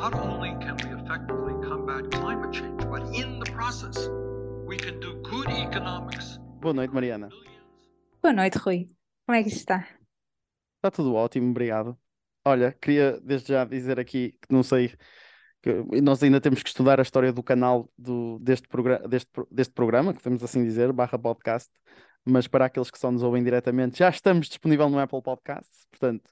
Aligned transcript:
not 0.00 0.14
only 0.14 0.50
can 0.60 0.76
we 0.84 0.90
effectively 0.94 1.54
combat 1.68 2.08
climate 2.12 2.52
change, 2.52 2.78
but 2.88 3.02
in 3.12 3.40
the 3.40 3.50
process, 3.50 4.08
we 4.64 4.76
can 4.76 5.00
do 5.00 5.14
good 5.22 5.48
economics. 5.50 6.38
Boa 6.60 6.72
noite, 6.72 6.94
Mariana. 6.94 7.28
Boa 8.22 8.32
noite, 8.32 8.58
Rui. 8.58 8.86
Como 9.26 9.36
é 9.36 9.42
que 9.42 9.48
isto 9.48 9.58
está? 9.58 9.88
Está 10.76 10.92
tudo 10.92 11.14
ótimo, 11.14 11.50
obrigado. 11.50 11.98
Olha, 12.44 12.70
queria 12.80 13.20
desde 13.20 13.48
já 13.48 13.64
dizer 13.64 13.98
aqui 13.98 14.36
que 14.40 14.54
não 14.54 14.62
sei, 14.62 14.94
que 15.60 16.00
nós 16.00 16.22
ainda 16.22 16.40
temos 16.40 16.62
que 16.62 16.68
estudar 16.68 17.00
a 17.00 17.02
história 17.02 17.32
do 17.32 17.42
canal 17.42 17.90
do, 17.98 18.38
deste, 18.38 18.68
progra 18.68 19.00
deste, 19.08 19.28
deste 19.50 19.74
programa, 19.74 20.14
que 20.14 20.22
temos 20.22 20.44
assim 20.44 20.62
dizer, 20.62 20.92
barra 20.92 21.18
podcast, 21.18 21.68
mas 22.24 22.46
para 22.46 22.66
aqueles 22.66 22.90
que 22.90 22.98
só 23.00 23.10
nos 23.10 23.24
ouvem 23.24 23.42
diretamente, 23.42 23.98
já 23.98 24.08
estamos 24.08 24.46
disponível 24.46 24.88
no 24.88 25.00
Apple 25.00 25.22
Podcasts, 25.22 25.86
portanto, 25.90 26.30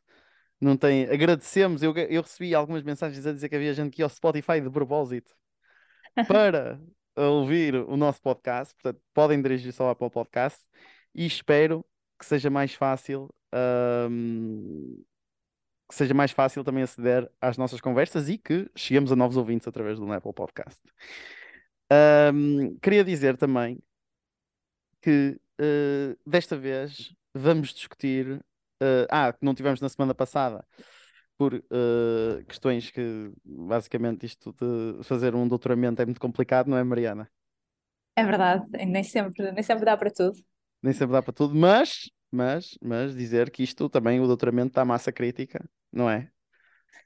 não 0.60 0.76
tem. 0.76 1.04
Agradecemos, 1.04 1.82
eu, 1.82 1.94
eu 1.96 2.22
recebi 2.22 2.54
algumas 2.54 2.82
mensagens 2.82 3.26
a 3.26 3.32
dizer 3.32 3.48
que 3.48 3.56
havia 3.56 3.74
gente 3.74 3.92
que 3.92 4.02
ia 4.02 4.06
ao 4.06 4.10
Spotify 4.10 4.60
de 4.60 4.70
propósito 4.70 5.34
para 6.28 6.80
ouvir 7.16 7.74
o 7.74 7.96
nosso 7.96 8.20
podcast, 8.20 8.74
portanto, 8.74 9.02
podem 9.14 9.40
dirigir-se 9.40 9.80
ao 9.80 9.90
Apple 9.90 10.10
Podcast 10.10 10.60
e 11.14 11.26
espero 11.26 11.84
que 12.18 12.26
seja 12.26 12.50
mais 12.50 12.74
fácil. 12.74 13.32
hum, 14.10 15.04
que 15.88 15.94
seja 15.94 16.12
mais 16.12 16.32
fácil 16.32 16.64
também 16.64 16.82
aceder 16.82 17.30
às 17.40 17.56
nossas 17.56 17.80
conversas 17.80 18.28
e 18.28 18.36
que 18.36 18.68
cheguemos 18.74 19.12
a 19.12 19.16
novos 19.16 19.36
ouvintes 19.36 19.68
através 19.68 19.98
do 19.98 20.12
Apple 20.12 20.32
Podcast. 20.32 20.80
Hum, 22.34 22.76
queria 22.82 23.04
dizer 23.04 23.36
também 23.36 23.78
que 25.00 25.38
eh, 25.58 26.16
desta 26.26 26.56
vez 26.56 27.14
vamos 27.34 27.72
discutir. 27.72 28.44
Eh, 28.80 29.06
ah, 29.10 29.32
que 29.32 29.44
não 29.44 29.54
tivemos 29.54 29.80
na 29.80 29.88
semana 29.88 30.14
passada, 30.14 30.64
por 31.36 31.54
eh, 31.54 32.44
questões 32.48 32.90
que 32.90 33.30
basicamente 33.44 34.26
isto 34.26 34.52
de 34.54 35.02
fazer 35.04 35.34
um 35.34 35.46
doutoramento 35.46 36.00
é 36.00 36.04
muito 36.06 36.20
complicado, 36.20 36.68
não 36.68 36.76
é, 36.76 36.84
Mariana? 36.84 37.28
É 38.16 38.24
verdade, 38.24 38.64
nem 38.86 39.04
sempre, 39.04 39.52
nem 39.52 39.62
sempre 39.62 39.84
dá 39.84 39.96
para 39.96 40.10
tudo. 40.10 40.38
Nem 40.82 40.92
sempre 40.92 41.12
dá 41.12 41.22
para 41.22 41.32
tudo, 41.32 41.54
mas, 41.54 42.10
mas, 42.30 42.78
mas 42.82 43.14
dizer 43.14 43.50
que 43.50 43.62
isto 43.62 43.88
também, 43.88 44.20
o 44.20 44.26
doutoramento 44.26 44.68
está 44.68 44.84
massa 44.84 45.12
crítica, 45.12 45.68
não 45.92 46.08
é? 46.08 46.30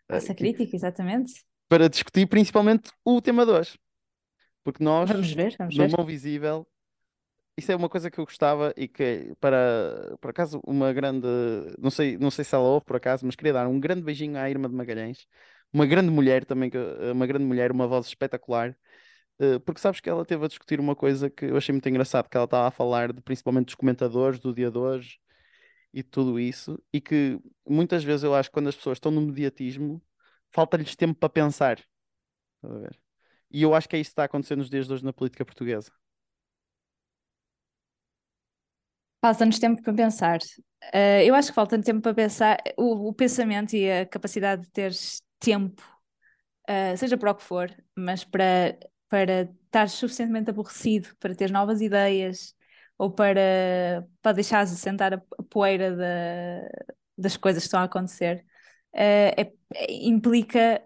Eh, 0.08 0.16
Essa 0.16 0.34
que- 0.34 0.44
crítica, 0.44 0.76
exatamente. 0.76 1.32
para 1.68 1.88
discutir 1.88 2.26
principalmente 2.26 2.90
o 3.04 3.20
tema 3.20 3.44
de 3.44 3.52
hoje. 3.52 3.78
Porque 4.62 4.84
nós, 4.84 5.10
Vamos 5.10 5.32
ver, 5.32 5.56
vamos 5.58 5.76
no 5.76 5.88
ver. 5.88 5.96
Mão 5.96 6.06
Visível, 6.06 6.66
isso 7.60 7.72
é 7.72 7.76
uma 7.76 7.88
coisa 7.88 8.10
que 8.10 8.18
eu 8.20 8.24
gostava 8.24 8.72
e 8.76 8.88
que, 8.88 9.34
para, 9.40 10.16
por 10.20 10.30
acaso, 10.30 10.60
uma 10.66 10.92
grande. 10.92 11.26
Não 11.78 11.90
sei, 11.90 12.18
não 12.18 12.30
sei 12.30 12.44
se 12.44 12.54
ela 12.54 12.64
ouve 12.64 12.84
por 12.86 12.96
acaso, 12.96 13.24
mas 13.26 13.36
queria 13.36 13.52
dar 13.52 13.68
um 13.68 13.78
grande 13.80 14.02
beijinho 14.02 14.38
à 14.38 14.48
Irma 14.50 14.68
de 14.68 14.74
Magalhães, 14.74 15.26
uma 15.72 15.86
grande 15.86 16.10
mulher 16.10 16.44
também, 16.44 16.70
uma 17.12 17.26
grande 17.26 17.44
mulher, 17.44 17.72
uma 17.72 17.86
voz 17.86 18.06
espetacular. 18.06 18.76
eh, 19.40 19.58
Porque 19.60 19.80
sabes 19.80 20.00
que 20.00 20.10
ela 20.10 20.24
teve 20.24 20.44
a 20.44 20.48
discutir 20.48 20.80
uma 20.80 20.96
coisa 20.96 21.30
que 21.30 21.46
eu 21.46 21.56
achei 21.56 21.72
muito 21.72 21.88
engraçado, 21.88 22.28
que 22.28 22.36
ela 22.36 22.44
estava 22.46 22.68
a 22.68 22.70
falar 22.70 23.12
de, 23.12 23.20
principalmente 23.22 23.66
dos 23.66 23.74
comentadores 23.76 24.40
do 24.40 24.54
dia 24.54 24.70
de 24.70 24.78
hoje 24.78 25.20
e 25.94 26.02
tudo 26.02 26.38
isso, 26.40 26.82
e 26.92 27.00
que 27.00 27.40
muitas 27.68 28.04
vezes 28.04 28.24
eu 28.24 28.34
acho 28.34 28.50
que 28.50 28.54
quando 28.54 28.68
as 28.68 28.76
pessoas 28.76 28.96
estão 28.98 29.12
no 29.12 29.20
mediatismo, 29.22 30.02
falta-lhes 30.52 30.96
tempo 30.96 31.14
para 31.18 31.28
pensar. 31.30 31.78
E 33.50 33.62
eu 33.62 33.74
acho 33.74 33.88
que 33.88 33.96
é 33.96 34.00
isso 34.00 34.10
que 34.10 34.12
está 34.12 34.22
a 34.22 34.26
acontecer 34.26 34.56
nos 34.56 34.70
dias 34.70 34.86
de 34.86 34.92
hoje 34.94 35.04
na 35.04 35.12
política 35.12 35.44
portuguesa. 35.44 35.92
Falta-nos 39.20 39.58
tempo 39.58 39.82
para 39.82 39.92
pensar. 39.94 40.38
Eh, 40.92 41.24
eu 41.26 41.34
acho 41.34 41.48
que 41.50 41.54
falta 41.54 41.80
tempo 41.80 42.00
para 42.02 42.14
pensar. 42.14 42.58
O, 42.76 43.08
o 43.08 43.14
pensamento 43.14 43.74
e 43.76 43.90
a 43.90 44.06
capacidade 44.06 44.62
de 44.62 44.70
teres 44.70 45.22
tempo, 45.38 45.82
eh, 46.68 46.96
seja 46.96 47.18
para 47.18 47.32
o 47.32 47.34
que 47.34 47.44
for, 47.44 47.70
mas 47.96 48.24
para, 48.24 48.78
para 49.08 49.42
estar 49.66 49.88
suficientemente 49.88 50.50
aborrecido, 50.50 51.10
para 51.20 51.34
ter 51.34 51.50
novas 51.50 51.80
ideias 51.80 52.54
ou 52.98 53.10
para, 53.12 54.06
para 54.22 54.32
deixares 54.34 54.72
assentar 54.72 55.14
a, 55.14 55.18
a 55.38 55.42
poeira 55.44 55.96
da- 55.96 56.68
das 57.18 57.36
coisas 57.36 57.62
que 57.62 57.66
estão 57.68 57.80
a 57.80 57.84
acontecer, 57.84 58.44
eh, 58.94 59.34
é- 59.42 59.52
é- 59.74 59.92
implica, 60.08 60.82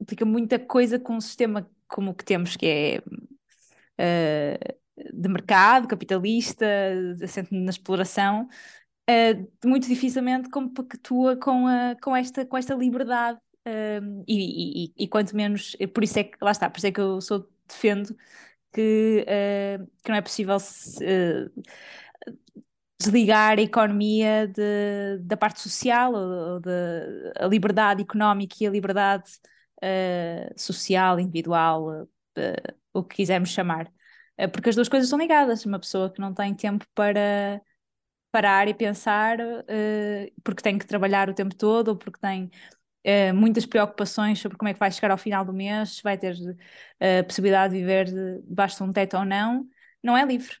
implica 0.00 0.24
muita 0.24 0.58
coisa 0.58 0.98
com 0.98 1.14
um 1.16 1.20
sistema 1.20 1.68
como 1.88 2.10
o 2.12 2.14
que 2.14 2.24
temos, 2.24 2.56
que 2.56 2.66
é. 2.66 3.02
De 5.12 5.28
mercado, 5.28 5.88
capitalista, 5.88 6.66
assente 7.22 7.54
na 7.54 7.70
exploração, 7.70 8.48
eh, 9.08 9.34
muito 9.64 9.88
dificilmente 9.88 10.50
compactua 10.50 11.36
com, 11.36 11.66
a, 11.66 11.96
com, 12.02 12.16
esta, 12.16 12.46
com 12.46 12.56
esta 12.56 12.74
liberdade. 12.74 13.38
eh, 13.66 14.00
e, 14.28 14.86
e- 14.86 14.94
e 15.04 15.08
quanto 15.08 15.36
menos, 15.36 15.76
eh, 15.80 15.86
por 15.86 16.04
isso 16.04 16.18
é 16.18 16.24
que, 16.24 16.36
lá 16.42 16.50
está, 16.52 16.70
por 16.70 16.78
isso 16.78 16.86
é 16.88 16.92
que 16.92 17.00
eu 17.00 17.20
sou, 17.20 17.48
defendo 17.68 18.16
que, 18.72 19.24
eh, 19.28 19.78
que 20.04 20.10
não 20.10 20.16
é 20.18 20.22
possível 20.22 20.58
se, 20.60 21.04
desligar 22.98 23.58
a 23.58 23.62
economia 23.62 24.46
de- 24.46 25.18
da 25.22 25.36
parte 25.36 25.60
social, 25.60 26.12
ou, 26.14 26.60
de, 26.60 26.70
a 27.38 27.46
liberdade 27.46 28.02
económica 28.02 28.56
e 28.60 28.66
a 28.66 28.70
liberdade 28.70 29.30
social, 30.56 31.18
individual, 31.20 32.08
o 32.92 33.02
que 33.04 33.16
quisermos 33.16 33.50
chamar. 33.50 33.90
Eh, 34.40 34.48
porque 34.48 34.70
as 34.70 34.76
duas 34.76 34.88
coisas 34.88 35.06
estão 35.08 35.18
ligadas. 35.18 35.64
Uma 35.66 35.78
pessoa 35.78 36.10
que 36.12 36.20
não 36.20 36.32
tem 36.34 36.54
tempo 36.54 36.84
para 36.94 37.60
parar 38.32 38.68
e 38.68 38.74
pensar, 38.74 39.38
eh, 39.68 40.32
porque 40.44 40.62
tem 40.62 40.78
que 40.78 40.86
trabalhar 40.86 41.28
o 41.30 41.34
tempo 41.34 41.54
todo, 41.56 41.88
ou 41.90 41.96
porque 41.96 42.20
tem 42.20 42.50
eh, 43.04 43.32
muitas 43.32 43.66
preocupações 43.66 44.38
sobre 44.40 44.58
como 44.58 44.68
é 44.68 44.74
que 44.74 44.80
vai 44.80 44.92
chegar 44.92 45.10
ao 45.12 45.18
final 45.18 45.44
do 45.44 45.52
mês, 45.54 45.96
se 45.98 46.02
vai 46.02 46.18
ter 46.18 46.36
a 47.00 47.24
possibilidade 47.24 47.74
de 47.74 47.80
viver 47.80 48.06
de- 48.06 48.42
debaixo 48.42 48.78
de 48.78 48.82
um 48.84 48.92
teto 48.92 49.16
ou 49.18 49.24
não, 49.24 49.66
não 50.02 50.16
é 50.16 50.24
livre. 50.24 50.56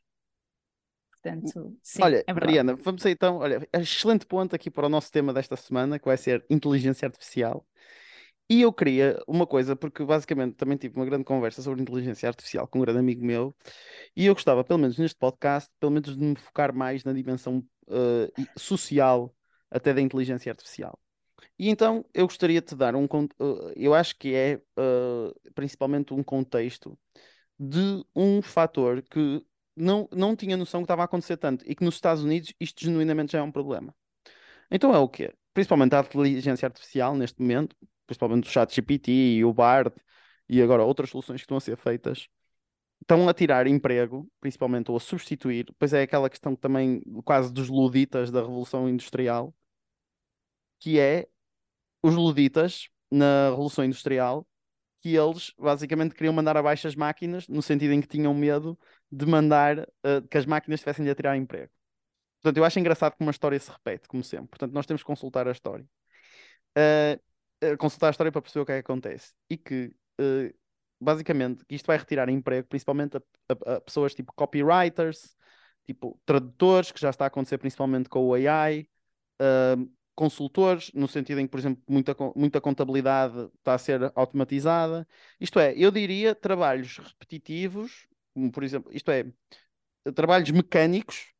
Portanto, 1.10 1.76
sim, 1.82 2.02
Olha, 2.02 2.24
é. 2.26 2.32
Mariana, 2.32 2.74
vamos 2.76 3.04
aí 3.04 3.12
então. 3.12 3.38
Olha, 3.38 3.66
excelente 3.74 4.24
ponto 4.26 4.54
aqui 4.56 4.70
para 4.70 4.86
o 4.86 4.88
nosso 4.88 5.10
tema 5.12 5.32
desta 5.34 5.56
semana, 5.56 5.98
que 5.98 6.06
vai 6.06 6.16
ser 6.16 6.44
inteligência 6.48 7.06
artificial. 7.06 7.66
E 8.50 8.62
eu 8.62 8.72
queria 8.72 9.22
uma 9.28 9.46
coisa, 9.46 9.76
porque 9.76 10.04
basicamente 10.04 10.56
também 10.56 10.76
tive 10.76 10.96
uma 10.96 11.06
grande 11.06 11.22
conversa 11.22 11.62
sobre 11.62 11.80
inteligência 11.82 12.28
artificial 12.28 12.66
com 12.66 12.78
um 12.80 12.82
grande 12.82 12.98
amigo 12.98 13.24
meu, 13.24 13.54
e 14.16 14.26
eu 14.26 14.34
gostava, 14.34 14.64
pelo 14.64 14.80
menos 14.80 14.98
neste 14.98 15.16
podcast, 15.16 15.70
pelo 15.78 15.92
menos 15.92 16.16
de 16.16 16.20
me 16.24 16.34
focar 16.34 16.74
mais 16.74 17.04
na 17.04 17.12
dimensão 17.12 17.64
e- 18.36 18.48
social 18.58 19.32
até 19.70 19.94
da 19.94 20.00
inteligência 20.00 20.50
artificial. 20.50 20.98
E 21.56 21.68
então 21.68 22.04
eu 22.12 22.26
gostaria 22.26 22.60
de 22.60 22.66
te 22.66 22.74
dar 22.74 22.96
um. 22.96 23.04
eh, 23.04 23.72
eu 23.76 23.94
acho 23.94 24.16
que 24.18 24.34
é 24.34 24.60
eh, 24.76 25.50
principalmente 25.54 26.12
um 26.12 26.22
contexto 26.22 26.98
de 27.58 28.04
um 28.16 28.42
fator 28.42 29.00
que 29.02 29.44
não, 29.76 30.08
não 30.10 30.34
tinha 30.34 30.56
noção 30.56 30.80
que 30.80 30.84
estava 30.86 31.02
a 31.02 31.04
acontecer 31.04 31.36
tanto 31.36 31.64
e 31.70 31.74
que 31.74 31.84
nos 31.84 31.94
Estados 31.94 32.24
Unidos 32.24 32.52
isto 32.58 32.84
genuinamente 32.84 33.32
já 33.32 33.38
é 33.38 33.42
um 33.42 33.52
problema. 33.52 33.94
Então 34.70 34.94
é 34.94 34.98
o 34.98 35.08
quê? 35.08 35.32
Principalmente 35.54 35.94
a 35.94 36.00
inteligência 36.00 36.66
artificial 36.66 37.14
neste 37.14 37.40
momento, 37.40 37.76
principalmente 38.10 38.48
o 38.48 38.50
ChatGPT 38.50 39.12
e 39.36 39.44
o 39.44 39.52
Bard 39.52 39.94
e 40.48 40.60
agora 40.60 40.82
outras 40.82 41.10
soluções 41.10 41.40
que 41.40 41.44
estão 41.44 41.56
a 41.56 41.60
ser 41.60 41.76
feitas, 41.76 42.28
estão 43.00 43.28
a 43.28 43.32
tirar 43.32 43.68
emprego, 43.68 44.28
principalmente 44.40 44.90
ou 44.90 44.96
a 44.96 45.00
substituir, 45.00 45.72
pois 45.78 45.92
é 45.92 46.02
aquela 46.02 46.28
questão 46.28 46.56
também 46.56 47.00
quase 47.24 47.52
dos 47.52 47.68
luditas 47.68 48.30
da 48.32 48.40
Revolução 48.40 48.88
Industrial, 48.88 49.54
que 50.80 50.98
é 50.98 51.28
os 52.02 52.14
luditas 52.14 52.88
na 53.10 53.50
Revolução 53.50 53.84
Industrial 53.84 54.46
que 55.00 55.16
eles 55.16 55.52
basicamente 55.58 56.14
queriam 56.14 56.34
mandar 56.34 56.56
abaixo 56.56 56.86
as 56.86 56.94
máquinas, 56.94 57.48
no 57.48 57.62
sentido 57.62 57.92
em 57.94 58.00
que 58.02 58.08
tinham 58.08 58.34
medo 58.34 58.78
de 59.10 59.24
mandar 59.24 59.78
eh, 60.02 60.20
que 60.30 60.36
as 60.36 60.44
máquinas 60.44 60.80
tivessem 60.80 61.04
de 61.04 61.14
tirar 61.14 61.36
emprego. 61.36 61.72
Portanto, 62.42 62.58
eu 62.58 62.64
acho 62.64 62.78
engraçado 62.78 63.16
como 63.16 63.30
a 63.30 63.32
história 63.32 63.58
se 63.58 63.70
repete, 63.70 64.08
como 64.08 64.22
sempre. 64.22 64.48
Portanto, 64.48 64.72
nós 64.72 64.84
temos 64.86 65.02
que 65.02 65.06
consultar 65.06 65.48
a 65.48 65.52
história. 65.52 65.86
Eh, 66.76 67.18
consultar 67.78 68.08
a 68.08 68.10
história 68.10 68.32
para 68.32 68.42
perceber 68.42 68.62
o 68.62 68.66
que 68.66 68.72
é 68.72 68.76
que 68.76 68.80
acontece. 68.80 69.32
E 69.48 69.56
que, 69.56 69.92
eh, 70.20 70.54
basicamente, 71.00 71.64
isto 71.68 71.86
vai 71.86 71.96
retirar 71.98 72.28
emprego, 72.28 72.66
principalmente 72.68 73.16
a, 73.16 73.22
a- 73.72 73.76
a 73.76 73.80
pessoas 73.80 74.14
tipo 74.14 74.32
copywriters, 74.34 75.36
tipo 75.86 76.20
tradutores, 76.26 76.92
que 76.92 77.00
já 77.00 77.10
está 77.10 77.24
a 77.24 77.28
acontecer 77.28 77.58
principalmente 77.58 78.08
com 78.08 78.20
o 78.28 78.34
AI, 78.34 78.88
eh, 79.40 79.76
consultores, 80.14 80.90
no 80.94 81.08
sentido 81.08 81.40
em 81.40 81.46
que, 81.46 81.50
por 81.50 81.58
exemplo, 81.60 81.82
muita, 81.88 82.14
muita 82.36 82.60
contabilidade 82.60 83.50
está 83.58 83.74
a 83.74 83.78
ser 83.78 84.12
automatizada. 84.14 85.06
Isto 85.40 85.58
é, 85.60 85.72
eu 85.76 85.90
diria 85.90 86.34
trabalhos 86.34 86.98
repetitivos, 86.98 88.06
por 88.52 88.62
exemplo, 88.64 88.90
isto 88.94 89.10
é, 89.10 89.24
trabalhos 90.14 90.50
mecânicos 90.50 91.32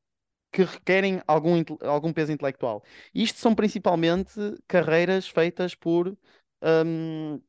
que 0.52 0.62
requerem 0.64 1.22
algum, 1.26 1.62
algum 1.82 2.12
peso 2.12 2.32
intelectual. 2.32 2.82
Isto 3.14 3.38
são 3.38 3.54
principalmente 3.54 4.32
carreiras 4.68 5.28
feitas 5.28 5.74
por, 5.74 6.16
hum, 6.62 7.40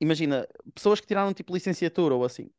imagina, 0.00 0.46
pessoas 0.74 1.00
que 1.00 1.06
tiraram 1.06 1.34
tipo 1.34 1.54
licenciatura 1.54 2.14
ou 2.14 2.24
assim. 2.24 2.50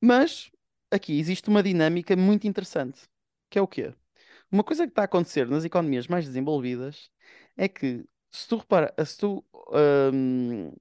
Mas 0.00 0.50
aqui 0.90 1.18
existe 1.18 1.48
uma 1.48 1.62
dinâmica 1.62 2.16
muito 2.16 2.46
interessante, 2.46 3.02
que 3.50 3.58
é 3.58 3.62
o 3.62 3.68
quê? 3.68 3.94
Uma 4.50 4.64
coisa 4.64 4.84
que 4.86 4.92
está 4.92 5.02
a 5.02 5.04
acontecer 5.06 5.48
nas 5.48 5.64
economias 5.64 6.08
mais 6.08 6.26
desenvolvidas 6.26 7.10
é 7.56 7.68
que 7.68 8.04
se 8.32 8.48
tu 8.48 8.56
repara, 8.58 8.94
se 9.04 9.18
tu 9.18 9.44
hum, 10.14 10.72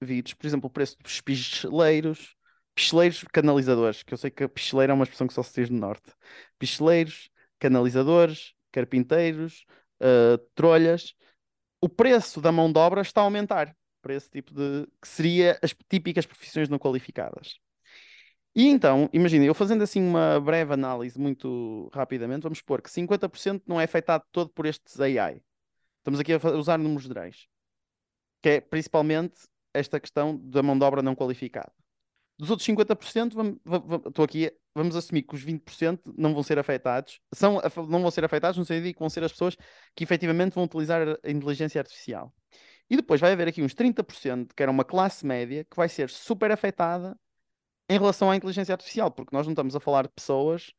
vires, 0.00 0.34
por 0.34 0.46
exemplo, 0.46 0.68
o 0.68 0.70
preço 0.72 0.96
dos 1.02 1.20
picheleiros, 1.20 2.36
picheleiros 2.80 3.22
canalizadores, 3.30 4.02
que 4.02 4.14
eu 4.14 4.18
sei 4.18 4.30
que 4.30 4.44
a 4.44 4.48
picheleira 4.48 4.92
é 4.92 4.94
uma 4.94 5.04
expressão 5.04 5.26
que 5.26 5.34
só 5.34 5.42
se 5.42 5.60
diz 5.60 5.68
no 5.68 5.78
norte. 5.78 6.10
Picheleiros, 6.58 7.30
canalizadores, 7.58 8.54
carpinteiros, 8.72 9.66
uh, 10.00 10.38
trolhas, 10.54 11.14
o 11.80 11.88
preço 11.88 12.40
da 12.40 12.50
mão 12.50 12.72
de 12.72 12.78
obra 12.78 13.02
está 13.02 13.20
a 13.20 13.24
aumentar 13.24 13.76
para 14.00 14.14
esse 14.14 14.30
tipo 14.30 14.54
de. 14.54 14.86
que 15.00 15.08
seria 15.08 15.58
as 15.62 15.74
típicas 15.90 16.24
profissões 16.24 16.70
não 16.70 16.78
qualificadas. 16.78 17.58
E 18.54 18.66
então, 18.66 19.10
imagina, 19.12 19.44
eu 19.44 19.54
fazendo 19.54 19.82
assim 19.82 20.02
uma 20.02 20.40
breve 20.40 20.72
análise 20.72 21.18
muito 21.18 21.90
rapidamente, 21.92 22.42
vamos 22.42 22.58
supor 22.58 22.80
que 22.82 22.90
50% 22.90 23.62
não 23.66 23.80
é 23.80 23.84
afetado 23.84 24.24
todo 24.32 24.50
por 24.50 24.64
estes 24.66 24.98
AI. 25.00 25.42
Estamos 25.98 26.18
aqui 26.18 26.32
a 26.32 26.38
usar 26.56 26.78
números 26.78 27.04
gerais. 27.04 27.46
Que 28.42 28.48
é 28.48 28.60
principalmente 28.60 29.42
esta 29.74 30.00
questão 30.00 30.36
da 30.38 30.62
mão 30.62 30.78
de 30.78 30.84
obra 30.84 31.02
não 31.02 31.14
qualificada. 31.14 31.72
Dos 32.40 32.50
outros 32.50 32.66
50%, 32.66 33.34
vamos, 33.34 33.58
vamos, 33.62 34.06
estou 34.06 34.24
aqui, 34.24 34.50
vamos 34.74 34.96
assumir 34.96 35.22
que 35.24 35.34
os 35.34 35.44
20% 35.44 36.00
não 36.16 36.32
vão 36.32 36.42
ser 36.42 36.58
afetados, 36.58 37.20
são, 37.34 37.60
não 37.86 38.00
vão 38.00 38.10
ser 38.10 38.24
afetados 38.24 38.56
no 38.56 38.64
sentido 38.64 38.94
que 38.94 38.98
vão 38.98 39.10
ser 39.10 39.22
as 39.22 39.30
pessoas 39.30 39.56
que 39.94 40.02
efetivamente 40.02 40.54
vão 40.54 40.64
utilizar 40.64 41.02
a 41.22 41.30
inteligência 41.30 41.78
artificial. 41.78 42.32
E 42.88 42.96
depois 42.96 43.20
vai 43.20 43.32
haver 43.32 43.46
aqui 43.46 43.62
uns 43.62 43.74
30%, 43.74 44.54
que 44.56 44.62
era 44.62 44.72
uma 44.72 44.86
classe 44.86 45.26
média, 45.26 45.64
que 45.64 45.76
vai 45.76 45.86
ser 45.86 46.08
super 46.08 46.50
afetada 46.50 47.14
em 47.90 47.98
relação 47.98 48.30
à 48.30 48.36
inteligência 48.36 48.72
artificial, 48.72 49.10
porque 49.10 49.36
nós 49.36 49.46
não 49.46 49.52
estamos 49.52 49.76
a 49.76 49.80
falar 49.80 50.04
de 50.04 50.12
pessoas 50.14 50.72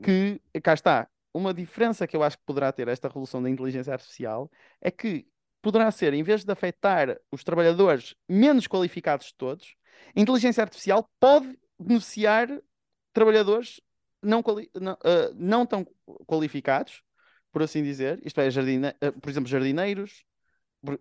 que, 0.00 0.40
cá 0.62 0.72
está, 0.72 1.08
uma 1.34 1.52
diferença 1.52 2.06
que 2.06 2.16
eu 2.16 2.22
acho 2.22 2.38
que 2.38 2.44
poderá 2.46 2.70
ter 2.70 2.86
esta 2.86 3.08
revolução 3.08 3.42
da 3.42 3.50
inteligência 3.50 3.92
artificial 3.92 4.48
é 4.80 4.90
que 4.90 5.26
poderá 5.60 5.90
ser, 5.90 6.14
em 6.14 6.22
vez 6.22 6.44
de 6.44 6.52
afetar 6.52 7.18
os 7.32 7.42
trabalhadores 7.42 8.14
menos 8.28 8.68
qualificados 8.68 9.26
de 9.26 9.34
todos, 9.34 9.74
a 10.14 10.20
inteligência 10.20 10.62
artificial 10.62 11.08
pode 11.20 11.58
beneficiar 11.78 12.48
trabalhadores 13.12 13.80
não, 14.22 14.42
não, 14.80 14.92
uh, 14.92 15.34
não 15.34 15.66
tão 15.66 15.86
qualificados, 16.26 17.02
por 17.52 17.62
assim 17.62 17.82
dizer, 17.82 18.20
isto 18.24 18.40
é, 18.40 18.50
jardine... 18.50 18.88
Uh, 19.02 19.20
por 19.20 19.30
exemplo, 19.30 19.48
jardineiros, 19.48 20.24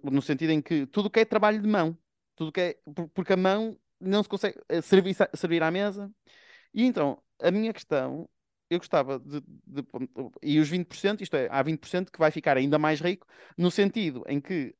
no 0.03 0.21
sentido 0.21 0.51
em 0.51 0.61
que 0.61 0.85
tudo 0.88 1.09
que 1.09 1.19
é 1.19 1.25
trabalho 1.25 1.61
de 1.61 1.67
mão, 1.67 1.97
tudo 2.35 2.51
que 2.51 2.61
é, 2.61 2.77
porque 3.13 3.33
a 3.33 3.38
mão 3.38 3.77
não 3.99 4.21
se 4.23 4.29
consegue 4.29 4.59
eh, 4.69 4.81
servir, 4.81 5.15
servir 5.33 5.63
à 5.63 5.71
mesa. 5.71 6.11
E 6.73 6.83
então, 6.85 7.21
a 7.41 7.51
minha 7.51 7.73
questão, 7.73 8.29
eu 8.69 8.77
gostava 8.79 9.19
de, 9.19 9.41
de, 9.41 9.83
E 10.41 10.59
os 10.59 10.69
20%, 10.69 11.21
isto 11.21 11.35
é, 11.35 11.47
há 11.50 11.63
20% 11.63 12.11
que 12.11 12.19
vai 12.19 12.31
ficar 12.31 12.57
ainda 12.57 12.77
mais 12.77 13.00
rico, 13.01 13.27
no 13.57 13.71
sentido 13.71 14.23
em 14.27 14.39
que 14.39 14.75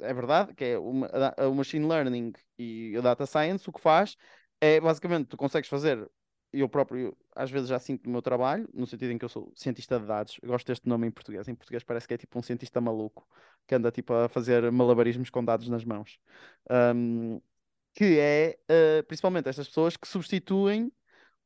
é 0.00 0.14
verdade 0.14 0.54
que 0.54 0.64
é 0.64 0.78
uma, 0.78 1.08
o 1.48 1.54
machine 1.54 1.86
learning 1.86 2.32
e 2.58 2.94
a 2.96 3.00
data 3.00 3.26
science, 3.26 3.68
o 3.68 3.72
que 3.72 3.80
faz 3.80 4.16
é 4.60 4.80
basicamente 4.80 5.28
tu 5.28 5.36
consegues 5.36 5.68
fazer. 5.68 6.08
Eu 6.52 6.68
próprio, 6.68 7.16
às 7.36 7.50
vezes, 7.50 7.68
já 7.68 7.78
sinto 7.78 8.06
no 8.06 8.12
meu 8.12 8.22
trabalho, 8.22 8.68
no 8.72 8.86
sentido 8.86 9.12
em 9.12 9.18
que 9.18 9.24
eu 9.24 9.28
sou 9.28 9.52
cientista 9.54 10.00
de 10.00 10.06
dados, 10.06 10.38
eu 10.42 10.48
gosto 10.48 10.66
deste 10.66 10.88
nome 10.88 11.06
em 11.06 11.10
português. 11.10 11.46
Em 11.46 11.54
português 11.54 11.84
parece 11.84 12.08
que 12.08 12.14
é 12.14 12.18
tipo 12.18 12.38
um 12.38 12.42
cientista 12.42 12.80
maluco 12.80 13.28
que 13.66 13.74
anda 13.74 13.90
tipo 13.90 14.14
a 14.14 14.28
fazer 14.28 14.70
malabarismos 14.72 15.28
com 15.30 15.44
dados 15.44 15.68
nas 15.68 15.84
mãos. 15.84 16.18
Um, 16.70 17.40
que 17.94 18.18
é 18.18 18.58
uh, 18.70 19.02
principalmente 19.06 19.48
estas 19.48 19.68
pessoas 19.68 19.96
que 19.96 20.08
substituem 20.08 20.90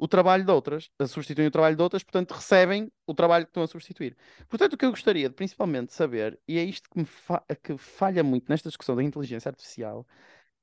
o 0.02 0.08
trabalho 0.08 0.44
de 0.44 0.50
outras, 0.50 0.90
substituem 1.06 1.46
o 1.46 1.50
trabalho 1.52 1.76
de 1.76 1.82
outras, 1.82 2.02
portanto 2.02 2.32
recebem 2.32 2.90
o 3.06 3.14
trabalho 3.14 3.44
que 3.44 3.50
estão 3.50 3.62
a 3.62 3.69
substituir. 3.69 4.16
Portanto, 4.49 4.72
o 4.72 4.76
que 4.76 4.84
eu 4.84 4.90
gostaria 4.90 5.28
de 5.28 5.34
principalmente 5.37 5.94
saber, 5.94 6.40
e 6.49 6.58
é 6.58 6.64
isto 6.64 6.90
que 6.90 7.04
fa 7.04 7.40
que 7.62 7.78
falha 7.78 8.25
muito 8.25 8.49
nesta 8.49 8.69
discussão 8.69 8.96
da 8.96 9.02
inteligência 9.04 9.49
artificial, 9.49 10.04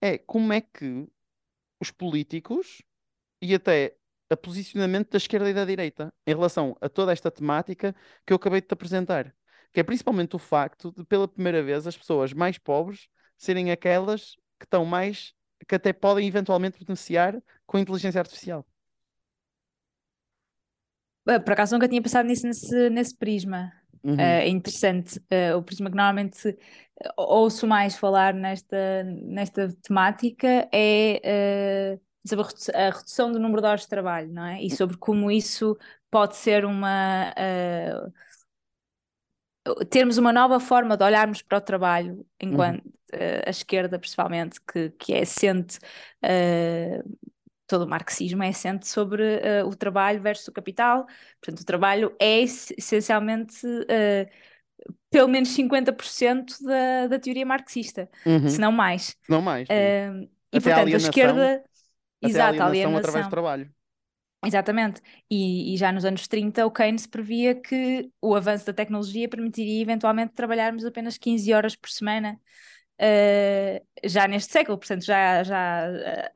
é 0.01 0.17
como 0.17 0.51
é 0.51 0.59
que 0.59 1.07
os 1.79 1.89
políticos 1.89 2.81
e 3.41 3.55
até 3.55 3.95
a 4.29 4.35
posicionamento 4.35 5.11
da 5.11 5.17
esquerda 5.17 5.49
e 5.49 5.53
da 5.53 5.63
direita 5.63 6.13
em 6.27 6.31
relação 6.31 6.75
a 6.81 6.89
toda 6.89 7.13
esta 7.13 7.31
temática 7.31 7.95
que 8.25 8.33
eu 8.33 8.35
acabei 8.35 8.59
de 8.59 8.67
te 8.67 8.73
apresentar. 8.73 9.33
Que 9.71 9.79
é 9.79 9.83
principalmente 9.83 10.35
o 10.35 10.39
facto 10.39 10.91
de, 10.91 11.05
pela 11.05 11.29
primeira 11.29 11.63
vez, 11.63 11.87
as 11.87 11.97
pessoas 11.97 12.33
mais 12.33 12.57
pobres 12.57 13.07
serem 13.37 13.71
aquelas 13.71 14.35
que 14.59 14.65
estão 14.65 14.83
mais 14.83 15.33
que 15.65 15.75
até 15.75 15.93
podem 15.93 16.27
eventualmente 16.27 16.83
beneficiar 16.83 17.41
com 17.65 17.77
a 17.77 17.79
inteligência 17.79 18.19
artificial. 18.19 18.65
Por 21.43 21.53
acaso 21.53 21.73
nunca 21.73 21.87
tinha 21.87 22.01
pensado 22.01 22.27
nisso 22.27 22.47
nesse, 22.47 22.89
nesse 22.89 23.17
prisma. 23.17 23.71
Uhum. 24.03 24.15
Uh, 24.15 24.21
é 24.21 24.49
interessante. 24.49 25.19
Uh, 25.19 25.57
o 25.57 25.63
prisma 25.63 25.89
que 25.89 25.95
normalmente 25.95 26.57
ouço 27.17 27.67
mais 27.67 27.95
falar 27.95 28.33
nesta, 28.33 29.03
nesta 29.03 29.69
temática 29.81 30.67
é 30.71 31.97
uh, 31.97 32.27
sobre 32.27 32.45
a 32.73 32.89
redução 32.89 33.31
do 33.31 33.39
número 33.39 33.61
de 33.61 33.67
horas 33.67 33.81
de 33.81 33.87
trabalho, 33.87 34.31
não 34.31 34.45
é? 34.45 34.61
E 34.61 34.69
sobre 34.69 34.97
como 34.97 35.29
isso 35.31 35.77
pode 36.09 36.35
ser 36.35 36.65
uma. 36.65 37.33
termos 39.89 40.17
uma 40.17 40.33
nova 40.33 40.59
forma 40.59 40.97
de 40.97 41.03
olharmos 41.03 41.41
para 41.41 41.57
o 41.57 41.61
trabalho 41.61 42.25
enquanto, 42.39 42.85
uhum 42.85 42.99
uh, 43.13 43.43
a 43.45 43.49
esquerda, 43.49 43.99
principalmente, 43.99 44.59
que, 44.61 44.89
que 44.91 45.13
é 45.13 45.21
assente, 45.21 45.77
uh, 46.23 47.17
todo 47.69 47.83
o 47.83 47.87
marxismo 47.87 48.43
é 48.43 48.49
assente 48.49 48.87
sobre 48.87 49.23
uh, 49.23 49.67
o 49.67 49.75
trabalho 49.75 50.21
versus 50.21 50.47
o 50.47 50.51
capital. 50.51 51.05
Portanto, 51.39 51.61
o 51.61 51.65
trabalho 51.65 52.15
é 52.19 52.41
essencialmente 52.41 53.65
pelo 55.09 55.27
menos 55.27 55.49
50% 55.49 56.63
da, 56.63 57.07
da 57.07 57.19
teoria 57.19 57.45
marxista, 57.45 58.09
uhum. 58.25 58.47
se 58.47 58.59
não 58.59 58.71
mais. 58.71 59.15
Não 59.27 59.41
mais. 59.41 59.67
Uh, 59.67 60.29
e 60.51 60.61
portanto, 60.61 60.89
a, 60.89 60.93
a 60.93 60.97
esquerda. 60.97 61.63
Exato, 62.21 62.61
a 62.61 62.65
alienação, 62.65 62.67
alienação 62.67 62.97
através 62.97 63.25
do 63.25 63.29
trabalho. 63.29 63.71
Exatamente. 64.45 65.01
E, 65.29 65.73
e, 65.73 65.77
já 65.77 65.91
nos 65.91 66.05
anos 66.05 66.27
30 66.27 66.65
o 66.65 66.71
Keynes 66.71 67.05
previa 67.05 67.55
que 67.55 68.09
o 68.21 68.35
avanço 68.35 68.65
da 68.65 68.73
tecnologia 68.73 69.27
permitiria 69.27 69.81
eventualmente 69.81 70.33
trabalharmos 70.33 70.85
apenas 70.85 71.17
15 71.17 71.53
horas 71.53 71.75
por 71.75 71.89
semana 71.89 72.39
uh, 73.01 73.85
já 74.03 74.27
neste 74.27 74.51
século, 74.51 74.77
portanto 74.77 75.03
já, 75.03 75.43
já, 75.43 76.31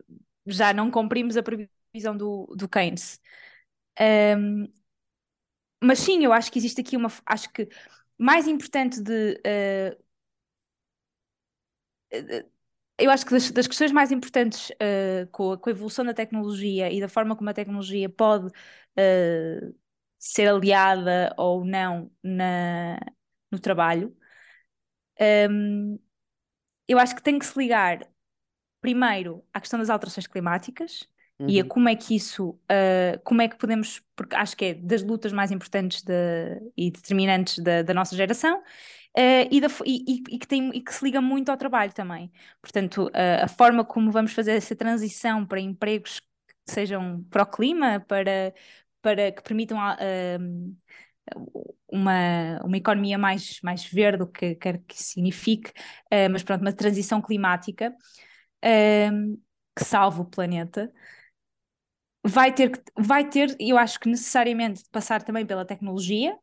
já 0.45 0.73
não 0.73 0.91
cumprimos 0.91 1.37
a 1.37 1.43
previsão 1.43 2.15
do, 2.17 2.45
do 2.55 2.67
Keynes. 2.67 3.19
Um, 3.99 4.67
mas 5.81 5.99
sim, 5.99 6.23
eu 6.23 6.33
acho 6.33 6.51
que 6.51 6.59
existe 6.59 6.81
aqui 6.81 6.95
uma. 6.97 7.09
Acho 7.25 7.51
que 7.51 7.67
mais 8.17 8.47
importante 8.47 9.01
de. 9.01 9.41
Uh, 9.45 10.03
eu 12.97 13.09
acho 13.11 13.25
que 13.25 13.31
das, 13.31 13.51
das 13.51 13.67
questões 13.67 13.91
mais 13.91 14.11
importantes 14.11 14.69
uh, 14.71 15.27
com, 15.31 15.51
a, 15.53 15.57
com, 15.57 15.69
a, 15.69 15.71
evolução 15.71 16.05
da 16.05 16.13
tecnologia 16.13 16.91
e 16.91 17.01
da 17.01 17.09
forma 17.09 17.35
como 17.35 17.49
a 17.49 17.53
tecnologia 17.53 18.09
pode 18.09 18.47
uh, 18.47 19.75
ser 20.19 20.47
aliada 20.47 21.33
ou 21.37 21.65
não 21.65 22.11
na, 22.23 22.99
no 23.51 23.59
trabalho, 23.59 24.15
um, 25.49 25.99
eu 26.87 26.99
acho 26.99 27.15
que 27.15 27.23
tem 27.23 27.39
que 27.39 27.45
se 27.45 27.57
ligar 27.57 28.07
primeiro 28.83 29.41
à 29.53 29.61
questão 29.61 29.79
das 29.79 29.89
alterações 29.89 30.27
climáticas 30.27 31.07
uhum. 31.39 31.49
e 31.49 31.57
a 31.57 31.63
uhum. 31.63 31.69
como 31.69 31.89
é 31.89 31.95
que 31.95 32.13
isso, 32.13 32.49
uh, 32.49 33.17
como 33.23 33.41
é 33.41 33.47
que 33.47 33.57
podemos, 33.57 34.03
porque 34.13 34.35
acho 34.35 34.57
que 34.57 34.65
é 34.65 34.73
das 34.73 35.01
lutas 35.01 35.31
mais 35.31 35.51
importantes 35.51 36.03
de, 36.03 36.13
e 36.75 36.91
determinantes 36.91 37.57
da, 37.59 37.81
da 37.81 37.93
nossa 37.93 38.15
geração. 38.15 38.61
Uh, 39.17 39.45
e, 39.49 39.61
da, 39.61 39.67
e, 39.85 40.23
e, 40.27 40.39
que 40.39 40.47
tem, 40.47 40.69
e 40.75 40.81
que 40.81 40.91
se 40.93 41.05
liga 41.05 41.21
muito 41.21 41.49
ao 41.49 41.55
trabalho 41.55 41.93
também. 41.93 42.31
Portanto, 42.61 43.05
uh, 43.07 43.43
a 43.43 43.47
forma 43.47 43.85
como 43.85 44.11
vamos 44.11 44.33
fazer 44.33 44.51
essa 44.51 44.75
transição 44.75 45.45
para 45.45 45.61
empregos 45.61 46.19
que 46.19 46.27
sejam 46.73 47.23
para 47.29 47.43
o 47.43 47.45
clima, 47.45 48.03
para, 48.05 48.53
para 49.01 49.31
que 49.31 49.43
permitam 49.43 49.77
uma, 51.87 52.59
uma 52.63 52.77
economia 52.77 53.17
mais, 53.17 53.61
mais 53.61 53.85
verde, 53.85 54.23
o 54.23 54.27
que 54.27 54.55
quer 54.55 54.79
que 54.79 55.01
signifique, 55.01 55.71
mas 56.31 56.41
pronto, 56.41 56.61
uma 56.61 56.73
transição 56.73 57.21
climática 57.21 57.95
uh, 58.63 59.41
que 59.75 59.83
salve 59.83 60.21
o 60.21 60.25
planeta. 60.25 60.91
Vai 62.25 62.53
ter, 62.53 62.71
vai 62.97 63.27
ter, 63.29 63.55
eu 63.59 63.77
acho 63.77 63.99
que 63.99 64.07
necessariamente, 64.09 64.83
de 64.83 64.89
passar 64.89 65.21
também 65.23 65.45
pela 65.45 65.65
tecnologia, 65.65 66.37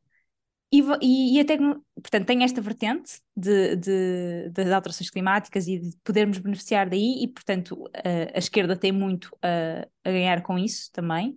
e, 0.72 0.82
e, 1.00 1.36
e 1.36 1.40
a 1.40 1.44
tecno... 1.44 1.84
portanto, 1.94 2.26
tem 2.26 2.44
esta 2.44 2.60
vertente 2.60 3.20
de, 3.36 3.76
de, 3.76 4.50
das 4.50 4.70
alterações 4.70 5.10
climáticas 5.10 5.66
e 5.66 5.78
de 5.78 5.96
podermos 6.04 6.38
beneficiar 6.38 6.88
daí, 6.88 7.24
e 7.24 7.28
portanto, 7.28 7.90
a, 7.94 8.36
a 8.36 8.38
esquerda 8.38 8.76
tem 8.76 8.92
muito 8.92 9.36
a, 9.42 9.86
a 10.04 10.12
ganhar 10.12 10.42
com 10.42 10.58
isso 10.58 10.90
também. 10.92 11.36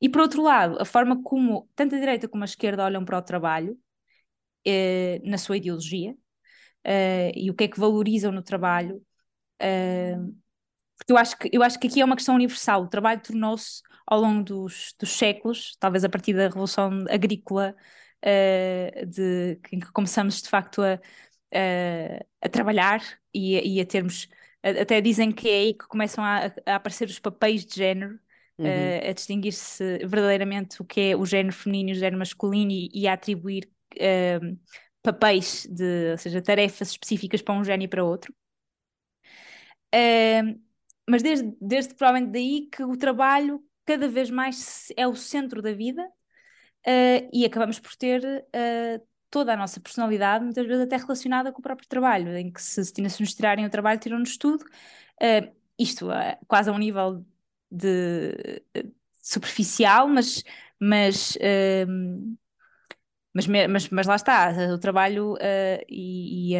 E 0.00 0.08
por 0.08 0.22
outro 0.22 0.42
lado, 0.42 0.78
a 0.80 0.84
forma 0.84 1.22
como 1.22 1.68
tanto 1.76 1.94
a 1.94 1.98
direita 1.98 2.26
como 2.28 2.42
a 2.42 2.46
esquerda 2.46 2.84
olham 2.84 3.04
para 3.04 3.18
o 3.18 3.22
trabalho, 3.22 3.78
eh, 4.66 5.20
na 5.24 5.38
sua 5.38 5.58
ideologia, 5.58 6.16
eh, 6.84 7.32
e 7.36 7.50
o 7.50 7.54
que 7.54 7.64
é 7.64 7.68
que 7.68 7.78
valorizam 7.78 8.32
no 8.32 8.42
trabalho, 8.42 9.00
eh, 9.62 10.16
porque 10.98 11.12
eu 11.12 11.16
acho, 11.16 11.38
que, 11.38 11.50
eu 11.52 11.62
acho 11.62 11.78
que 11.78 11.86
aqui 11.86 12.00
é 12.00 12.04
uma 12.04 12.16
questão 12.16 12.34
universal. 12.34 12.82
O 12.82 12.88
trabalho 12.88 13.20
tornou-se, 13.20 13.82
ao 14.06 14.20
longo 14.20 14.42
dos, 14.42 14.94
dos 14.98 15.10
séculos, 15.10 15.76
talvez 15.78 16.04
a 16.04 16.08
partir 16.08 16.34
da 16.34 16.48
Revolução 16.48 17.04
Agrícola, 17.10 17.74
de, 19.08 19.58
em 19.72 19.80
que 19.80 19.90
começamos 19.92 20.40
de 20.40 20.48
facto 20.48 20.80
a, 20.82 21.00
uh, 21.52 22.26
a 22.40 22.48
trabalhar 22.48 23.02
e, 23.32 23.76
e, 23.76 23.80
a 23.80 23.86
termos. 23.86 24.28
Até 24.62 25.00
dizem 25.00 25.32
que 25.32 25.48
é 25.48 25.54
aí 25.54 25.74
que 25.74 25.86
começam 25.88 26.22
a, 26.24 26.52
a 26.66 26.76
aparecer 26.76 27.08
os 27.08 27.18
papéis 27.18 27.64
de 27.64 27.74
género, 27.74 28.18
uhum. 28.58 28.66
uh, 28.66 29.10
a 29.10 29.12
distinguir-se 29.12 29.98
verdadeiramente 29.98 30.80
o 30.80 30.84
que 30.84 31.00
é 31.00 31.16
o 31.16 31.26
género 31.26 31.54
feminino 31.54 31.90
e 31.90 31.92
o 31.92 31.96
género 31.96 32.18
masculino 32.18 32.70
e, 32.70 32.90
e 32.94 33.08
a 33.08 33.14
atribuir 33.14 33.68
uh, 33.96 34.58
papéis, 35.02 35.66
de, 35.68 36.12
ou 36.12 36.18
seja, 36.18 36.40
tarefas 36.40 36.90
específicas 36.90 37.42
para 37.42 37.54
um 37.54 37.64
género 37.64 37.84
e 37.84 37.88
para 37.88 38.04
outro. 38.04 38.32
Uh, 39.94 40.60
mas 41.08 41.22
desde, 41.22 41.54
desde 41.60 41.94
provavelmente 41.94 42.32
daí 42.32 42.68
que 42.70 42.82
o 42.84 42.96
trabalho 42.96 43.62
cada 43.84 44.08
vez 44.08 44.30
mais 44.30 44.88
é 44.96 45.06
o 45.06 45.14
centro 45.14 45.60
da 45.60 45.72
vida 45.72 46.02
uh, 46.86 47.28
e 47.32 47.44
acabamos 47.44 47.78
por 47.80 47.94
ter 47.96 48.22
uh, 48.24 49.06
toda 49.30 49.52
a 49.54 49.56
nossa 49.56 49.80
personalidade, 49.80 50.44
muitas 50.44 50.66
vezes 50.66 50.84
até 50.84 50.96
relacionada 50.96 51.52
com 51.52 51.58
o 51.58 51.62
próprio 51.62 51.88
trabalho, 51.88 52.36
em 52.36 52.52
que 52.52 52.62
se, 52.62 52.84
se 52.84 53.00
nos 53.00 53.34
tirarem 53.34 53.64
o 53.66 53.70
trabalho, 53.70 54.00
tiram-nos 54.00 54.36
tudo. 54.36 54.64
Uh, 55.20 55.52
isto 55.78 56.08
quase 56.46 56.70
a 56.70 56.72
um 56.72 56.78
nível 56.78 57.24
de 57.70 58.62
superficial, 59.22 60.06
mas, 60.06 60.44
mas, 60.78 61.38
mas, 63.34 63.46
mas, 63.46 63.88
mas, 63.88 64.06
lá 64.06 64.16
está, 64.16 64.52
o 64.72 64.78
trabalho 64.78 65.34
e, 65.88 66.52
e 66.52 66.56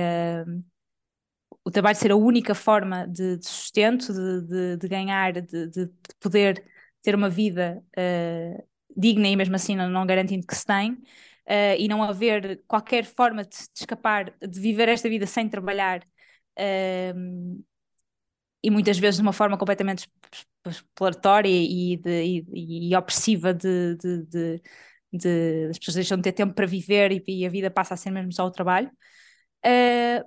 o 1.65 1.71
trabalho 1.71 1.97
ser 1.97 2.11
a 2.11 2.17
única 2.17 2.55
forma 2.55 3.07
de, 3.07 3.39
de 3.39 3.47
sustento, 3.47 4.13
de, 4.13 4.43
de, 4.43 4.77
de 4.79 4.89
ganhar, 4.89 5.33
de, 5.33 5.69
de, 5.69 5.91
poder 6.21 6.65
ter 7.03 7.15
uma 7.15 7.31
vida 7.31 7.83
uh, 7.97 8.69
digna 8.97 9.29
e 9.29 9.37
mesmo 9.37 9.55
assim 9.55 9.77
não, 9.77 9.89
não 9.89 10.07
garantindo 10.07 10.47
que 10.47 10.55
se 10.57 10.67
tem, 10.67 10.93
uh, 10.93 11.77
e 11.79 11.89
não 11.89 12.03
haver 12.03 12.63
qualquer 12.67 13.05
forma 13.05 13.45
de, 13.45 13.51
de, 13.51 13.81
escapar, 13.81 14.35
de 14.41 14.61
viver 14.61 14.89
esta 14.89 15.09
vida 15.09 15.27
sem 15.27 15.49
trabalhar, 15.49 16.03
uh, 16.59 17.63
e 18.63 18.71
muitas 18.71 18.99
vezes 18.99 19.17
de 19.17 19.23
uma 19.23 19.33
forma 19.33 19.59
completamente 19.59 20.09
exploratória 20.67 21.49
e, 21.49 21.95
e, 22.05 22.91
e 22.91 22.97
opressiva 22.97 23.53
de, 23.53 23.97
de, 23.97 24.61
de, 25.13 25.69
as 25.71 25.79
pessoas 25.79 25.97
deixam 25.97 26.17
de 26.17 26.23
ter 26.25 26.33
tempo 26.33 26.55
para 26.55 26.67
viver 26.67 27.13
e, 27.13 27.23
e, 27.27 27.47
a 27.47 27.51
vida 27.51 27.71
passa 27.71 27.95
a 27.95 27.97
ser 27.97 28.11
mesmo 28.11 28.33
só 28.33 28.47
o 28.47 28.51
trabalho. 28.51 28.91
Uh, 29.65 30.25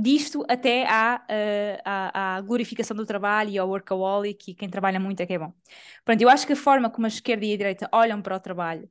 disto 0.00 0.44
até 0.48 0.86
à, 0.86 1.22
uh, 1.28 1.82
à, 1.84 2.36
à, 2.36 2.40
glorificação 2.40 2.96
do 2.96 3.06
trabalho 3.06 3.50
e 3.50 3.58
ao 3.58 3.68
workaholic 3.68 4.50
e 4.50 4.54
quem 4.54 4.68
trabalha 4.68 5.00
muito 5.00 5.20
é 5.20 5.26
que 5.26 5.34
é 5.34 5.38
bom. 5.38 5.52
Pronto, 6.04 6.20
eu 6.20 6.28
acho 6.28 6.46
que 6.46 6.52
a 6.52 6.56
forma 6.56 6.90
como 6.90 7.06
a 7.06 7.08
esquerda 7.08 7.44
e 7.44 7.54
a 7.54 7.56
direita 7.56 7.88
olham 7.92 8.22
para 8.22 8.36
o 8.36 8.40
trabalho 8.40 8.90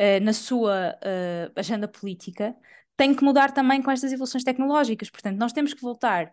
uh, 0.00 0.24
na 0.24 0.32
sua 0.32 0.96
uh, 0.96 1.52
agenda 1.56 1.88
política 1.88 2.54
tem 2.96 3.14
que 3.14 3.24
mudar 3.24 3.52
também 3.52 3.82
com 3.82 3.90
estas 3.90 4.12
evoluções 4.12 4.44
tecnológicas. 4.44 5.10
Portanto, 5.10 5.36
nós 5.38 5.52
temos 5.52 5.74
que 5.74 5.82
voltar, 5.82 6.32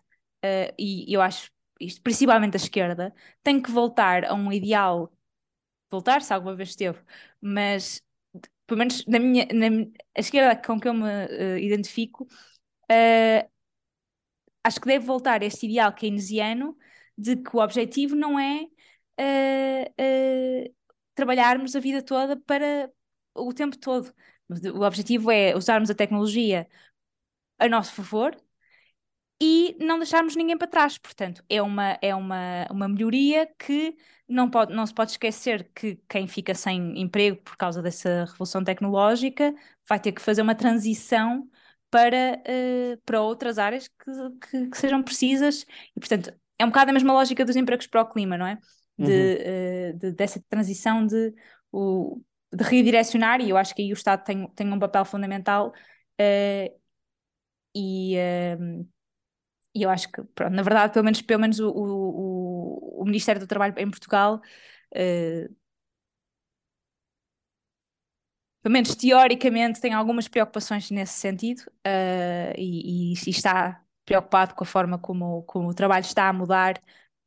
e 0.78 1.12
eu 1.14 1.20
acho 1.20 1.50
isto, 1.78 2.00
principalmente 2.02 2.54
a 2.54 2.56
esquerda, 2.56 3.14
tem 3.42 3.60
que 3.60 3.70
voltar 3.70 4.24
a 4.24 4.34
um 4.34 4.50
ideal, 4.50 5.12
voltar 5.90 6.22
se 6.22 6.32
alguma 6.32 6.56
vez 6.56 6.70
esteve, 6.70 6.98
mas 7.40 8.02
pelo 8.66 8.78
menos 8.78 9.04
na 9.06 9.18
minha, 9.18 9.46
na, 9.52 9.66
a 10.16 10.20
esquerda 10.20 10.56
com 10.56 10.80
que 10.80 10.88
eu 10.88 10.94
me 10.94 11.58
identifico, 11.60 12.26
Uh, 12.90 13.48
acho 14.64 14.80
que 14.80 14.88
deve 14.88 15.04
voltar 15.04 15.42
este 15.42 15.66
ideal 15.66 15.92
keynesiano 15.92 16.76
de 17.16 17.36
que 17.36 17.56
o 17.56 17.60
objetivo 17.60 18.16
não 18.16 18.38
é 18.38 18.62
uh, 19.20 20.66
uh, 20.68 20.74
trabalharmos 21.14 21.76
a 21.76 21.80
vida 21.80 22.02
toda 22.02 22.36
para 22.36 22.90
o 23.34 23.52
tempo 23.52 23.78
todo. 23.78 24.12
O 24.74 24.82
objetivo 24.84 25.30
é 25.30 25.56
usarmos 25.56 25.90
a 25.90 25.94
tecnologia 25.94 26.68
a 27.58 27.68
nosso 27.68 27.92
favor 27.94 28.36
e 29.40 29.76
não 29.80 29.98
deixarmos 29.98 30.36
ninguém 30.36 30.56
para 30.56 30.68
trás. 30.68 30.98
Portanto, 30.98 31.44
é 31.48 31.60
uma, 31.62 31.98
é 32.00 32.14
uma, 32.14 32.66
uma 32.70 32.88
melhoria 32.88 33.46
que 33.58 33.96
não, 34.28 34.50
pode, 34.50 34.74
não 34.74 34.86
se 34.86 34.94
pode 34.94 35.12
esquecer 35.12 35.70
que 35.74 35.96
quem 36.08 36.26
fica 36.26 36.54
sem 36.54 37.00
emprego 37.00 37.36
por 37.42 37.56
causa 37.56 37.82
dessa 37.82 38.24
revolução 38.26 38.64
tecnológica 38.64 39.54
vai 39.88 40.00
ter 40.00 40.12
que 40.12 40.22
fazer 40.22 40.42
uma 40.42 40.54
transição 40.54 41.48
para, 41.94 42.42
uh, 42.42 43.00
para 43.06 43.20
outras 43.20 43.56
áreas 43.56 43.86
que, 43.86 44.50
que, 44.50 44.66
que, 44.70 44.76
sejam 44.76 45.00
precisas. 45.00 45.64
E, 45.94 46.00
portanto, 46.00 46.34
é 46.58 46.64
um 46.64 46.68
bocado 46.68 46.90
a 46.90 46.92
mesma 46.92 47.12
lógica 47.12 47.44
dos 47.44 47.54
empregos 47.54 47.86
para 47.86 48.02
o 48.02 48.08
clima, 48.08 48.36
não 48.36 48.48
é? 48.48 48.58
De, 48.98 49.12
uhum. 49.12 49.90
uh, 49.94 49.98
de 49.98 50.10
dessa 50.10 50.42
transição 50.48 51.06
de, 51.06 51.32
o, 51.70 52.20
de 52.52 52.64
redirecionar, 52.64 53.40
e 53.40 53.50
eu 53.50 53.56
acho 53.56 53.72
que 53.76 53.82
aí 53.82 53.92
o 53.92 53.94
Estado 53.94 54.24
tem, 54.24 54.48
tem 54.56 54.72
um 54.72 54.78
papel 54.80 55.04
fundamental. 55.04 55.72
Uh, 56.20 56.80
e, 57.76 58.16
e 59.72 59.82
eu 59.82 59.90
acho 59.90 60.10
que, 60.10 60.20
pronto, 60.34 60.52
na 60.52 60.62
verdade, 60.62 60.92
pelo 60.92 61.04
menos, 61.04 61.22
pelo 61.22 61.40
menos 61.40 61.60
o, 61.60 61.70
o, 61.70 63.02
o 63.02 63.04
Ministério 63.04 63.40
do 63.40 63.46
Trabalho 63.46 63.74
em 63.78 63.90
Portugal 63.90 64.40
pelo 68.64 68.72
menos 68.72 68.94
teoricamente, 68.96 69.78
tem 69.78 69.92
algumas 69.92 70.26
preocupações 70.26 70.90
nesse 70.90 71.12
sentido 71.20 71.60
uh, 71.86 72.54
e, 72.56 73.12
e, 73.12 73.30
está 73.30 73.84
preocupado 74.06 74.54
com 74.54 74.64
a 74.64 74.66
forma 74.66 74.98
como, 74.98 75.42
como 75.42 75.68
o 75.68 75.74
trabalho 75.74 76.04
está 76.04 76.30
a 76.30 76.32
mudar 76.32 76.78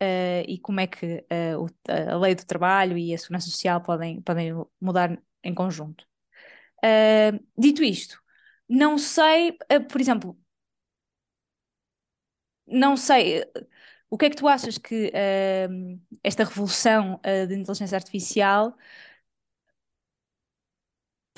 uh, 0.02 0.44
e 0.48 0.58
como 0.60 0.80
é 0.80 0.88
que 0.88 1.24
uh, 1.32 1.64
o, 1.64 1.70
a 1.92 2.18
lei 2.18 2.34
do 2.34 2.44
trabalho 2.44 2.98
e 2.98 3.14
a 3.14 3.18
segurança 3.20 3.52
social 3.52 3.80
podem, 3.82 4.20
podem 4.22 4.52
mudar 4.82 5.16
em 5.44 5.54
conjunto. 5.54 6.08
dito 7.58 7.84
isto, 7.84 8.20
não 8.68 8.98
sei, 8.98 9.58
por 9.90 10.02
exemplo, 10.02 10.36
não 12.66 12.98
sei. 12.98 13.44
O 14.10 14.18
que 14.18 14.26
é 14.26 14.30
que 14.30 14.36
tu 14.38 14.48
achas 14.48 14.78
que 14.78 15.12
esta 16.24 16.44
revolução 16.44 17.20
de 17.48 17.56
inteligência 17.56 17.96
artificial 17.96 18.76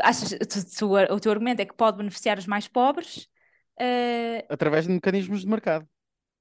achas, 0.02 0.30
tu, 0.30 0.78
tu, 0.78 1.14
o 1.14 1.20
teu 1.20 1.32
argumento 1.32 1.62
é 1.62 1.66
que 1.66 1.76
pode 1.76 1.98
beneficiar 1.98 2.38
os 2.38 2.48
mais 2.48 2.68
pobres 2.68 3.28
uh, 3.80 4.46
através 4.50 4.86
de 4.86 4.94
mecanismos 4.94 5.42
de 5.42 5.48
mercado. 5.48 5.88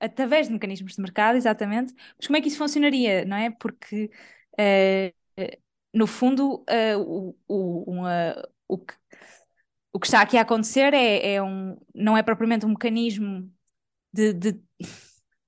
Através 0.00 0.46
de 0.46 0.52
mecanismos 0.52 0.94
de 0.94 1.02
mercado, 1.02 1.36
exatamente. 1.36 1.92
Mas 2.16 2.26
como 2.26 2.36
é 2.36 2.40
que 2.40 2.48
isso 2.48 2.58
funcionaria, 2.58 3.24
não 3.24 3.36
é? 3.36 3.50
Porque 3.50 4.10
uh, 4.54 5.58
no 5.92 6.06
fundo 6.06 6.64
uh, 6.68 6.98
o, 7.00 7.36
o, 7.48 7.90
uma, 7.90 8.34
o, 8.68 8.78
que, 8.78 8.94
o 9.92 9.98
que 9.98 10.06
está 10.06 10.20
aqui 10.20 10.36
a 10.36 10.42
acontecer 10.42 10.94
é, 10.94 11.34
é 11.34 11.42
um, 11.42 11.76
não 11.94 12.16
é 12.16 12.22
propriamente 12.22 12.64
um 12.64 12.70
mecanismo 12.70 13.50
de, 14.12 14.32
de 14.32 14.60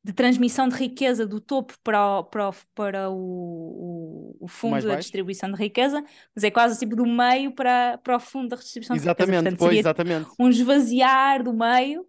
de 0.03 0.13
transmissão 0.13 0.67
de 0.67 0.77
riqueza 0.77 1.27
do 1.27 1.41
topo 1.41 1.75
para 1.83 2.21
o, 2.21 2.25
para 2.25 2.49
o, 2.49 2.55
para 2.75 3.11
o, 3.11 4.37
o 4.41 4.49
fundo 4.49 4.87
da 4.87 4.97
distribuição 4.97 5.53
de 5.53 5.59
riqueza, 5.59 6.03
mas 6.35 6.43
é 6.43 6.51
quase 6.51 6.79
tipo 6.79 6.97
do 6.97 7.07
meio 7.07 7.55
para, 7.55 7.99
para 7.99 8.17
o 8.17 8.21
fundo 8.21 8.49
da 8.49 8.57
distribuição 8.57 8.97
exatamente, 8.97 9.43
de 9.43 9.51
riqueza. 9.51 9.57
Portanto, 9.57 9.69
pois, 9.69 9.79
exatamente. 9.79 10.31
Um 10.39 10.49
esvaziar 10.49 11.43
do 11.43 11.53
meio 11.53 12.07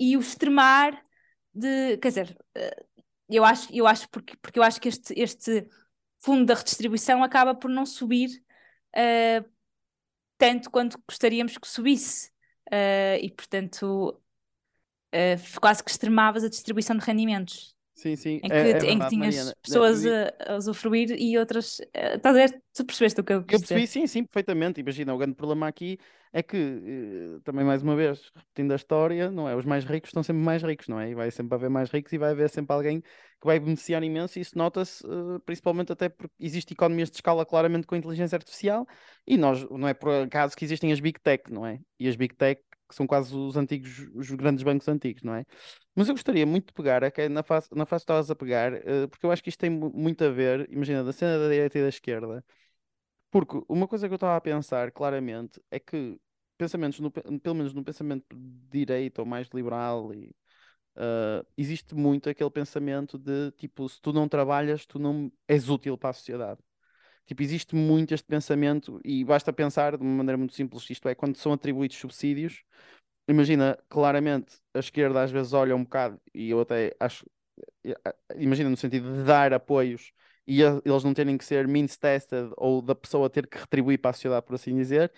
e 0.00 0.16
o 0.16 0.20
extremar 0.20 1.00
de. 1.54 1.96
Quer 1.98 2.08
dizer, 2.08 2.36
eh, 2.56 2.84
eu 3.28 3.44
acho, 3.44 3.72
eu 3.72 3.86
acho 3.86 4.08
porque, 4.10 4.36
porque 4.42 4.58
eu 4.58 4.62
acho 4.64 4.80
que 4.80 4.88
este, 4.88 5.14
este 5.16 5.68
fundo 6.18 6.44
da 6.44 6.54
redistribuição 6.54 7.22
acaba 7.22 7.54
por 7.54 7.70
não 7.70 7.86
subir 7.86 8.30
uh, 8.96 9.48
tanto 10.36 10.70
quanto 10.70 10.98
gostaríamos 11.08 11.56
que 11.56 11.68
subisse. 11.68 12.30
Uh, 12.66 13.22
e 13.22 13.30
portanto 13.30 14.20
uh, 15.14 15.60
quase 15.60 15.82
que 15.82 15.90
extremavas 15.90 16.44
a 16.44 16.48
distribuição 16.48 16.96
de 16.96 17.04
rendimentos. 17.04 17.76
Sim, 17.96 18.14
sim. 18.14 18.40
Em 18.42 18.48
que, 18.48 18.52
é, 18.52 18.58
é 18.58 18.62
verdade, 18.62 18.86
em 18.88 18.98
que 18.98 19.08
tinhas 19.08 19.34
Mariana. 19.34 19.56
pessoas 19.62 20.04
a, 20.04 20.52
a 20.52 20.56
usufruir 20.56 21.12
e 21.18 21.38
outras. 21.38 21.78
Uh, 21.78 22.16
estás 22.16 22.36
a 22.36 22.38
ver? 22.38 22.62
Tu 22.74 22.84
percebeste 22.84 23.20
o 23.22 23.24
que 23.24 23.32
eu 23.32 23.42
quis 23.42 23.54
Eu 23.54 23.58
percebi, 23.60 23.86
sim, 23.86 24.06
sim, 24.06 24.22
perfeitamente. 24.22 24.80
Imagina, 24.82 25.14
o 25.14 25.18
grande 25.18 25.34
problema 25.34 25.66
aqui 25.66 25.98
é 26.30 26.42
que, 26.42 26.58
uh, 26.58 27.40
também 27.40 27.64
mais 27.64 27.82
uma 27.82 27.96
vez, 27.96 28.30
repetindo 28.34 28.72
a 28.72 28.76
história, 28.76 29.30
não 29.30 29.48
é? 29.48 29.56
Os 29.56 29.64
mais 29.64 29.82
ricos 29.86 30.10
estão 30.10 30.22
sempre 30.22 30.42
mais 30.42 30.62
ricos, 30.62 30.88
não 30.88 31.00
é? 31.00 31.10
E 31.10 31.14
vai 31.14 31.30
sempre 31.30 31.54
haver 31.54 31.70
mais 31.70 31.90
ricos 31.90 32.12
e 32.12 32.18
vai 32.18 32.32
haver 32.32 32.50
sempre 32.50 32.74
alguém 32.74 33.00
que 33.00 33.46
vai 33.46 33.58
beneficiar 33.58 34.02
imenso. 34.02 34.38
E 34.38 34.42
isso 34.42 34.58
nota-se, 34.58 35.02
principalmente 35.46 35.90
até 35.90 36.10
porque 36.10 36.34
existe 36.38 36.74
economias 36.74 37.10
de 37.10 37.16
escala 37.16 37.46
claramente 37.46 37.86
com 37.86 37.96
inteligência 37.96 38.36
artificial 38.36 38.86
e 39.26 39.38
nós, 39.38 39.66
não 39.70 39.88
é 39.88 39.94
por 39.94 40.10
acaso 40.10 40.54
que 40.54 40.66
existem 40.66 40.92
as 40.92 41.00
Big 41.00 41.18
Tech, 41.18 41.50
não 41.50 41.64
é? 41.64 41.80
E 41.98 42.06
as 42.08 42.16
Big 42.16 42.34
Tech 42.34 42.60
que 42.88 42.94
são 42.94 43.06
quase 43.06 43.34
os 43.34 43.56
antigos, 43.56 44.08
os 44.14 44.30
grandes 44.30 44.62
bancos 44.62 44.88
antigos, 44.88 45.22
não 45.22 45.34
é? 45.34 45.44
Mas 45.94 46.08
eu 46.08 46.14
gostaria 46.14 46.46
muito 46.46 46.68
de 46.68 46.72
pegar, 46.72 47.02
é 47.02 47.28
na 47.28 47.42
fase, 47.42 47.68
na 47.74 47.86
fase 47.86 48.02
que 48.02 48.04
estavas 48.04 48.30
a 48.30 48.36
pegar, 48.36 48.74
uh, 48.74 49.08
porque 49.10 49.26
eu 49.26 49.30
acho 49.32 49.42
que 49.42 49.48
isto 49.48 49.60
tem 49.60 49.70
muito 49.70 50.24
a 50.24 50.30
ver, 50.30 50.68
imagina, 50.70 51.04
da 51.04 51.12
cena 51.12 51.38
da 51.38 51.48
direita 51.48 51.78
e 51.78 51.82
da 51.82 51.88
esquerda, 51.88 52.44
porque 53.30 53.62
uma 53.68 53.88
coisa 53.88 54.08
que 54.08 54.14
eu 54.14 54.16
estava 54.16 54.36
a 54.36 54.40
pensar 54.40 54.92
claramente 54.92 55.60
é 55.70 55.78
que 55.80 56.18
pensamentos, 56.58 57.00
no, 57.00 57.10
pelo 57.10 57.54
menos 57.54 57.74
no 57.74 57.84
pensamento 57.84 58.24
de 58.34 58.68
direita 58.70 59.22
ou 59.22 59.26
mais 59.26 59.48
liberal, 59.52 60.12
e, 60.14 60.34
uh, 60.96 61.46
existe 61.56 61.94
muito 61.94 62.28
aquele 62.30 62.50
pensamento 62.50 63.18
de 63.18 63.52
tipo, 63.52 63.88
se 63.88 64.00
tu 64.00 64.12
não 64.12 64.28
trabalhas, 64.28 64.86
tu 64.86 64.98
não 64.98 65.30
és 65.48 65.68
útil 65.68 65.98
para 65.98 66.10
a 66.10 66.12
sociedade. 66.14 66.60
Tipo, 67.26 67.42
existe 67.42 67.74
muito 67.74 68.14
este 68.14 68.26
pensamento 68.26 69.00
e 69.04 69.24
basta 69.24 69.52
pensar 69.52 69.96
de 69.96 70.02
uma 70.02 70.12
maneira 70.18 70.38
muito 70.38 70.54
simples, 70.54 70.88
isto 70.90 71.08
é, 71.08 71.14
quando 71.14 71.36
são 71.36 71.52
atribuídos 71.52 71.96
subsídios, 71.96 72.62
imagina, 73.28 73.78
claramente 73.88 74.56
a 74.74 74.78
esquerda 74.80 75.22
às 75.22 75.30
vezes 75.30 75.52
olha 75.52 75.76
um 75.76 75.84
bocado, 75.84 76.20
e 76.34 76.50
eu 76.50 76.60
até 76.60 76.94
acho, 77.00 77.26
imagina 78.36 78.70
no 78.70 78.76
sentido 78.76 79.12
de 79.12 79.24
dar 79.24 79.52
apoios 79.52 80.12
e 80.46 80.62
eles 80.62 81.02
não 81.04 81.12
terem 81.14 81.36
que 81.36 81.44
ser 81.44 81.66
means 81.66 81.96
tested 81.96 82.50
ou 82.56 82.80
da 82.80 82.94
pessoa 82.94 83.28
ter 83.28 83.46
que 83.48 83.58
retribuir 83.58 83.98
para 84.00 84.10
a 84.10 84.14
sociedade, 84.14 84.46
por 84.46 84.54
assim 84.54 84.74
dizer. 84.76 85.12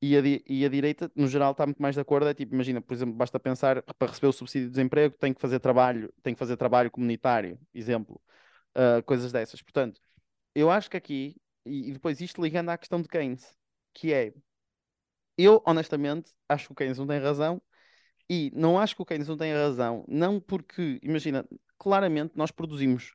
E 0.00 0.16
a, 0.16 0.20
e 0.48 0.64
a 0.64 0.68
direita, 0.68 1.10
no 1.16 1.26
geral, 1.28 1.52
está 1.52 1.66
muito 1.66 1.82
mais 1.82 1.94
de 1.96 2.00
acordo. 2.00 2.28
É 2.28 2.34
tipo, 2.34 2.54
imagina, 2.54 2.80
por 2.80 2.94
exemplo, 2.94 3.14
basta 3.14 3.40
pensar 3.40 3.82
para 3.82 4.08
receber 4.08 4.28
o 4.28 4.32
subsídio 4.32 4.68
de 4.68 4.74
desemprego 4.74 5.16
tem 5.18 5.34
que 5.34 5.40
fazer 5.40 5.58
trabalho, 5.60 6.12
tem 6.22 6.34
que 6.34 6.38
fazer 6.38 6.56
trabalho 6.56 6.90
comunitário, 6.90 7.58
exemplo, 7.74 8.20
uh, 8.76 9.02
coisas 9.04 9.32
dessas. 9.32 9.62
Portanto, 9.62 10.00
eu 10.54 10.70
acho 10.70 10.90
que 10.90 10.96
aqui, 10.96 11.36
e, 11.68 11.90
e 11.90 11.92
depois 11.92 12.20
isto 12.20 12.42
ligando 12.42 12.70
à 12.70 12.78
questão 12.78 13.00
de 13.00 13.08
Keynes, 13.08 13.56
que 13.94 14.12
é 14.12 14.32
eu, 15.36 15.62
honestamente, 15.64 16.32
acho 16.48 16.66
que 16.66 16.72
o 16.72 16.74
Keynes 16.74 16.98
não 16.98 17.06
tem 17.06 17.20
razão 17.20 17.62
e 18.28 18.50
não 18.54 18.78
acho 18.78 18.96
que 18.96 19.02
o 19.02 19.06
Keynes 19.06 19.28
não 19.28 19.36
tem 19.36 19.52
razão, 19.52 20.04
não 20.08 20.40
porque, 20.40 20.98
imagina, 21.02 21.46
claramente 21.78 22.32
nós 22.36 22.50
produzimos. 22.50 23.14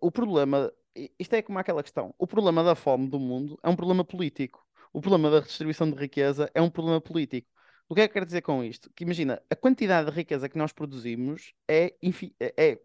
O 0.00 0.10
problema, 0.10 0.72
isto 1.18 1.34
é 1.34 1.42
como 1.42 1.58
aquela 1.58 1.82
questão: 1.82 2.14
o 2.18 2.26
problema 2.26 2.62
da 2.64 2.74
fome 2.74 3.08
do 3.08 3.18
mundo 3.18 3.58
é 3.62 3.68
um 3.68 3.76
problema 3.76 4.04
político. 4.04 4.64
O 4.92 5.00
problema 5.00 5.30
da 5.30 5.40
redistribuição 5.40 5.90
de 5.90 5.96
riqueza 5.98 6.50
é 6.54 6.62
um 6.62 6.70
problema 6.70 7.00
político. 7.00 7.48
O 7.88 7.94
que 7.94 8.00
é 8.00 8.06
que 8.06 8.12
eu 8.12 8.14
quero 8.14 8.26
dizer 8.26 8.42
com 8.42 8.64
isto? 8.64 8.90
Que 8.94 9.04
imagina, 9.04 9.42
a 9.50 9.56
quantidade 9.56 10.10
de 10.10 10.16
riqueza 10.16 10.48
que 10.48 10.56
nós 10.56 10.72
produzimos 10.72 11.52
é, 11.68 11.94
é, 12.40 12.72
é 12.72 12.80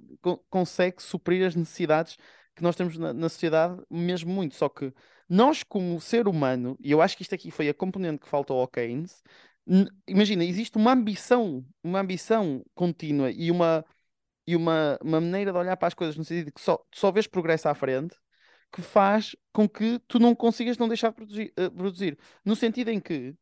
consegue 0.49 1.01
suprir 1.01 1.45
as 1.45 1.55
necessidades 1.55 2.17
que 2.59 2.63
nós 2.63 2.75
temos 2.75 2.97
na, 2.97 3.13
na 3.13 3.29
sociedade, 3.29 3.81
mesmo 3.89 4.31
muito. 4.31 4.55
Só 4.55 4.69
que 4.69 4.93
nós, 5.27 5.63
como 5.63 5.99
ser 6.01 6.27
humano, 6.27 6.77
e 6.81 6.91
eu 6.91 7.01
acho 7.01 7.15
que 7.17 7.23
isto 7.23 7.35
aqui 7.35 7.51
foi 7.51 7.69
a 7.69 7.73
componente 7.73 8.19
que 8.19 8.29
faltou 8.29 8.59
ao 8.59 8.67
Keynes, 8.67 9.23
imagina, 10.07 10.43
existe 10.43 10.77
uma 10.77 10.93
ambição, 10.93 11.65
uma 11.83 11.99
ambição 12.01 12.63
contínua 12.73 13.31
e 13.31 13.51
uma, 13.51 13.85
e 14.47 14.55
uma, 14.55 14.97
uma 15.01 15.21
maneira 15.21 15.51
de 15.51 15.57
olhar 15.57 15.77
para 15.77 15.87
as 15.87 15.93
coisas 15.93 16.17
no 16.17 16.23
sentido 16.25 16.47
de 16.47 16.51
que 16.53 16.61
só, 16.61 16.83
só 16.93 17.11
vês 17.11 17.27
progresso 17.27 17.69
à 17.69 17.75
frente 17.75 18.15
que 18.71 18.81
faz 18.81 19.35
com 19.53 19.67
que 19.67 19.99
tu 20.07 20.19
não 20.19 20.35
consigas 20.35 20.77
não 20.77 20.87
deixar 20.87 21.09
de 21.09 21.15
produzir. 21.15 21.53
Uh, 21.59 21.71
produzir. 21.71 22.17
No 22.45 22.55
sentido 22.55 22.89
em 22.89 22.99
que, 22.99 23.35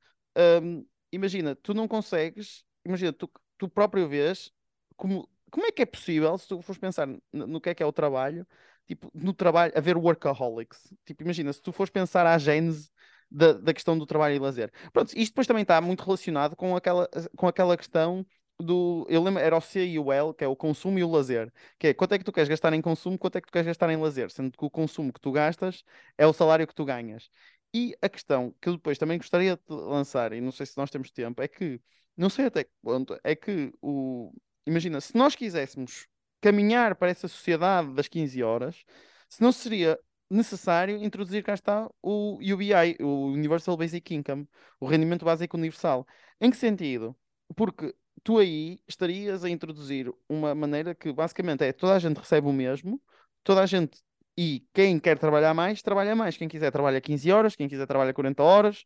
um, 0.64 0.86
imagina, 1.12 1.56
tu 1.56 1.74
não 1.74 1.88
consegues, 1.88 2.64
imagina, 2.86 3.14
tu, 3.14 3.30
tu 3.58 3.70
próprio 3.70 4.08
vês 4.08 4.52
como, 4.96 5.30
como 5.52 5.66
é 5.66 5.72
que 5.72 5.82
é 5.82 5.86
possível, 5.86 6.38
se 6.38 6.48
tu 6.48 6.62
fores 6.62 6.80
pensar 6.80 7.08
no, 7.08 7.22
no 7.48 7.62
que 7.62 7.70
é 7.70 7.76
que 7.76 7.84
é 7.84 7.86
o 7.86 7.92
trabalho, 7.94 8.48
tipo, 8.88 9.12
no 9.14 9.34
trabalho, 9.34 9.74
haver 9.76 9.98
workaholics. 9.98 10.92
Tipo, 11.06 11.24
imagina, 11.24 11.52
se 11.54 11.62
tu 11.62 11.72
fores 11.72 11.92
pensar 11.92 12.26
à 12.26 12.38
gênese 12.38 12.90
da, 13.30 13.54
da 13.54 13.74
questão 13.74 13.98
do 13.98 14.06
trabalho 14.06 14.36
e 14.36 14.40
lazer. 14.40 14.72
Pronto, 14.94 15.10
isto 15.10 15.32
depois 15.32 15.48
também 15.48 15.64
está 15.64 15.80
muito 15.82 16.04
relacionado 16.04 16.56
com 16.56 16.76
aquela, 16.76 17.10
com 17.36 17.48
aquela 17.48 17.78
questão 17.78 18.26
do. 18.60 19.06
Eu 19.10 19.22
lembro, 19.22 19.42
era 19.42 19.56
o 19.56 19.62
C 19.62 19.86
e 19.86 20.00
o 20.00 20.12
L, 20.12 20.34
que 20.34 20.44
é 20.44 20.48
o 20.48 20.56
consumo 20.56 20.98
e 21.00 21.04
o 21.04 21.12
lazer. 21.12 21.52
Que 21.78 21.88
é 21.88 21.94
quanto 21.94 22.14
é 22.14 22.18
que 22.18 22.24
tu 22.24 22.32
queres 22.32 22.50
gastar 22.50 22.74
em 22.74 22.82
consumo, 22.82 23.18
quanto 23.18 23.38
é 23.38 23.42
que 23.42 23.48
tu 23.48 23.52
queres 23.52 23.68
gastar 23.68 23.90
em 23.90 23.98
lazer. 23.98 24.32
Sendo 24.32 24.52
que 24.52 24.66
o 24.66 24.70
consumo 24.70 25.14
que 25.14 25.20
tu 25.20 25.32
gastas 25.32 25.84
é 26.18 26.26
o 26.26 26.34
salário 26.34 26.66
que 26.68 26.76
tu 26.76 26.86
ganhas. 26.86 27.30
E 27.74 27.96
a 28.02 28.10
questão 28.10 28.56
que 28.62 28.72
depois 28.72 28.98
também 28.98 29.18
gostaria 29.18 29.58
de 29.58 29.62
lançar, 29.70 30.34
e 30.34 30.42
não 30.42 30.52
sei 30.52 30.66
se 30.66 30.78
nós 30.78 30.90
temos 30.90 31.12
tempo, 31.12 31.42
é 31.42 31.48
que 31.48 31.82
não 32.16 32.30
sei 32.30 32.46
até 32.46 32.64
que 32.64 32.72
ponto 32.82 33.20
é 33.24 33.36
que 33.36 33.72
o. 33.82 34.34
Imagina, 34.66 35.00
se 35.00 35.16
nós 35.16 35.36
quiséssemos 35.36 36.08
caminhar 36.42 36.96
para 36.96 37.10
essa 37.10 37.28
sociedade 37.28 37.94
das 37.94 38.08
15 38.08 38.44
horas, 38.44 38.84
se 39.30 39.42
não 39.42 39.52
seria 39.52 40.00
necessário 40.30 40.98
introduzir 41.04 41.44
cá 41.44 41.54
está 41.54 41.90
o 42.02 42.36
UBI, 42.36 42.98
o 43.00 43.28
Universal 43.28 43.78
Basic 43.78 44.14
Income, 44.14 44.48
o 44.80 44.86
rendimento 44.86 45.26
básico 45.26 45.58
universal. 45.58 46.06
Em 46.40 46.52
que 46.52 46.58
sentido? 46.58 47.16
Porque 47.56 47.96
tu 48.24 48.38
aí 48.38 48.80
estarias 48.88 49.44
a 49.44 49.50
introduzir 49.50 50.12
uma 50.28 50.54
maneira 50.54 50.94
que 50.94 51.12
basicamente 51.14 51.64
é 51.64 51.72
toda 51.72 51.96
a 51.96 52.00
gente 52.00 52.18
recebe 52.18 52.48
o 52.48 52.54
mesmo, 52.54 53.02
toda 53.44 53.62
a 53.64 53.66
gente 53.66 54.02
e 54.38 54.66
quem 54.74 55.00
quer 55.00 55.18
trabalhar 55.18 55.54
mais, 55.54 55.82
trabalha 55.82 56.16
mais. 56.16 56.38
Quem 56.38 56.48
quiser 56.48 56.72
trabalha 56.72 57.02
15 57.02 57.32
horas, 57.32 57.56
quem 57.56 57.68
quiser 57.68 57.88
trabalha 57.88 58.14
40 58.14 58.44
horas, 58.44 58.86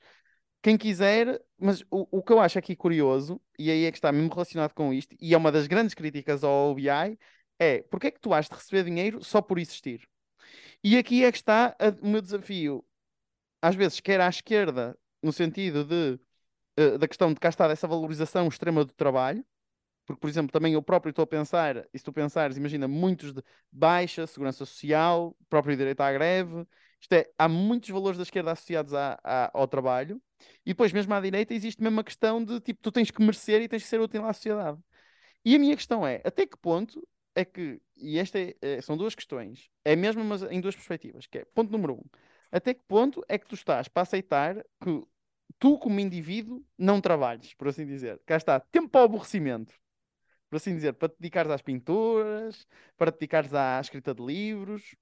quem 0.62 0.78
quiser, 0.78 1.42
mas 1.60 1.82
o, 1.92 2.08
o 2.20 2.24
que 2.24 2.32
eu 2.32 2.40
acho 2.40 2.58
aqui 2.58 2.76
curioso, 2.76 3.42
e 3.60 3.70
aí 3.70 3.86
é 3.86 3.92
que 3.92 3.98
está 3.98 4.12
mesmo 4.12 4.30
relacionado 4.32 4.74
com 4.74 4.94
isto, 4.94 5.16
e 5.20 5.34
é 5.34 5.38
uma 5.38 5.52
das 5.52 5.68
grandes 5.68 5.94
críticas 5.94 6.44
ao 6.44 6.72
OBI, 6.72 7.18
é 7.62 7.84
porque 7.84 8.08
é 8.08 8.12
que 8.12 8.20
tu 8.20 8.34
has 8.34 8.50
de 8.50 8.56
receber 8.56 8.84
dinheiro 8.84 9.24
só 9.24 9.40
por 9.40 9.60
existir? 9.60 10.10
E 10.84 10.98
aqui 10.98 11.24
é 11.24 11.32
que 11.32 11.38
está 11.38 11.76
a, 11.80 11.90
o 12.02 12.08
meu 12.08 12.22
desafio. 12.22 12.84
Às 13.62 13.76
vezes, 13.76 14.00
quer 14.00 14.20
à 14.20 14.28
esquerda, 14.28 14.98
no 15.22 15.32
sentido 15.32 15.86
de, 15.86 16.20
uh, 16.80 16.98
da 16.98 17.08
questão 17.08 17.32
de 17.32 17.40
cá 17.40 17.50
está 17.50 17.68
dessa 17.68 17.88
valorização 17.88 18.48
extrema 18.48 18.84
do 18.84 18.92
trabalho, 18.94 19.46
porque, 20.08 20.20
por 20.20 20.28
exemplo, 20.28 20.52
também 20.52 20.74
eu 20.74 20.82
próprio 20.82 21.12
estou 21.12 21.22
a 21.22 21.28
pensar, 21.28 21.88
e 21.94 21.98
se 22.00 22.04
tu 22.04 22.12
pensares, 22.12 22.58
imagina, 22.58 22.88
muitos 22.88 23.32
de 23.32 23.44
baixa, 23.72 24.26
segurança 24.26 24.66
social, 24.66 25.38
próprio 25.48 25.78
direito 25.78 26.02
à 26.02 26.12
greve, 26.12 26.66
isto 27.00 27.14
é, 27.14 27.30
há 27.38 27.48
muitos 27.48 27.90
valores 27.92 28.18
da 28.18 28.24
esquerda 28.24 28.52
associados 28.52 28.92
ao 29.54 29.68
trabalho, 29.68 30.20
e 30.66 30.72
depois, 30.72 30.92
mesmo 30.92 31.14
à 31.14 31.22
direita, 31.22 31.54
existe 31.54 31.82
mesmo 31.84 32.00
a 32.00 32.04
questão 32.04 32.44
de, 32.44 32.60
tipo, 32.60 32.82
tu 32.82 32.92
tens 32.92 33.12
que 33.12 33.22
merecer 33.22 33.62
e 33.62 33.68
tens 33.68 33.84
que 33.84 33.90
ser 33.90 34.02
útil 34.02 34.26
à 34.26 34.34
sociedade. 34.34 34.80
E 35.46 35.56
a 35.56 35.60
minha 35.60 35.76
questão 35.76 36.06
é, 36.06 36.22
até 36.26 36.48
que 36.48 36.58
ponto 36.58 37.08
é 37.36 37.46
que, 37.46 37.82
e 37.96 38.20
esta 38.20 38.40
é, 38.40 38.56
é, 38.62 38.82
são 38.82 38.98
duas 38.98 39.16
questões, 39.16 39.70
é 39.84 39.96
mesmo, 39.96 40.24
mas 40.24 40.44
em 40.44 40.60
duas 40.60 40.76
perspectivas, 40.76 41.28
que 41.28 41.40
é, 41.40 41.46
ponto 41.46 41.72
número 41.72 41.96
um, 41.96 42.04
até 42.52 42.74
que 42.74 42.84
ponto 42.88 43.24
é 43.28 43.38
que 43.38 43.48
tu 43.48 43.56
estás 43.56 43.88
para 43.88 44.04
aceitar 44.04 44.56
que 44.84 45.02
tu, 45.58 45.78
como 45.78 46.00
indivíduo, 46.00 46.66
não 46.78 47.00
trabalhes, 47.00 47.54
por 47.54 47.68
assim 47.68 47.86
dizer. 47.86 48.20
Cá 48.26 48.36
está, 48.36 48.60
tempo 48.60 48.90
para 48.90 49.02
o 49.02 49.06
aborrecimento, 49.06 49.74
por 50.50 50.58
assim 50.58 50.76
dizer, 50.76 50.94
para 50.94 51.10
te 51.10 51.16
dedicares 51.20 51.52
às 51.52 51.62
pinturas, 51.62 52.68
para 52.98 53.12
te 53.12 53.16
dedicares 53.16 53.54
à 53.54 53.80
escrita 53.80 54.14
de 54.14 54.22
livros, 54.24 54.96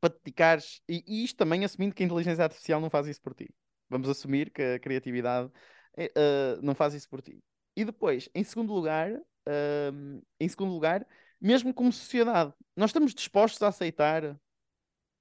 para 0.00 0.10
te 0.10 0.18
dedicares, 0.24 0.80
e, 0.88 1.04
e 1.06 1.24
isto 1.24 1.36
também 1.36 1.64
assumindo 1.64 1.94
que 1.94 2.02
a 2.02 2.06
inteligência 2.06 2.44
artificial 2.44 2.80
não 2.80 2.88
faz 2.90 3.06
isso 3.06 3.20
por 3.20 3.34
ti. 3.34 3.48
Vamos 3.90 4.08
assumir 4.08 4.50
que 4.50 4.62
a 4.62 4.78
criatividade 4.78 5.48
uh, 5.48 6.62
não 6.62 6.74
faz 6.74 6.94
isso 6.94 7.08
por 7.08 7.20
ti. 7.20 7.42
E 7.76 7.84
depois, 7.84 8.28
em 8.34 8.44
segundo 8.44 8.72
lugar, 8.72 9.12
uh, 9.48 10.22
em 10.38 10.48
segundo 10.48 10.72
lugar, 10.72 11.06
mesmo 11.40 11.72
como 11.72 11.92
sociedade, 11.92 12.52
nós 12.76 12.90
estamos 12.90 13.14
dispostos 13.14 13.62
a 13.62 13.68
aceitar 13.68 14.38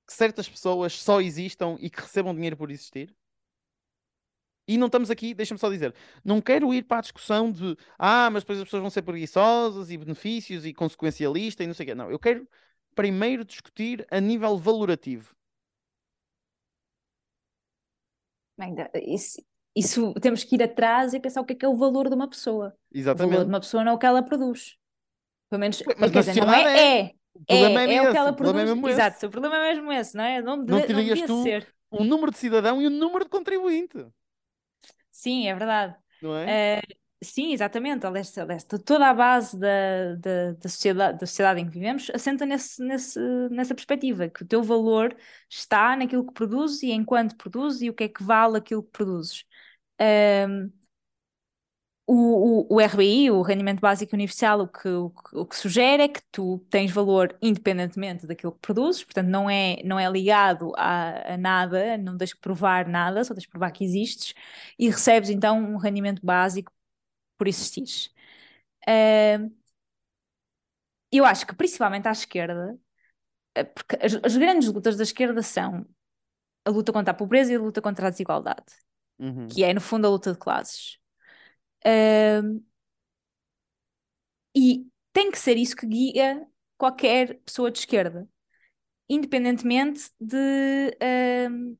que 0.07 0.13
certas 0.13 0.47
pessoas 0.49 0.93
só 0.93 1.21
existam 1.21 1.77
e 1.79 1.89
que 1.89 2.01
recebam 2.01 2.33
dinheiro 2.33 2.57
por 2.57 2.71
existir? 2.71 3.15
E 4.67 4.77
não 4.77 4.87
estamos 4.87 5.09
aqui, 5.09 5.33
deixa-me 5.33 5.59
só 5.59 5.69
dizer, 5.69 5.95
não 6.25 6.41
quero 6.41 6.73
ir 6.73 6.83
para 6.83 6.97
a 6.97 7.01
discussão 7.01 7.51
de 7.51 7.77
ah, 7.97 8.29
mas 8.29 8.43
depois 8.43 8.59
as 8.59 8.65
pessoas 8.65 8.81
vão 8.81 8.89
ser 8.89 9.01
preguiçosas 9.01 9.89
e 9.89 9.97
benefícios 9.97 10.65
e 10.65 10.73
consequencialista 10.73 11.63
e 11.63 11.67
não 11.67 11.73
sei 11.73 11.85
o 11.85 11.87
quê. 11.87 11.95
Não, 11.95 12.11
eu 12.11 12.19
quero 12.19 12.47
primeiro 12.93 13.45
discutir 13.45 14.05
a 14.11 14.19
nível 14.19 14.57
valorativo. 14.57 15.33
Bem, 18.57 18.75
isso, 19.05 19.41
isso 19.79 20.13
temos 20.15 20.43
que 20.43 20.55
ir 20.55 20.63
atrás 20.63 21.13
e 21.13 21.19
pensar 21.19 21.41
o 21.41 21.45
que 21.45 21.53
é 21.53 21.55
que 21.55 21.65
é 21.65 21.69
o 21.69 21.75
valor 21.75 22.09
de 22.09 22.15
uma 22.15 22.29
pessoa. 22.29 22.75
Exatamente. 22.91 23.29
O 23.29 23.31
valor 23.33 23.45
de 23.45 23.49
uma 23.51 23.59
pessoa 23.59 23.83
não 23.83 23.91
é 23.91 23.95
o 23.95 23.97
que 23.97 24.05
ela 24.05 24.23
produz. 24.23 24.75
Pelo 25.49 25.59
menos, 25.59 25.81
mas 25.97 26.11
quer 26.11 26.19
dizer, 26.19 26.45
não 26.45 26.53
é, 26.53 26.63
é. 26.63 26.99
é. 27.01 27.11
É, 27.47 27.55
é, 27.55 27.95
é 27.95 28.01
o 28.01 28.11
que 28.11 28.17
ela 28.17 28.33
problema 28.33 28.65
produz. 28.65 28.87
é 28.87 28.91
Exato, 28.91 29.17
esse. 29.17 29.25
o 29.27 29.29
problema 29.29 29.57
é 29.57 29.73
mesmo 29.73 29.91
esse, 29.91 30.15
não 30.17 30.23
é? 30.23 30.41
Não, 30.41 30.63
de, 30.63 30.71
Não 30.71 30.81
terias 30.81 31.21
tu 31.21 31.43
ser. 31.43 31.67
o 31.91 32.03
número 32.03 32.31
de 32.31 32.37
cidadão 32.37 32.81
e 32.81 32.87
o 32.87 32.89
número 32.89 33.25
de 33.25 33.29
contribuinte, 33.29 33.97
Sim, 35.11 35.47
é 35.47 35.55
verdade. 35.55 35.95
não 36.21 36.35
é? 36.35 36.77
Eh, 36.77 36.81
sim, 37.23 37.53
exatamente. 37.53 38.05
Aliás, 38.05 38.37
aliás, 38.37 38.63
to- 38.63 38.79
toda 38.79 39.07
a 39.07 39.13
base 39.13 39.57
da, 39.57 40.15
da, 40.15 40.51
da 40.53 40.69
sociedade, 40.69 41.19
da 41.19 41.25
sociedade 41.25 41.61
em 41.61 41.65
que 41.65 41.71
vivemos 41.73 42.09
assenta 42.13 42.45
nesse, 42.45 42.81
nesse, 42.83 43.19
nessa 43.49 43.73
perspectiva, 43.75 44.29
que 44.29 44.43
o 44.43 44.47
teu 44.47 44.61
valor 44.63 45.15
está 45.49 45.95
naquilo 45.95 46.25
que 46.25 46.33
produzes 46.33 46.83
e 46.83 46.91
enquanto 46.91 47.35
produzes 47.35 47.81
e 47.81 47.89
o 47.89 47.93
que 47.93 48.03
é 48.05 48.09
que 48.09 48.23
vale 48.23 48.57
aquilo 48.57 48.83
que 48.83 48.91
produzes. 48.91 49.45
Ehm, 49.99 50.71
o, 52.05 52.65
o, 52.71 52.75
o 52.75 52.81
RBI, 52.81 53.31
o 53.31 53.41
Rendimento 53.41 53.81
Básico 53.81 54.15
Universal, 54.15 54.61
o 54.61 54.67
que, 54.67 54.87
o, 54.87 55.11
o 55.33 55.45
que 55.45 55.55
sugere 55.57 56.03
é 56.03 56.07
que 56.07 56.21
tu 56.31 56.59
tens 56.69 56.89
valor 56.91 57.35
independentemente 57.41 58.25
daquilo 58.25 58.53
que 58.53 58.59
produzes, 58.59 59.03
portanto 59.03 59.27
não 59.27 59.49
é, 59.49 59.81
não 59.83 59.99
é 59.99 60.09
ligado 60.09 60.71
a, 60.77 61.33
a 61.33 61.37
nada, 61.37 61.97
não 61.97 62.17
tens 62.17 62.33
que 62.33 62.39
provar 62.39 62.87
nada, 62.87 63.23
só 63.23 63.33
tens 63.33 63.45
que 63.45 63.51
provar 63.51 63.71
que 63.71 63.83
existes 63.83 64.33
e 64.79 64.89
recebes 64.89 65.29
então 65.29 65.59
um 65.59 65.77
rendimento 65.77 66.25
básico 66.25 66.71
por 67.37 67.47
existires. 67.47 68.11
Eh, 68.87 69.39
eu 71.11 71.25
acho 71.25 71.45
que 71.47 71.55
principalmente 71.55 72.07
à 72.07 72.11
esquerda, 72.11 72.77
eh, 73.55 73.63
porque 73.65 73.97
as, 74.01 74.15
as 74.23 74.37
grandes 74.37 74.69
lutas 74.71 74.97
da 74.97 75.03
esquerda 75.03 75.43
são 75.43 75.87
a 76.65 76.71
luta 76.71 76.93
contra 76.93 77.11
a 77.13 77.15
pobreza 77.15 77.53
e 77.53 77.57
a 77.57 77.59
luta 77.61 77.81
contra 77.83 78.07
a 78.07 78.11
desigualdade, 78.11 78.65
Uhum. 79.19 79.47
que 79.47 79.63
é 79.63 79.73
no 79.73 79.81
fundo 79.81 80.05
a 80.05 80.09
luta 80.09 80.31
de 80.31 80.37
classes. 80.37 80.99
Ahm, 81.85 82.59
e 84.55 84.87
tem 85.13 85.31
que 85.31 85.39
ser 85.39 85.57
isso 85.57 85.75
que 85.75 85.87
guia 85.87 86.45
qualquer 86.77 87.39
pessoa 87.45 87.71
de 87.71 87.79
esquerda, 87.79 88.27
independentemente 89.09 90.11
de, 90.19 90.97
ahm, 91.01 91.75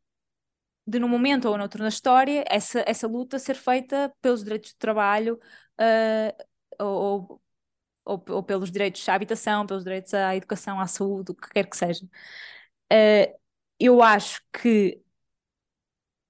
de 0.88 1.00
num 1.00 1.10
momento 1.10 1.50
ou 1.50 1.58
noutro 1.58 1.84
na 1.84 1.89
história, 1.89 2.45
essa, 2.47 2.84
essa 2.88 3.08
luta 3.08 3.38
ser 3.38 3.56
feita 3.56 4.13
pelos 4.21 4.43
direitos 4.43 4.71
de 4.71 4.78
trabalho 4.78 5.39
uh, 5.80 6.84
ou, 6.84 7.41
ou, 8.06 8.23
ou, 8.30 8.43
pelos 8.43 8.71
direitos 8.71 9.08
à 9.10 9.13
habitação, 9.15 9.65
pelos 9.67 9.84
direitos 9.84 10.13
à 10.13 10.36
educação, 10.36 10.80
à 10.80 10.88
saúde, 10.88 11.32
o 11.32 11.36
que 11.36 11.50
quer 11.50 11.69
que 11.69 11.76
seja. 11.76 12.06
Uh, 12.91 13.38
eu 13.80 14.02
acho 14.02 14.41
que 14.54 15.02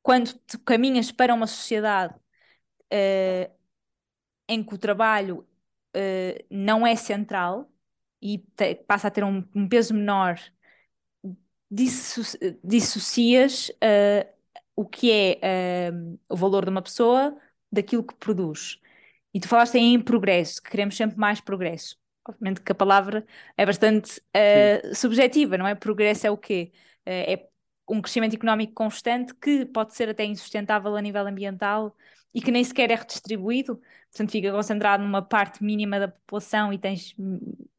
quando 0.08 0.36
tu 0.48 0.58
caminhas 0.60 1.12
para 1.12 1.34
uma 1.34 1.46
sociedade 1.46 2.15
uh, 2.93 3.52
em 4.48 4.63
que 4.63 4.74
o 4.74 4.78
trabalho 4.78 5.46
uh, 5.93 6.46
não 6.50 6.88
é 6.88 6.96
central 6.96 7.70
e 8.22 8.38
te, 8.56 8.76
passa 8.88 9.10
a 9.10 9.12
ter 9.12 9.26
um, 9.26 9.43
um 9.54 9.67
peso 9.67 9.93
menor, 9.93 10.39
disso, 11.70 12.22
dissocias 12.63 13.67
uh, 13.84 14.26
o 14.78 14.86
que 14.86 15.12
é 15.12 15.91
o 16.30 16.38
valor 16.38 16.63
de 16.63 16.72
uma 16.72 16.82
pessoa 16.82 17.38
daquilo 17.70 18.06
que 18.06 18.15
produz. 18.15 18.80
E 19.34 19.41
tu 19.41 19.50
falaste 19.50 19.76
em 19.76 20.00
progresso, 20.00 20.63
que 20.63 20.70
queremos 20.72 20.96
sempre 20.96 21.17
mais 21.17 21.41
progresso. 21.41 21.98
Obviamente 22.26 22.62
que 22.62 22.72
a 22.72 22.76
palavra 22.76 23.26
é 23.58 23.65
bastante 23.65 24.22
subjetiva, 24.96 25.58
não 25.58 25.67
é? 25.67 25.76
Progresso 25.76 26.28
é 26.28 26.32
o 26.32 26.38
quê? 26.38 26.72
é 27.06 27.50
um 27.89 28.02
crescimento 28.02 28.36
económico 28.36 28.73
constante 28.73 29.34
que 29.36 29.65
pode 29.65 29.95
ser 29.95 30.10
até 30.10 30.26
insustentável 30.26 30.95
a 30.95 31.02
nível 31.02 31.26
ambiental 31.26 31.95
e 32.34 32.41
que 32.41 32.52
nem 32.52 32.63
sequer 32.63 32.91
é 32.91 32.95
redistribuído, 32.95 33.82
portanto 34.12 34.32
fica 34.32 34.52
concentrado 34.52 35.04
numa 35.04 35.21
parte 35.21 35.63
mínima 35.63 36.00
da 36.00 36.08
população 36.08 36.73
e 36.73 36.78
tens 36.78 37.15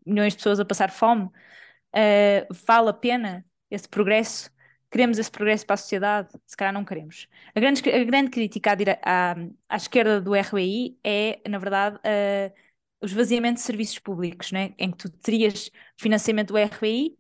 milhões 0.05 0.33
de 0.33 0.39
pessoas 0.39 0.59
a 0.59 0.65
passar 0.65 0.91
fome, 0.91 1.25
uh, 1.27 2.55
vale 2.67 2.91
a 2.91 2.93
pena 2.93 3.45
esse 3.71 3.89
progresso? 3.89 4.51
Queremos 4.91 5.19
esse 5.19 5.31
progresso 5.31 5.67
para 5.67 5.75
a 5.75 5.77
sociedade? 5.77 6.31
Se 6.47 6.57
calhar 6.57 6.73
não 6.73 6.85
queremos. 6.85 7.29
A 7.55 7.61
grande, 7.61 7.89
a 7.91 8.05
grande 8.05 8.31
crítica 8.31 8.73
à, 8.73 9.33
à, 9.33 9.37
à 9.69 9.77
esquerda 9.77 10.19
do 10.21 10.35
RBI 10.35 10.99
é, 11.05 11.41
na 11.47 11.59
verdade, 11.59 11.97
uh, 11.99 12.53
o 13.03 13.07
esvaziamento 13.07 13.57
de 13.57 13.61
serviços 13.61 13.99
públicos, 13.99 14.51
né? 14.51 14.73
em 14.79 14.91
que 14.91 14.97
tu 14.97 15.11
terias 15.11 15.71
financiamento 15.97 16.49
do 16.49 16.59
RBI 16.59 17.17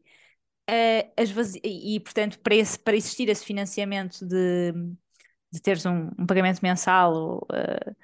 uh, 0.68 1.58
e, 1.64 2.00
portanto, 2.00 2.38
para, 2.40 2.54
esse, 2.54 2.78
para 2.78 2.96
existir 2.96 3.28
esse 3.28 3.44
financiamento 3.44 4.26
de, 4.26 4.72
de 5.52 5.60
teres 5.60 5.86
um, 5.86 6.10
um 6.18 6.26
pagamento 6.26 6.60
mensal 6.62 7.46
uh, 7.50 7.94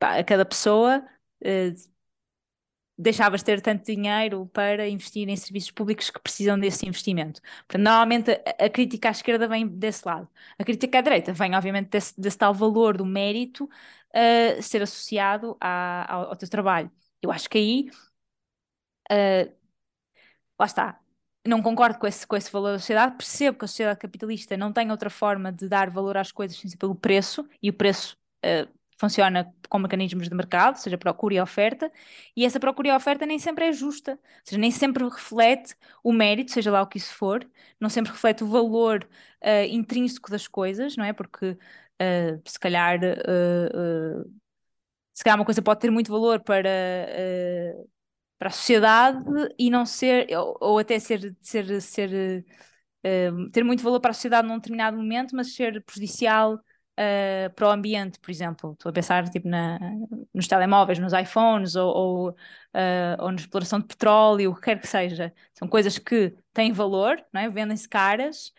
a, 0.00 0.24
cada 0.24 0.44
pessoa, 0.44 1.02
uh, 1.44 1.96
deixavas 2.98 3.40
de 3.40 3.46
ter 3.46 3.60
tanto 3.60 3.84
dinheiro 3.84 4.46
para 4.52 4.88
investir 4.88 5.28
em 5.28 5.36
serviços 5.36 5.70
públicos 5.70 6.10
que 6.10 6.20
precisam 6.20 6.58
desse 6.58 6.86
investimento. 6.86 7.40
Portanto, 7.66 7.82
normalmente 7.82 8.30
a, 8.30 8.66
a, 8.66 8.70
crítica 8.70 9.08
à 9.08 9.10
esquerda 9.10 9.46
vem 9.48 9.66
desse 9.68 10.06
lado. 10.06 10.28
A 10.58 10.64
crítica 10.64 10.98
à 10.98 11.02
direita 11.02 11.32
vem, 11.32 11.54
obviamente, 11.54 11.90
desse, 11.90 12.18
desse 12.18 12.38
tal 12.38 12.54
valor 12.54 12.96
do 12.96 13.04
mérito 13.04 13.64
uh, 13.64 14.62
ser 14.62 14.82
associado 14.82 15.56
à, 15.60 16.12
ao, 16.12 16.28
ao, 16.30 16.36
teu 16.36 16.48
trabalho. 16.48 16.90
Eu 17.22 17.30
acho 17.30 17.48
que 17.50 17.58
aí, 17.58 17.90
uh, 19.10 19.52
lá 20.58 20.66
está, 20.66 21.00
não 21.46 21.62
concordo 21.62 21.98
com 21.98 22.06
esse, 22.06 22.26
com 22.26 22.36
esse 22.36 22.50
valor 22.50 22.72
da 22.72 22.78
sociedade, 22.78 23.16
percebo 23.16 23.58
que 23.58 23.64
a 23.64 23.68
sociedade 23.68 23.98
capitalista 23.98 24.56
não 24.56 24.72
tem 24.72 24.90
outra 24.90 25.10
forma 25.10 25.52
de 25.52 25.68
dar 25.68 25.90
valor 25.90 26.16
às 26.16 26.32
coisas 26.32 26.58
sem 26.58 26.70
ser 26.70 26.76
pelo 26.76 26.94
preço, 26.94 27.48
e 27.62 27.70
o 27.70 27.72
preço 27.72 28.16
uh, 28.44 28.68
funciona 28.98 29.52
com 29.68 29.78
mecanismos 29.78 30.28
de 30.28 30.34
mercado, 30.34 30.76
seja 30.76 30.98
procura 30.98 31.34
e 31.34 31.40
oferta, 31.40 31.90
e 32.36 32.44
essa 32.44 32.58
procura 32.60 32.88
e 32.88 32.92
oferta 32.92 33.26
nem 33.26 33.38
sempre 33.38 33.66
é 33.66 33.72
justa, 33.72 34.12
ou 34.12 34.18
seja, 34.44 34.60
nem 34.60 34.70
sempre 34.70 35.04
reflete 35.04 35.74
o 36.02 36.12
mérito, 36.12 36.52
seja 36.52 36.70
lá 36.70 36.82
o 36.82 36.86
que 36.86 36.98
isso 36.98 37.14
for, 37.14 37.48
não 37.80 37.88
sempre 37.88 38.12
reflete 38.12 38.44
o 38.44 38.46
valor 38.46 39.06
uh, 39.42 39.66
intrínseco 39.68 40.30
das 40.30 40.46
coisas, 40.48 40.96
não 40.96 41.04
é? 41.04 41.12
Porque 41.12 41.50
uh, 41.50 42.42
se 42.44 42.58
calhar. 42.58 42.98
se 45.12 45.24
calhar 45.24 45.38
uma 45.38 45.44
coisa 45.44 45.62
pode 45.62 45.80
ter 45.80 45.90
muito 45.90 46.10
valor 46.10 46.40
para 46.40 46.68
para 48.38 48.48
a 48.48 48.50
sociedade 48.50 49.24
e 49.58 49.70
não 49.70 49.86
ser, 49.86 50.26
ou, 50.36 50.56
ou 50.60 50.78
até 50.78 50.98
ser, 50.98 51.34
ser, 51.40 51.80
ser 51.80 52.44
uh, 53.04 53.50
ter 53.50 53.64
muito 53.64 53.82
valor 53.82 54.00
para 54.00 54.10
a 54.10 54.14
sociedade 54.14 54.46
num 54.48 54.56
determinado 54.56 54.96
momento, 54.96 55.34
mas 55.34 55.54
ser 55.54 55.82
prejudicial 55.84 56.54
uh, 56.54 57.54
para 57.54 57.68
o 57.68 57.70
ambiente, 57.70 58.18
por 58.20 58.30
exemplo. 58.30 58.72
Estou 58.72 58.90
a 58.90 58.92
pensar 58.92 59.28
tipo, 59.28 59.48
na, 59.48 59.78
nos 60.34 60.46
telemóveis, 60.48 60.98
nos 60.98 61.12
iPhones 61.12 61.76
ou, 61.76 61.94
ou, 61.94 62.30
uh, 62.30 63.16
ou 63.20 63.30
na 63.30 63.36
exploração 63.36 63.80
de 63.80 63.86
petróleo, 63.86 64.50
o 64.50 64.54
que 64.54 64.62
quer 64.62 64.80
que 64.80 64.86
seja. 64.86 65.32
São 65.54 65.68
coisas 65.68 65.98
que 65.98 66.34
têm 66.52 66.72
valor, 66.72 67.22
não 67.32 67.40
é? 67.40 67.48
vendem-se 67.48 67.88
caras. 67.88 68.52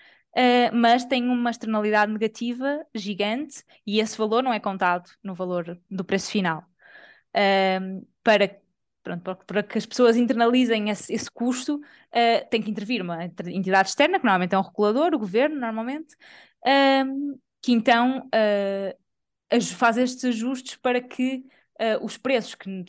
Mas 0.71 1.03
têm 1.03 1.23
uma 1.29 1.49
externalidade 1.49 2.11
negativa 2.11 2.85
gigante 2.93 3.63
e 3.87 3.99
esse 3.99 4.15
valor 4.15 4.43
não 4.43 4.53
é 4.53 4.59
contado 4.59 5.09
no 5.23 5.33
valor 5.33 5.79
do 5.89 6.05
preço 6.05 6.29
final. 6.29 6.63
Para 8.23 8.47
pronto, 9.07 9.45
para, 9.45 9.63
que 9.63 9.77
as 9.77 9.85
pessoas 9.85 10.17
internalizem 10.17 10.89
esse, 10.89 11.13
esse 11.13 11.31
custo, 11.31 11.75
uh, 11.75 12.49
tem 12.49 12.61
que 12.61 12.69
intervir 12.69 13.01
uma 13.01 13.23
entidade 13.23 13.89
externa, 13.89 14.19
que 14.19 14.25
normalmente 14.25 14.53
é 14.53 14.59
um 14.59 14.61
regulador, 14.61 15.13
o 15.13 15.19
governo, 15.19 15.59
normalmente, 15.59 16.15
uh, 16.65 17.39
que 17.61 17.71
então 17.71 18.27
uh, 18.27 19.61
faz 19.75 19.97
estes 19.97 20.25
ajustes 20.25 20.75
para 20.75 21.01
que 21.01 21.45
uh, 21.79 22.03
os 22.03 22.17
preços 22.17 22.55
que, 22.55 22.85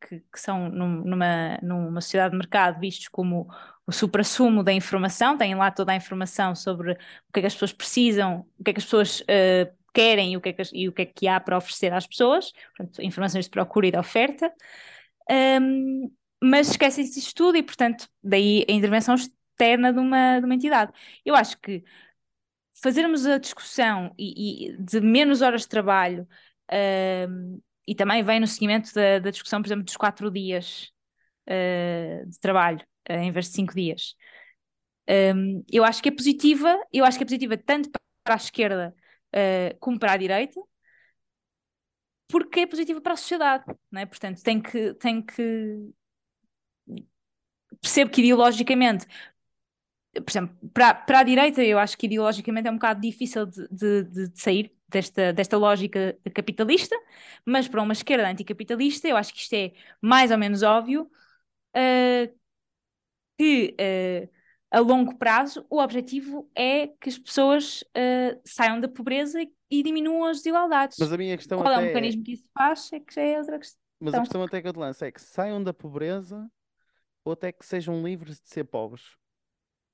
que, 0.00 0.20
que 0.20 0.40
são 0.40 0.68
num, 0.68 1.02
numa, 1.04 1.58
numa 1.62 2.00
sociedade 2.00 2.32
de 2.32 2.38
mercado 2.38 2.80
vistos 2.80 3.08
como 3.08 3.48
o 3.86 3.92
supra-sumo 3.92 4.62
da 4.62 4.72
informação, 4.72 5.36
têm 5.36 5.54
lá 5.54 5.70
toda 5.70 5.92
a 5.92 5.96
informação 5.96 6.54
sobre 6.54 6.92
o 6.92 6.96
que 7.32 7.38
é 7.38 7.40
que 7.40 7.46
as 7.46 7.54
pessoas 7.54 7.72
precisam, 7.72 8.46
o 8.58 8.64
que 8.64 8.70
é 8.70 8.74
que 8.74 8.78
as 8.78 8.84
pessoas 8.84 9.22
querem 9.92 10.32
e 10.32 10.36
o, 10.36 10.40
que 10.40 10.50
é 10.50 10.52
que, 10.52 10.62
e 10.72 10.88
o 10.88 10.92
que 10.92 11.02
é 11.02 11.06
que 11.06 11.28
há 11.28 11.38
para 11.38 11.56
oferecer 11.56 11.92
às 11.92 12.06
pessoas, 12.06 12.52
portanto, 12.76 13.02
informações 13.02 13.44
de 13.44 13.50
procura 13.50 13.88
e 13.88 13.90
de 13.90 13.98
oferta 13.98 14.52
um, 15.30 16.10
mas 16.42 16.70
esquecem-se 16.70 17.14
disso 17.14 17.34
tudo 17.34 17.56
e, 17.56 17.62
portanto, 17.62 18.08
daí 18.22 18.64
a 18.68 18.72
intervenção 18.72 19.14
externa 19.14 19.92
de 19.92 19.98
uma, 19.98 20.40
de 20.40 20.44
uma 20.44 20.54
entidade. 20.54 20.92
Eu 21.24 21.34
acho 21.34 21.58
que 21.60 21.84
fazermos 22.82 23.26
a 23.26 23.38
discussão 23.38 24.12
e, 24.18 24.72
e 24.72 24.76
de 24.76 25.00
menos 25.00 25.40
horas 25.42 25.62
de 25.62 25.68
trabalho 25.68 26.26
um, 27.28 27.60
e 27.86 27.94
também 27.94 28.22
vem 28.22 28.40
no 28.40 28.46
seguimento 28.46 28.92
da, 28.94 29.18
da, 29.18 29.30
discussão, 29.30 29.60
por 29.60 29.68
exemplo, 29.68 29.84
dos 29.84 29.96
quatro 29.96 30.30
dias 30.30 30.90
uh, 31.48 32.26
de 32.28 32.38
trabalho 32.40 32.80
uh, 33.10 33.14
em 33.14 33.30
vez 33.30 33.46
de 33.46 33.52
cinco 33.52 33.74
dias. 33.74 34.14
Um, 35.08 35.64
eu 35.70 35.84
acho 35.84 36.02
que 36.02 36.08
é 36.08 36.12
positiva, 36.12 36.78
eu 36.92 37.04
acho 37.04 37.18
que 37.18 37.24
é 37.24 37.26
positiva 37.26 37.56
tanto 37.56 37.90
para 38.24 38.34
a 38.34 38.36
esquerda 38.36 38.94
uh, 39.34 39.76
como 39.80 39.98
para 39.98 40.12
a 40.12 40.16
direita, 40.16 40.60
porque 42.32 42.60
é 42.60 42.66
positiva 42.66 42.98
para 42.98 43.12
a 43.12 43.16
sociedade, 43.16 43.64
não 43.90 44.00
é? 44.00 44.06
Portanto, 44.06 44.42
tem 44.42 44.58
que, 44.58 44.94
tem 44.94 45.20
que 45.20 45.92
percebo 47.78 48.10
que 48.10 48.22
ideologicamente, 48.22 49.06
por 50.14 50.30
exemplo, 50.30 50.56
para, 50.72 50.94
para 50.94 51.18
a 51.20 51.22
direita 51.22 51.62
eu 51.62 51.78
acho 51.78 51.96
que 51.98 52.06
ideologicamente 52.06 52.68
é 52.68 52.70
um 52.70 52.76
bocado 52.76 53.02
difícil 53.02 53.44
de, 53.44 53.68
de, 53.70 54.02
de 54.04 54.40
sair 54.40 54.74
desta, 54.88 55.30
desta 55.34 55.58
lógica 55.58 56.18
capitalista, 56.34 56.96
mas 57.44 57.68
para 57.68 57.82
uma 57.82 57.92
esquerda 57.92 58.26
anticapitalista 58.26 59.06
eu 59.06 59.16
acho 59.18 59.34
que 59.34 59.40
isto 59.40 59.52
é 59.54 59.72
mais 60.00 60.30
ou 60.30 60.38
menos 60.38 60.62
óbvio 60.62 61.10
uh, 61.76 62.34
que 63.38 63.76
uh, 63.78 64.30
a 64.70 64.80
longo 64.80 65.18
prazo 65.18 65.66
o 65.68 65.78
objetivo 65.82 66.50
é 66.54 66.86
que 66.88 67.10
as 67.10 67.18
pessoas 67.18 67.82
uh, 67.82 68.40
saiam 68.42 68.80
da 68.80 68.88
pobreza 68.88 69.42
e 69.42 69.52
e 69.72 69.82
diminuam 69.82 70.26
as 70.26 70.36
desigualdades. 70.36 70.98
Mas 71.00 71.10
a 71.10 71.16
minha 71.16 71.34
questão 71.34 71.58
Qual 71.58 71.72
até 71.72 71.80
é 71.80 71.84
o 71.84 71.86
mecanismo 71.86 72.22
que 72.22 72.32
isso 72.32 72.46
faz? 72.52 72.92
É 72.92 73.00
que 73.00 73.14
já 73.14 73.22
é 73.22 73.38
outra 73.38 73.58
questão. 73.58 73.80
Mas 73.98 74.12
a 74.12 74.20
questão 74.20 74.42
até 74.42 74.60
que 74.60 74.68
eu 74.68 74.72
te 74.74 74.78
lanço 74.78 75.02
é 75.02 75.10
que 75.10 75.20
saiam 75.20 75.62
da 75.62 75.72
pobreza 75.72 76.46
ou 77.24 77.32
até 77.32 77.50
que 77.50 77.64
sejam 77.64 78.02
livres 78.02 78.38
de 78.42 78.50
ser 78.50 78.64
pobres. 78.64 79.16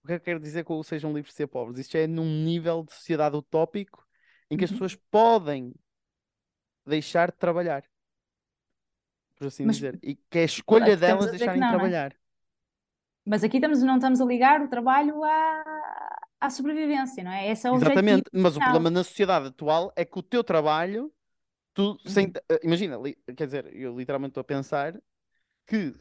O 0.03 0.09
que 0.09 0.15
é 0.15 0.19
que 0.19 0.25
quero 0.25 0.41
dizer 0.41 0.65
com 0.65 0.79
o 0.79 0.83
sejam 0.83 1.13
livres 1.13 1.33
de 1.33 1.37
ser 1.37 1.47
pobres? 1.47 1.79
Isto 1.79 1.97
é 1.97 2.09
num 2.09 2.43
nível 2.45 2.83
de 2.83 2.93
sociedade 2.93 3.37
utópico 3.37 4.05
em 4.51 4.57
que 4.57 4.65
as 4.65 4.71
uhum. 4.71 4.79
pessoas 4.79 5.01
podem 5.11 5.73
deixar 6.85 7.31
de 7.31 7.37
trabalhar. 7.37 7.85
Por 9.37 9.47
assim 9.47 9.65
Mas, 9.65 9.77
dizer. 9.77 9.97
E 10.03 10.17
que 10.17 10.39
é 10.39 10.43
a 10.43 10.47
escolha 10.47 10.97
delas 10.97 11.31
deixarem 11.31 11.61
de 11.61 11.67
é? 11.67 11.71
trabalhar. 11.71 12.17
Mas 13.25 13.45
aqui 13.45 13.59
estamos, 13.59 13.81
não 13.83 13.97
estamos 13.97 14.21
a 14.21 14.25
ligar 14.25 14.61
o 14.61 14.69
trabalho 14.69 15.23
à, 15.23 15.63
à 16.41 16.51
sobrevivência, 16.51 17.23
não 17.25 17.33
é? 17.33 17.51
Esse 17.51 17.67
é 17.67 17.71
o 17.71 17.77
Exatamente, 17.77 18.25
mas 18.33 18.57
o 18.57 18.61
problema 18.61 18.91
na 18.91 19.05
sociedade 19.05 19.49
atual 19.49 19.93
é 19.97 20.05
que 20.05 20.19
o 20.19 20.23
teu 20.23 20.45
trabalho, 20.45 21.13
tu 21.75 21.91
uhum. 21.91 21.99
sem, 22.07 22.33
eh, 22.49 22.61
imagina, 22.63 22.97
li, 22.97 23.17
quer 23.37 23.47
dizer, 23.47 23.75
eu 23.75 23.97
literalmente 23.97 24.31
estou 24.31 24.41
a 24.41 24.45
pensar 24.45 24.95
que 25.67 25.95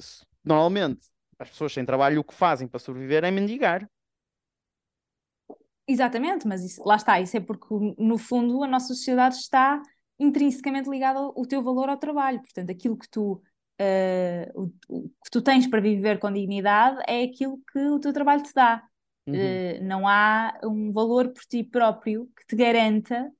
normalmente 0.43 1.07
as 1.39 1.49
pessoas 1.49 1.73
sem 1.73 1.85
trabalho 1.85 2.21
o 2.21 2.23
que 2.23 2.33
fazem 2.33 2.67
para 2.67 2.79
sobreviver 2.79 3.23
é 3.23 3.31
mendigar. 3.31 3.89
Exatamente, 5.87 6.47
mas 6.47 6.63
isso, 6.63 6.83
lá 6.85 6.95
está, 6.95 7.19
isso 7.21 7.37
é 7.37 7.39
porque 7.39 7.67
no 7.97 8.17
fundo 8.17 8.63
a 8.63 8.67
nossa 8.67 8.87
sociedade 8.87 9.35
está 9.35 9.81
intrinsecamente 10.19 10.89
ligada 10.89 11.19
ao, 11.19 11.37
ao 11.37 11.45
teu 11.45 11.61
valor 11.61 11.89
ao 11.89 11.97
trabalho, 11.97 12.41
portanto 12.41 12.71
aquilo 12.71 12.97
que 12.97 13.09
tu 13.09 13.41
uh, 13.79 14.51
o, 14.53 14.71
o, 14.89 15.09
que 15.09 15.31
tu 15.31 15.41
tens 15.41 15.67
para 15.67 15.79
viver 15.79 16.19
com 16.19 16.31
dignidade 16.31 17.01
é 17.07 17.23
aquilo 17.23 17.59
que 17.71 17.79
o 17.79 17.99
teu 17.99 18.11
trabalho 18.11 18.43
te 18.43 18.53
dá. 18.53 18.83
Uhum. 19.27 19.37
Eh, 19.37 19.79
não 19.81 20.07
há 20.07 20.57
um 20.63 20.91
valor 20.91 21.29
por 21.33 21.43
ti 21.45 21.63
próprio 21.63 22.27
que 22.37 22.45
te 22.47 22.55
garanta, 22.55 23.31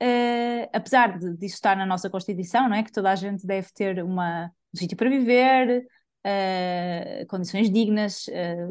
eh, 0.00 0.68
apesar 0.72 1.18
de, 1.18 1.36
disso 1.36 1.56
estar 1.56 1.76
na 1.76 1.86
nossa 1.86 2.10
Constituição, 2.10 2.68
não 2.68 2.76
é? 2.76 2.82
Que 2.82 2.92
toda 2.92 3.10
a 3.10 3.16
gente 3.16 3.46
deve 3.46 3.68
ter 3.72 4.02
uma, 4.04 4.50
um 4.74 4.78
sítio 4.78 4.96
para 4.96 5.10
viver, 5.10 5.86
eh, 6.24 7.24
condições 7.28 7.70
dignas, 7.70 8.26
eh, 8.28 8.66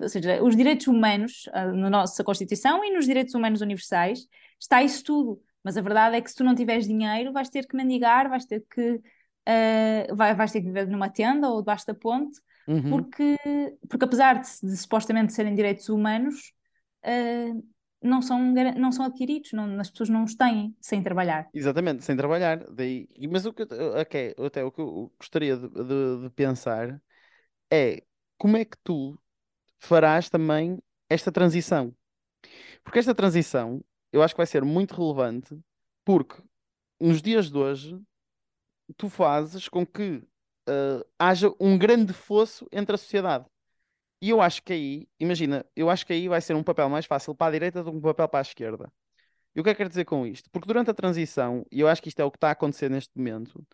ou 0.00 0.08
seja, 0.08 0.42
os 0.42 0.56
direitos 0.56 0.86
humanos 0.86 1.48
eh, 1.52 1.66
na 1.72 1.90
nossa 1.90 2.24
Constituição 2.24 2.84
e 2.84 2.92
nos 2.94 3.06
direitos 3.06 3.34
humanos 3.34 3.60
universais 3.60 4.26
está 4.60 4.82
isso 4.82 5.02
tudo. 5.04 5.42
Mas 5.62 5.76
a 5.76 5.82
verdade 5.82 6.16
é 6.16 6.20
que 6.20 6.30
se 6.30 6.36
tu 6.36 6.44
não 6.44 6.54
tiveres 6.54 6.86
dinheiro, 6.86 7.32
vais 7.32 7.48
ter 7.48 7.66
que 7.66 7.76
mendigar, 7.76 8.28
vais 8.28 8.44
ter 8.46 8.64
que, 8.70 9.00
vai- 10.14 10.34
vais 10.34 10.52
ter 10.52 10.60
que 10.60 10.66
viver 10.66 10.86
numa 10.86 11.08
tenda 11.10 11.48
ou 11.48 11.60
debaixo 11.60 11.86
da 11.86 11.94
ponte, 11.94 12.40
Uhum. 12.66 12.90
porque, 12.90 13.36
porque 13.88 14.04
apesar 14.04 14.40
de, 14.40 14.48
de 14.62 14.76
supostamente 14.76 15.32
serem 15.32 15.54
direitos 15.54 15.88
humanos, 15.88 16.52
eh, 17.02 17.52
não 18.02 18.22
são, 18.22 18.40
não 18.76 18.92
são 18.92 19.04
adquiridos, 19.06 19.52
não, 19.52 19.80
as 19.80 19.90
pessoas 19.90 20.08
não 20.08 20.24
os 20.24 20.34
têm 20.34 20.74
sem 20.80 21.02
trabalhar. 21.02 21.48
Exatamente, 21.52 22.04
sem 22.04 22.16
trabalhar. 22.16 22.58
Daí, 22.70 23.08
mas 23.30 23.46
o 23.46 23.52
que, 23.52 23.62
eu- 23.62 23.94
ok, 24.00 24.34
até 24.46 24.64
o 24.64 24.70
que 24.70 24.80
eu 24.80 25.12
gostaria 25.18 25.56
de, 25.56 25.68
de- 25.68 26.22
de 26.24 26.30
pensar 26.30 27.00
é 27.72 28.02
como 28.38 28.56
é 28.56 28.64
que 28.64 28.76
tu 28.84 29.18
farás 29.78 30.30
também 30.30 30.78
esta 31.10 31.32
transição? 31.32 31.94
Porque 32.84 32.98
esta 32.98 33.14
transição 33.14 33.84
eu 34.12 34.22
acho 34.22 34.34
que 34.34 34.38
vai 34.38 34.46
ser 34.46 34.64
muito 34.64 34.94
relevante, 34.94 35.58
porque 36.04 36.42
nos 37.00 37.22
dias 37.22 37.50
de 37.50 37.58
hoje 37.58 38.00
tu 38.96 39.08
fazes 39.08 39.68
com 39.68 39.86
que 39.86 40.22
ah, 40.66 41.04
haja 41.18 41.52
um 41.60 41.78
grande 41.78 42.12
fosso 42.12 42.66
entre 42.72 42.94
a 42.94 42.98
sociedade. 42.98 43.46
E 44.20 44.30
eu 44.30 44.40
acho 44.40 44.62
que 44.62 44.72
aí, 44.72 45.08
imagina, 45.20 45.64
eu 45.76 45.90
acho 45.90 46.06
que 46.06 46.12
aí 46.12 46.28
vai 46.28 46.40
ser 46.40 46.54
um 46.54 46.62
papel 46.62 46.88
mais 46.88 47.06
fácil 47.06 47.34
para 47.34 47.48
a 47.48 47.52
direita 47.52 47.82
do 47.82 47.90
que 47.92 47.98
um 47.98 48.00
papel 48.00 48.28
para 48.28 48.40
a 48.40 48.42
esquerda. 48.42 48.90
E 49.54 49.60
o 49.60 49.64
que 49.64 49.70
é 49.70 49.74
que 49.74 49.78
quero 49.78 49.88
dizer 49.90 50.04
com 50.04 50.26
isto? 50.26 50.50
Porque 50.50 50.66
durante 50.68 50.90
a 50.90 50.94
transição, 50.94 51.64
e 51.72 51.80
eu 51.80 51.88
acho 51.88 52.02
que 52.02 52.08
isto 52.08 52.20
é 52.20 52.24
o 52.24 52.30
que 52.30 52.36
está 52.38 52.48
a 52.48 52.52
acontecer 52.52 52.90
neste 52.90 53.16
momento, 53.16 53.66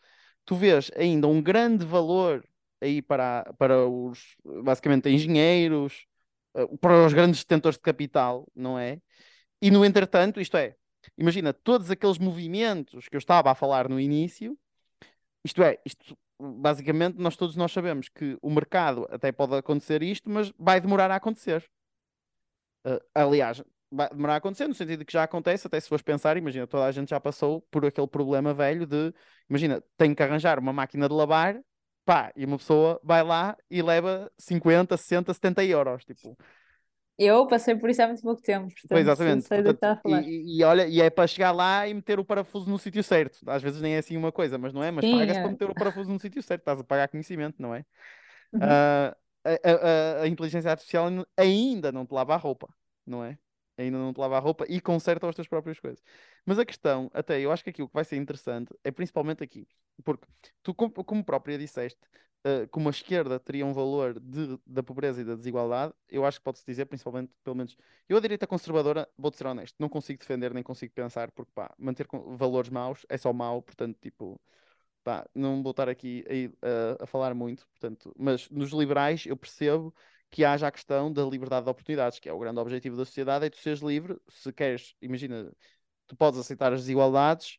tu 0.45 0.57
vês 0.57 0.91
ainda 0.97 1.29
um 1.29 1.43
grande 1.43 1.85
valor 1.85 2.47
aí 2.81 3.03
para, 3.03 3.53
para 3.59 3.87
os, 3.89 4.37
basicamente, 4.65 5.09
engenheiros, 5.09 6.07
eh, 6.55 6.67
para 6.81 7.07
os 7.07 7.13
grandes 7.13 7.41
detentores 7.41 7.77
de 7.79 7.83
capital, 7.83 8.49
não 8.55 8.79
é? 8.79 9.01
E 9.61 9.71
no 9.71 9.85
entretanto, 9.85 10.41
isto 10.41 10.57
é, 10.57 10.77
imagina, 11.19 11.53
todos 11.53 11.91
aqueles 11.91 12.19
movimentos 12.19 13.09
que 13.09 13.17
eu 13.17 13.19
estava 13.19 13.51
a 13.51 13.55
falar 13.55 13.89
no 13.89 14.01
início, 14.01 14.59
isto 15.45 15.63
é, 15.63 15.79
isto, 15.85 16.17
basicamente, 16.57 17.19
nós 17.19 17.37
todos 17.37 17.57
nós 17.57 17.73
sabemos 17.73 18.09
que 18.09 18.37
o 18.43 18.51
mercado 18.51 19.07
até 19.11 19.31
pode 19.31 19.55
acontecer 19.55 20.03
isto, 20.03 20.29
mas 20.29 20.53
vai 20.59 20.81
demorar 20.81 21.11
a 21.11 21.17
acontecer. 21.17 21.65
Uh, 22.85 22.99
aliás, 23.15 23.63
vai 23.91 24.09
demorar 24.09 24.35
a 24.35 24.37
acontecer, 24.37 24.67
no 24.67 24.75
sentido 24.75 25.05
que 25.05 25.13
já 25.13 25.23
acontece, 25.23 25.67
até 25.67 25.79
se 25.79 25.89
fores 25.89 26.03
pensar, 26.03 26.37
imagina, 26.37 26.67
toda 26.67 26.85
a 26.85 26.93
gente 26.93 27.11
já 27.11 27.21
passou 27.21 27.63
por 27.71 27.85
aquele 27.85 28.09
problema 28.09 28.53
velho 28.53 28.87
de, 28.87 29.15
imagina, 29.49 29.83
tenho 29.97 30.17
que 30.17 30.23
arranjar 30.23 30.59
uma 30.59 30.73
máquina 30.73 31.09
de 31.09 31.15
lavar, 31.15 31.61
pá, 32.05 32.33
e 32.35 32.45
uma 32.45 32.59
pessoa 32.59 33.01
vai 33.05 33.23
lá 33.23 33.57
e 33.71 33.83
leva 33.83 34.31
50, 34.39 34.97
60, 34.97 35.33
70 35.35 35.65
euros, 35.65 36.05
tipo, 36.05 36.37
Eu 37.19 37.47
passei 37.47 37.77
por 37.77 37.91
isso 37.91 38.03
há 38.03 38.07
muito 38.09 38.23
pouco 38.23 38.43
tempo, 38.43 38.75
Pois, 38.91 39.03
portanto 39.03 39.03
exatamente. 39.03 39.49
sei 39.49 39.63
do 39.63 39.73
que 39.73 39.77
está 39.79 39.93
a 39.93 39.97
e, 40.05 40.59
e- 40.59 40.65
olha, 40.65 40.87
e 40.89 41.01
é 41.01 41.09
para 41.11 41.27
chegar 41.27 41.53
lá 41.53 41.87
e 41.87 41.95
meter 41.95 42.19
o 42.19 42.25
parafuso 42.25 42.69
no 42.69 42.79
sítio 42.79 43.03
certo. 43.03 43.39
Às 43.49 43.63
vezes 43.63 43.81
nem 43.81 43.95
é 43.95 43.99
assim 43.99 44.17
uma 44.17 44.33
coisa, 44.33 44.59
mas 44.59 44.73
não 44.73 44.83
é? 44.83 44.91
Mas 44.91 45.05
Sim, 45.05 45.07
paga-se 45.07 45.41
para 45.41 45.51
é. 45.51 45.53
meter 45.53 45.71
o 45.71 45.75
parafuso 45.75 46.11
no 46.11 46.19
sítio 46.21 46.43
certo. 46.43 46.61
Estás 46.63 46.81
a 46.81 46.85
pagar 46.85 47.09
conhecimento, 47.09 47.61
não 47.61 47.75
é? 47.75 47.85
Uhum. 48.53 48.79
Ah, 48.79 49.17
a, 49.45 50.21
a- 50.21 50.23
a- 50.25 50.29
inteligência 50.29 50.71
artificial 50.71 51.09
ainda 51.37 51.93
não 51.93 52.07
te 52.07 52.13
lava 52.15 52.35
a 52.35 52.39
roupa, 52.39 52.69
não 53.07 53.25
é? 53.25 53.39
Ainda 53.79 53.99
não 53.99 54.13
te 54.13 54.19
lava 54.21 54.37
a 54.37 54.41
roupa 54.41 54.65
e 54.69 54.81
conserta 54.81 55.29
as 55.29 55.35
tuas 55.35 55.49
próprias 55.49 55.81
coisas. 55.81 56.03
Mas 56.45 56.59
a 56.59 56.65
questão, 56.65 57.11
até 57.15 57.41
eu 57.41 57.51
acho 57.53 57.65
que 57.65 57.71
aqui 57.71 57.83
o 57.83 57.89
que 57.89 57.95
vai 57.95 58.05
ser 58.05 58.17
interessante 58.17 58.75
é 58.85 58.91
principalmente 58.91 59.43
aqui, 59.43 59.67
porque 60.05 60.27
tu, 60.63 60.75
como, 60.75 60.93
como 60.93 61.25
própria 61.25 61.57
disseste, 61.59 62.01
ah, 62.45 62.67
como 62.71 62.89
a 62.89 62.91
esquerda 62.91 63.39
teria 63.41 63.65
um 63.67 63.73
valor 63.73 64.19
de- 64.21 64.59
da 64.67 64.83
pobreza 64.83 65.21
e 65.23 65.25
da 65.25 65.35
desigualdade, 65.35 65.95
eu 66.09 66.25
acho 66.25 66.39
que 66.39 66.45
pode-se 66.45 66.67
dizer, 66.67 66.87
principalmente, 66.87 67.33
pelo 67.45 67.57
menos, 67.57 67.77
eu 68.09 68.17
a 68.17 68.21
direita 68.21 68.47
conservadora, 68.47 69.09
vou-te 69.17 69.39
ser 69.39 69.47
honesto, 69.47 69.77
não 69.79 69.89
consigo 69.89 70.19
defender 70.21 70.53
nem 70.53 70.63
consigo 70.63 70.93
pensar, 70.95 71.31
porque 71.33 71.51
pá, 71.55 71.73
manter 71.79 72.07
valores 72.37 72.69
maus 72.71 73.07
é 73.09 73.17
só 73.17 73.33
mau, 73.33 73.63
portanto, 73.63 73.97
tipo. 74.01 74.41
Pá, 75.05 75.27
não 75.35 75.63
vou 75.63 75.73
estar 75.73 75.89
aqui 75.89 76.25
a, 76.63 76.67
a- 77.01 77.05
a 77.05 77.07
falar 77.07 77.35
muito, 77.35 77.67
portanto, 77.69 78.13
mas 78.17 78.49
nos 78.51 78.71
liberais 78.73 79.27
eu 79.27 79.37
percebo 79.37 79.93
que 80.33 80.45
haja 80.45 80.67
a 80.67 80.73
questão 80.73 81.13
da 81.13 81.23
liberdade 81.25 81.65
de 81.65 81.71
oportunidades, 81.71 82.19
que 82.19 82.29
é 82.29 82.33
o 82.33 82.39
grande 82.41 82.59
objetivo 82.59 82.97
da 82.97 83.05
sociedade, 83.05 83.47
é 83.47 83.51
tu 83.51 83.59
seres 83.59 83.81
livre, 83.81 84.19
se 84.29 84.53
queres, 84.53 84.97
imagina, 85.01 85.53
tu 86.09 86.17
podes 86.17 86.41
aceitar 86.41 86.73
as 86.73 86.81
desigualdades, 86.81 87.59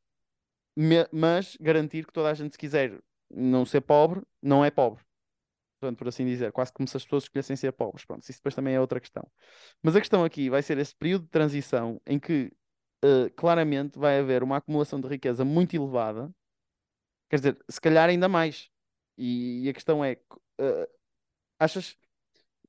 mas 1.11 1.55
garantir 1.61 2.05
que 2.05 2.11
toda 2.11 2.29
a 2.29 2.33
gente, 2.33 2.53
se 2.53 2.57
quiser 2.57 2.99
não 3.29 3.65
ser 3.65 3.81
pobre, 3.81 4.21
não 4.41 4.65
é 4.65 4.71
pobre. 4.71 5.03
Portanto, 5.79 5.97
por 5.97 6.07
assim 6.07 6.25
dizer, 6.25 6.51
quase 6.51 6.73
como 6.73 6.87
se 6.87 6.97
as 6.97 7.03
pessoas 7.03 7.23
escolhessem 7.23 7.55
ser 7.55 7.71
pobres. 7.73 8.05
Pronto, 8.05 8.23
isso 8.23 8.39
depois 8.39 8.55
também 8.55 8.73
é 8.75 8.81
outra 8.81 8.99
questão. 8.99 9.25
Mas 9.81 9.95
a 9.95 9.99
questão 9.99 10.23
aqui 10.23 10.49
vai 10.49 10.61
ser 10.63 10.77
esse 10.77 10.95
período 10.95 11.23
de 11.23 11.29
transição 11.29 12.01
em 12.07 12.19
que 12.19 12.51
eh, 13.03 13.29
claramente 13.35 13.99
vai 13.99 14.19
haver 14.19 14.43
uma 14.43 14.57
acumulação 14.57 14.99
de 14.99 15.07
riqueza 15.07 15.45
muito 15.45 15.75
elevada 15.75 16.33
Quer 17.33 17.37
dizer, 17.37 17.65
se 17.67 17.81
calhar 17.81 18.09
ainda 18.09 18.29
mais. 18.29 18.69
E, 19.17 19.65
e 19.65 19.69
a 19.69 19.73
questão 19.73 20.05
é, 20.05 20.19
eh, 20.59 20.89
achas. 21.59 21.97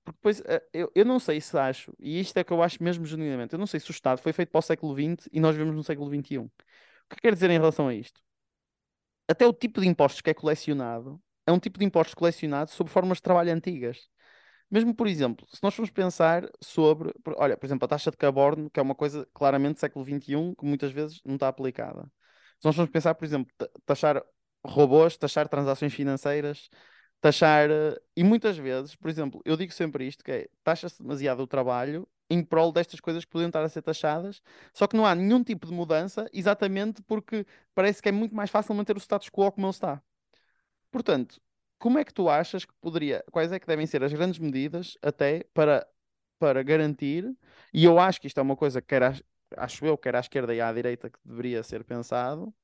Porque 0.04 0.16
depois, 0.18 0.40
eh, 0.46 0.62
eu, 0.72 0.90
eu 0.94 1.04
não 1.04 1.18
sei 1.18 1.40
se 1.40 1.56
acho, 1.58 1.92
e 1.98 2.20
isto 2.20 2.36
é 2.38 2.44
que 2.44 2.52
eu 2.52 2.62
acho 2.62 2.82
mesmo 2.82 3.06
genuinamente, 3.06 3.54
eu 3.54 3.58
não 3.58 3.66
sei 3.66 3.80
se 3.80 3.90
o 3.90 3.92
Estado 3.92 4.20
foi 4.20 4.32
feito 4.32 4.50
para 4.50 4.58
o 4.58 4.62
século 4.62 4.94
XX 4.94 5.28
e 5.32 5.40
nós 5.40 5.54
vivemos 5.56 5.74
no 5.76 5.82
século 5.84 6.10
XXI. 6.10 6.46
O 6.46 6.50
que 7.14 7.20
quer 7.22 7.34
dizer 7.34 7.50
em 7.50 7.58
relação 7.58 7.88
a 7.88 7.94
isto? 7.94 8.20
Até 9.28 9.46
o 9.46 9.52
tipo 9.52 9.80
de 9.80 9.88
impostos 9.88 10.20
que 10.20 10.30
é 10.30 10.34
colecionado 10.34 11.20
é 11.46 11.52
um 11.52 11.58
tipo 11.58 11.78
de 11.78 11.84
impostos 11.84 12.14
colecionados 12.14 12.74
sobre 12.74 12.92
formas 12.92 13.18
de 13.18 13.22
trabalho 13.22 13.52
antigas. 13.52 14.08
Mesmo, 14.70 14.94
por 14.94 15.06
exemplo, 15.08 15.46
se 15.52 15.62
nós 15.62 15.74
formos 15.74 15.90
pensar 15.92 16.48
sobre, 16.62 17.12
olha, 17.36 17.56
por 17.56 17.66
exemplo, 17.66 17.84
a 17.86 17.88
taxa 17.88 18.10
de 18.10 18.16
carbono, 18.18 18.70
que 18.70 18.80
é 18.80 18.84
uma 18.84 18.94
coisa 18.94 19.26
claramente 19.34 19.74
do 19.76 19.80
século 19.80 20.04
XXI, 20.04 20.54
que 20.56 20.64
muitas 20.66 20.92
vezes 20.92 21.20
não 21.24 21.34
está 21.36 21.48
aplicada. 21.48 22.04
Se 22.60 22.66
nós 22.66 22.76
formos 22.76 22.92
pensar, 22.92 23.14
por 23.14 23.24
exemplo, 23.24 23.52
ta- 23.58 23.68
taxar 23.86 24.22
robôs, 24.66 25.16
taxar 25.18 25.48
transações 25.48 25.94
financeiras, 25.94 26.70
taxar. 27.20 27.70
eh, 27.70 28.00
E 28.16 28.24
muitas 28.24 28.56
vezes, 28.58 28.94
por 28.96 29.08
exemplo, 29.10 29.40
eu 29.44 29.56
digo 29.56 29.72
sempre 29.72 30.06
isto, 30.06 30.24
que 30.24 30.30
é, 30.32 30.48
taxa-se 30.62 31.02
demasiado 31.02 31.40
o 31.42 31.46
trabalho 31.46 32.08
em 32.30 32.42
prol 32.44 32.72
destas 32.72 33.00
coisas 33.00 33.24
que 33.24 33.30
podiam 33.30 33.48
estar 33.48 33.62
a 33.64 33.68
ser 33.68 33.82
taxadas, 33.82 34.42
só 34.72 34.86
que 34.86 34.96
não 34.96 35.04
há 35.06 35.14
nenhum 35.14 35.42
tipo 35.44 35.66
de 35.66 35.72
mudança, 35.72 36.28
exatamente 36.32 37.02
porque 37.02 37.46
parece 37.74 38.02
que 38.02 38.08
é 38.08 38.12
muito 38.12 38.34
mais 38.34 38.50
fácil 38.50 38.74
manter 38.74 38.96
o 38.96 39.00
status 39.00 39.28
quo 39.30 39.50
como 39.52 39.66
ele 39.66 39.70
está. 39.72 40.02
Portanto, 40.90 41.40
como 41.78 41.98
é 41.98 42.04
que 42.04 42.14
tu 42.14 42.28
achas 42.28 42.64
que 42.64 42.72
poderia, 42.80 43.24
quais 43.30 43.52
é 43.52 43.58
que 43.58 43.66
devem 43.66 43.86
ser 43.86 44.02
as 44.04 44.12
grandes 44.12 44.38
medidas 44.38 44.96
até 45.02 45.44
para, 45.54 45.86
para 46.38 46.62
garantir, 46.62 47.34
e 47.72 47.84
eu 47.84 47.98
acho 47.98 48.20
que 48.20 48.26
isto 48.26 48.38
é 48.38 48.42
uma 48.42 48.56
coisa 48.56 48.80
que 48.82 48.94
à- 48.94 49.14
acho 49.56 49.84
eu, 49.86 49.98
quer 49.98 50.14
à 50.16 50.20
esquerda 50.20 50.54
e 50.54 50.60
à 50.60 50.72
direita 50.72 51.10
que 51.10 51.18
deveria 51.24 51.62
ser 51.62 51.84
pensado, 51.84 52.54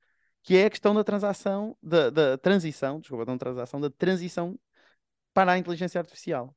que 0.42 0.56
é 0.56 0.66
a 0.66 0.70
questão 0.70 0.94
da 0.94 1.04
transação, 1.04 1.76
da, 1.82 2.10
da 2.10 2.38
transição, 2.38 3.00
desculpa, 3.00 3.24
não 3.26 3.38
transação, 3.38 3.80
da 3.80 3.90
transição 3.90 4.58
para 5.34 5.52
a 5.52 5.58
inteligência 5.58 6.00
artificial. 6.00 6.54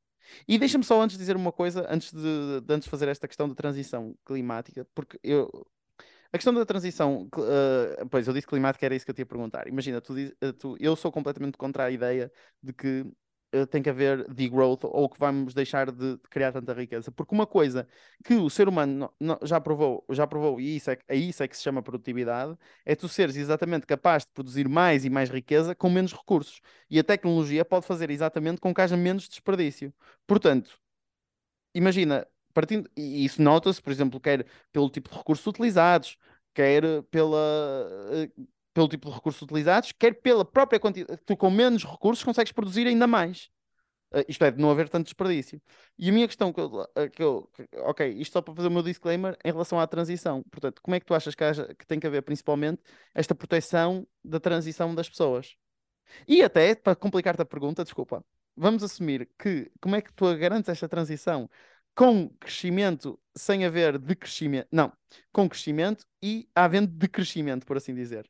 E 0.47 0.57
deixa-me 0.57 0.83
só 0.83 1.01
antes 1.01 1.17
dizer 1.17 1.35
uma 1.35 1.51
coisa, 1.51 1.85
antes 1.89 2.11
de, 2.13 2.61
de 2.61 2.73
antes 2.73 2.87
fazer 2.87 3.07
esta 3.09 3.27
questão 3.27 3.47
da 3.49 3.55
transição 3.55 4.15
climática, 4.25 4.87
porque 4.95 5.19
eu, 5.23 5.49
a 6.31 6.37
questão 6.37 6.53
da 6.53 6.65
transição, 6.65 7.29
eh, 7.37 8.05
pois 8.09 8.27
eu 8.27 8.33
disse 8.33 8.47
climática, 8.47 8.85
era 8.85 8.95
isso 8.95 9.05
que 9.05 9.11
eu 9.11 9.15
te 9.15 9.19
ia 9.19 9.25
perguntar. 9.25 9.67
Imagina, 9.67 10.01
tu, 10.01 10.15
eh, 10.17 10.51
tu- 10.53 10.77
eu 10.79 10.95
sou 10.95 11.11
completamente 11.11 11.57
contra 11.57 11.85
a 11.85 11.91
ideia 11.91 12.31
de 12.61 12.73
que 12.73 13.05
tem 13.69 13.81
que 13.81 13.89
haver 13.89 14.27
degrowth 14.33 14.83
ou 14.85 15.09
que 15.09 15.19
vamos 15.19 15.53
deixar 15.53 15.91
de, 15.91 16.17
criar 16.29 16.51
tanta 16.51 16.73
riqueza, 16.73 17.11
porque 17.11 17.33
uma 17.35 17.45
coisa 17.47 17.87
que 18.23 18.33
o 18.35 18.49
ser 18.49 18.67
humano 18.67 19.11
no- 19.19 19.35
no- 19.39 19.39
já 19.47 19.59
provou, 19.61 20.03
já 20.11 20.25
provou, 20.27 20.59
e 20.59 20.75
isso 20.77 20.89
é, 20.91 20.97
é 21.07 21.15
isso 21.15 21.43
é 21.43 21.47
que 21.47 21.55
se 21.57 21.63
chama 21.63 21.81
produtividade, 21.83 22.57
é 22.85 22.95
tu 22.95 23.07
seres 23.07 23.35
exatamente 23.35 23.85
capaz 23.85 24.23
de 24.25 24.31
produzir 24.31 24.67
mais 24.67 25.05
e 25.05 25.09
mais 25.09 25.29
riqueza 25.29 25.75
com 25.75 25.89
menos 25.89 26.13
recursos. 26.13 26.61
E 26.89 26.99
a 26.99 27.03
tecnologia 27.03 27.63
pode 27.65 27.85
fazer 27.85 28.09
exatamente 28.09 28.59
com 28.61 28.73
que 28.73 28.81
haja 28.81 28.97
menos 28.97 29.27
desperdício. 29.27 29.93
Portanto, 30.27 30.79
imagina, 31.73 32.27
partindo, 32.53 32.89
e 32.95 33.25
isso 33.25 33.41
nota-se, 33.41 33.81
por 33.81 33.91
exemplo, 33.91 34.19
quer 34.19 34.45
pelo 34.71 34.89
tipo 34.89 35.09
de 35.09 35.17
recursos 35.17 35.45
utilizados, 35.47 36.17
quer 36.53 36.83
pela, 37.11 37.37
eh, 38.13 38.29
pelo 38.73 38.87
tipo 38.87 39.09
de 39.09 39.15
recursos 39.15 39.41
utilizados, 39.41 39.91
quer 39.91 40.13
pela 40.21 40.43
própria 40.45 40.79
quantidade. 40.79 41.19
Tu, 41.25 41.37
com 41.37 41.49
menos 41.49 41.83
recursos, 41.85 42.23
consegues 42.23 42.51
produzir 42.51 42.87
ainda 42.87 43.07
mais. 43.07 43.49
Eh, 44.13 44.25
isto 44.29 44.43
é, 44.45 44.51
de 44.51 44.61
não 44.61 44.71
haver 44.71 44.89
tanto 44.89 45.05
desperdício. 45.05 45.61
E 45.97 46.09
a 46.09 46.13
minha 46.13 46.27
questão, 46.27 46.53
que 46.53 46.59
eu, 46.59 46.87
eh, 46.95 47.09
que 47.09 47.23
eu- 47.23 47.49
que- 47.53 47.67
ok, 47.79 48.07
isto 48.09 48.33
só 48.33 48.41
para 48.41 48.53
fazer 48.53 48.67
o 48.67 48.71
meu 48.71 48.83
disclaimer 48.83 49.37
em 49.43 49.51
relação 49.51 49.79
à 49.79 49.87
transição. 49.87 50.43
Portanto, 50.51 50.81
como 50.81 50.95
é 50.95 50.99
que 50.99 51.05
tu 51.05 51.13
achas 51.13 51.35
que, 51.35 51.43
haja- 51.43 51.73
que 51.75 51.85
tem 51.85 51.99
que 51.99 52.07
haver, 52.07 52.21
principalmente, 52.23 52.81
esta 53.13 53.35
proteção 53.35 54.07
da 54.23 54.39
transição 54.39 54.93
das 54.95 55.09
pessoas? 55.09 55.55
E 56.27 56.43
até, 56.43 56.75
para 56.75 56.95
complicar-te 56.95 57.41
a 57.41 57.45
pergunta, 57.45 57.83
desculpa, 57.83 58.23
vamos 58.55 58.83
assumir 58.83 59.29
que 59.39 59.71
como 59.81 59.95
é 59.95 60.01
que 60.01 60.13
tu 60.13 60.25
garantes 60.37 60.69
esta 60.69 60.87
transição 60.87 61.49
com 61.95 62.29
crescimento 62.39 63.19
sem 63.35 63.65
haver 63.65 63.97
decrescimento. 63.99 64.67
Não, 64.71 64.91
com 65.31 65.47
crescimento 65.49 66.05
e 66.21 66.49
havendo 66.55 66.87
decrescimento, 66.87 67.65
por 67.65 67.77
assim 67.77 67.93
dizer. 67.93 68.29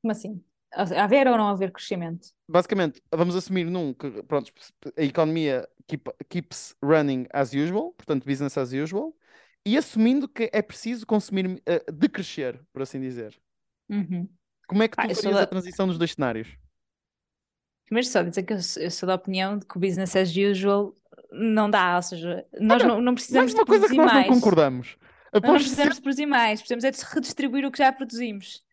Como 0.00 0.10
assim? 0.12 0.42
Haver 0.72 1.26
ou 1.28 1.36
não 1.36 1.48
haver 1.48 1.72
crescimento? 1.72 2.28
Basicamente, 2.48 3.02
vamos 3.12 3.34
assumir 3.34 3.64
num 3.64 3.92
que 3.92 4.22
pronto, 4.24 4.52
a 4.96 5.02
economia 5.02 5.68
keep, 5.86 6.08
keeps 6.28 6.76
running 6.82 7.26
as 7.32 7.52
usual, 7.52 7.92
portanto, 7.92 8.24
business 8.24 8.56
as 8.56 8.72
usual, 8.72 9.16
e 9.64 9.76
assumindo 9.76 10.28
que 10.28 10.48
é 10.52 10.62
preciso 10.62 11.06
consumir, 11.06 11.46
uh, 11.46 11.92
decrescer, 11.92 12.60
por 12.72 12.82
assim 12.82 13.00
dizer. 13.00 13.36
Uhum. 13.88 14.28
Como 14.68 14.82
é 14.82 14.88
que 14.88 14.96
tu 14.96 15.00
Ah, 15.02 15.14
farias 15.14 15.34
da- 15.36 15.42
a 15.42 15.46
transição 15.46 15.86
nos 15.86 15.98
dois 15.98 16.12
cenários? 16.12 16.48
Primeiro 17.86 18.08
só 18.08 18.22
dizer 18.22 18.42
que 18.42 18.52
eu 18.52 18.60
sou, 18.62 18.82
eu 18.82 18.90
sou 18.90 19.06
da 19.06 19.14
opinião 19.14 19.58
de 19.58 19.64
que 19.66 19.76
o 19.76 19.80
business 19.80 20.16
as 20.16 20.30
usual 20.36 20.94
não 21.30 21.70
dá, 21.70 21.96
ou 21.96 22.02
seja, 22.02 22.44
nós 22.60 22.82
Olha, 22.82 22.88
não, 22.88 23.00
não 23.00 23.14
precisamos 23.14 23.52
Mais 23.52 23.54
uma 23.54 23.64
de 23.64 23.70
coisa 23.70 23.88
que 23.88 23.94
nós 23.96 24.06
mais. 24.06 24.26
não 24.28 24.34
concordamos. 24.34 24.96
Nós 25.32 25.32
não 25.32 25.38
Após 25.48 25.62
precisamos 25.62 25.96
de 25.96 26.02
produzir 26.02 26.26
mais, 26.26 26.60
precisamos 26.60 26.84
é 26.84 26.90
de 26.90 27.14
redistribuir 27.14 27.64
o 27.66 27.70
que 27.70 27.78
já 27.78 27.92
produzimos. 27.92 28.64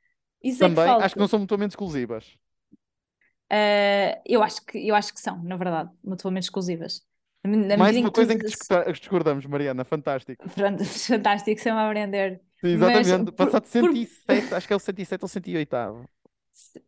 Isso 0.44 0.64
é 0.64 0.70
que 0.70 0.76
também, 0.76 0.86
acho 0.86 1.16
que 1.16 1.20
não 1.20 1.28
são 1.28 1.40
mutuamente 1.40 1.72
exclusivas. 1.72 2.38
Ah, 3.50 4.22
eu 4.26 4.42
acho 4.44 4.66
que, 4.66 4.88
eu 4.88 4.96
acho 4.96 5.14
que 5.14 5.20
são, 5.22 5.42
na 5.44 5.56
verdade, 5.56 5.92
mutuamente 6.04 6.46
exclusivas. 6.46 7.06
Na 7.44 7.78
Mais 7.78 7.98
uma 7.98 8.12
coisa 8.12 8.34
em 8.34 8.38
que 8.38 8.46
discordamos, 8.92 9.46
Mariana, 9.46 9.84
fantástico. 9.84 10.44
Pronto, 10.56 10.84
fantástico, 11.08 11.60
sempre 11.62 11.80
a 11.80 11.88
aprender. 11.88 12.42
Sim, 12.64 12.70
Mas 12.78 13.08
exatamente. 13.08 13.32
por- 13.32 13.36
Passado 13.36 13.66
por- 13.78 13.92
107, 13.92 14.54
acho 14.56 14.68
que 14.68 14.74
é 14.74 14.76
o 14.76 14.80
107 14.80 15.24
ou 15.24 15.28
108. 15.28 15.76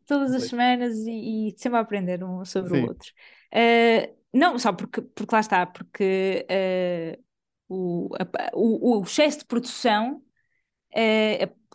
todas 0.06 0.34
as 0.34 0.44
semanas 0.46 0.96
e, 1.08 1.50
e 1.50 1.56
sempre 1.58 1.78
a 1.78 1.82
aprender 1.82 2.24
um 2.24 2.44
sobre 2.46 2.74
Sim. 2.74 2.82
o 2.84 2.88
outro. 2.88 3.12
Eh, 3.52 4.14
não, 4.34 4.58
só 4.60 4.74
porque, 4.74 5.02
porque 5.02 5.34
lá 5.36 5.40
está, 5.42 5.66
porque 5.66 6.46
eh, 6.50 7.20
o, 7.68 8.10
a- 8.20 8.52
o, 8.54 9.00
o 9.00 9.04
excesso 9.04 9.40
de 9.40 9.46
produção 9.46 10.24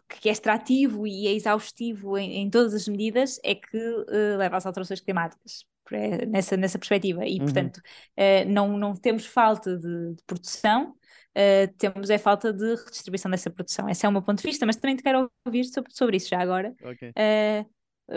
que 0.08 0.28
é 0.28 0.32
extrativo 0.32 1.06
e 1.06 1.26
é 1.28 1.32
exaustivo 1.32 2.18
em, 2.18 2.38
em 2.42 2.50
todas 2.50 2.74
as 2.74 2.88
medidas 2.88 3.38
é 3.44 3.54
que 3.54 3.76
eh, 4.08 4.36
leva 4.36 4.56
às 4.56 4.66
alterações 4.66 5.00
climáticas. 5.00 5.64
eh, 5.92 6.26
Nessa, 6.26 6.56
nessa 6.56 6.78
perspectiva, 6.78 7.24
e 7.26 7.38
Uhum. 7.38 7.44
portanto, 7.44 7.80
eh, 8.16 8.44
não, 8.44 8.76
não 8.78 8.94
temos 8.94 9.26
falta 9.26 9.76
de, 9.76 10.14
de 10.14 10.22
produção, 10.26 10.94
eh, 11.34 11.66
temos 11.78 12.10
é 12.10 12.18
falta 12.18 12.52
de 12.52 12.74
redistribuição 12.76 13.30
dessa 13.30 13.50
produção. 13.50 13.88
Esse 13.88 14.04
é 14.06 14.08
o 14.08 14.12
meu 14.12 14.22
ponto 14.22 14.40
de 14.40 14.46
vista, 14.48 14.66
mas 14.66 14.76
também 14.76 14.96
te 14.96 15.02
quero 15.02 15.30
ouvir 15.44 15.64
sobre, 15.64 15.92
sobre 15.92 16.16
isso 16.16 16.28
já 16.28 16.40
agora. 16.40 16.74
Ok. 16.84 17.12
Eh, 17.16 17.64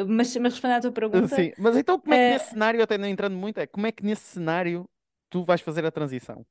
mas, 0.08 0.36
mas 0.38 0.54
respondendo 0.54 0.78
à 0.78 0.82
tua 0.82 0.92
pergunta, 0.92 1.36
Sim, 1.36 1.52
mas 1.58 1.78
então 1.78 2.00
como 2.00 2.14
é 2.14 2.18
que 2.18 2.24
eh, 2.26 2.34
nesse 2.34 2.50
cenário, 2.50 2.82
até 2.82 2.98
não 2.98 3.08
entrando 3.08 3.36
muito, 3.36 3.60
é 3.60 3.68
como 3.68 3.86
é 3.86 3.92
que 3.92 4.04
nesse 4.04 4.24
cenário 4.24 4.90
tu 5.30 5.44
vais 5.44 5.62
fazer 5.62 5.86
a 5.86 5.92
transição? 5.92 6.44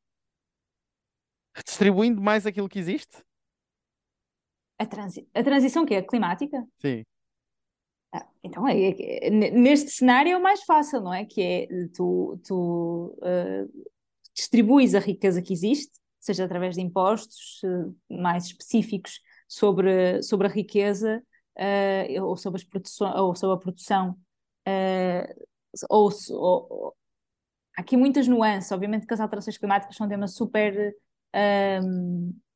Redistribuindo 1.55 2.21
mais 2.21 2.47
aquilo 2.47 2.69
que 2.69 2.79
existe? 2.79 3.23
A, 4.79 4.87
transi 4.87 5.29
a 5.35 5.43
transição 5.43 5.85
que 5.87 5.95
é 5.95 6.03
climática? 6.03 6.65
Sim. 6.81 7.05
Ah, 8.13 8.27
então, 8.43 8.67
é, 8.69 9.27
é- 9.27 9.31
neste 9.31 9.91
cenário 9.91 10.33
é 10.33 10.37
o 10.37 10.43
mais 10.43 10.63
fácil, 10.65 11.01
não 11.01 11.13
é? 11.15 11.25
Que 11.25 11.41
é 11.43 11.67
tu, 11.95 12.39
tu 12.47 13.19
eh, 13.23 13.65
distribuis 14.35 14.95
a 14.95 14.99
riqueza 14.99 15.41
que 15.43 15.53
existe, 15.53 15.93
seja 16.21 16.45
através 16.45 16.75
de 16.75 16.83
impostos 16.83 17.61
eh, 17.65 18.15
mais 18.15 18.47
específicos 18.47 19.21
sobre, 19.49 20.23
sobre 20.23 20.47
a 20.47 20.51
riqueza 20.51 21.23
eh, 21.57 22.21
ou, 22.23 22.37
sobre 22.37 22.61
as 22.61 22.65
produções, 22.65 23.15
ou 23.17 23.35
sobre 23.35 23.57
a 23.57 23.59
produção. 23.59 24.17
eh, 24.67 25.35
ou, 25.89 26.11
ou- 26.31 26.95
há 27.77 27.81
aqui 27.83 27.97
muitas 27.97 28.29
nuances. 28.29 28.73
Obviamente 28.73 29.07
que 29.07 29.15
as 29.15 29.21
alterações 29.21 29.59
climáticas 29.59 29.97
são 29.97 30.07
um 30.07 30.11
tema 30.11 30.29
super 30.29 30.95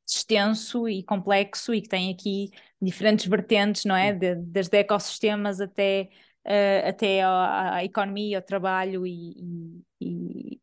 extenso 0.07 0.87
e 0.87 1.03
complexo 1.03 1.73
e 1.73 1.81
que 1.81 1.89
tem 1.89 2.11
aqui 2.13 2.51
diferentes 2.81 3.25
vertentes, 3.27 3.85
não 3.85 3.95
é? 3.95 4.13
De- 4.13 4.35
desde 4.35 4.77
ecossistemas 4.77 5.59
até, 5.61 6.09
eh, 6.45 6.87
até 6.89 7.21
à, 7.23 7.75
à 7.75 7.83
economia, 7.85 8.37
ao 8.39 8.43
trabalho 8.43 9.05
e, 9.05 9.83
e, 10.01 10.59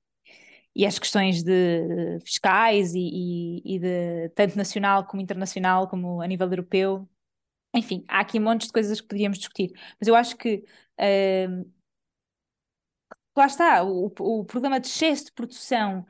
e- 0.77 0.87
as 0.87 0.99
questões 0.99 1.43
de 1.43 2.19
fiscais 2.25 2.95
e, 2.95 3.63
e- 3.65 3.79
de 3.79 4.29
tanto 4.31 4.57
nacional 4.57 5.07
como 5.07 5.23
internacional, 5.23 5.89
como 5.89 6.21
a 6.23 6.27
nível 6.27 6.49
europeu. 6.51 7.09
Enfim, 7.75 8.05
há 8.09 8.21
aqui 8.21 8.41
montes 8.41 8.69
de 8.69 8.73
coisas 8.75 9.01
que 9.01 9.09
podíamos 9.09 9.39
discutir, 9.39 9.73
mas 10.01 10.09
eu 10.09 10.15
acho 10.17 10.37
que 10.37 10.65
ehm, 10.99 11.65
lá 13.37 13.47
está, 13.47 13.83
o, 13.85 14.07
o 14.19 14.45
problema 14.45 14.81
de 14.81 14.87
excesso 14.89 15.27
de 15.27 15.33
produção, 15.33 16.07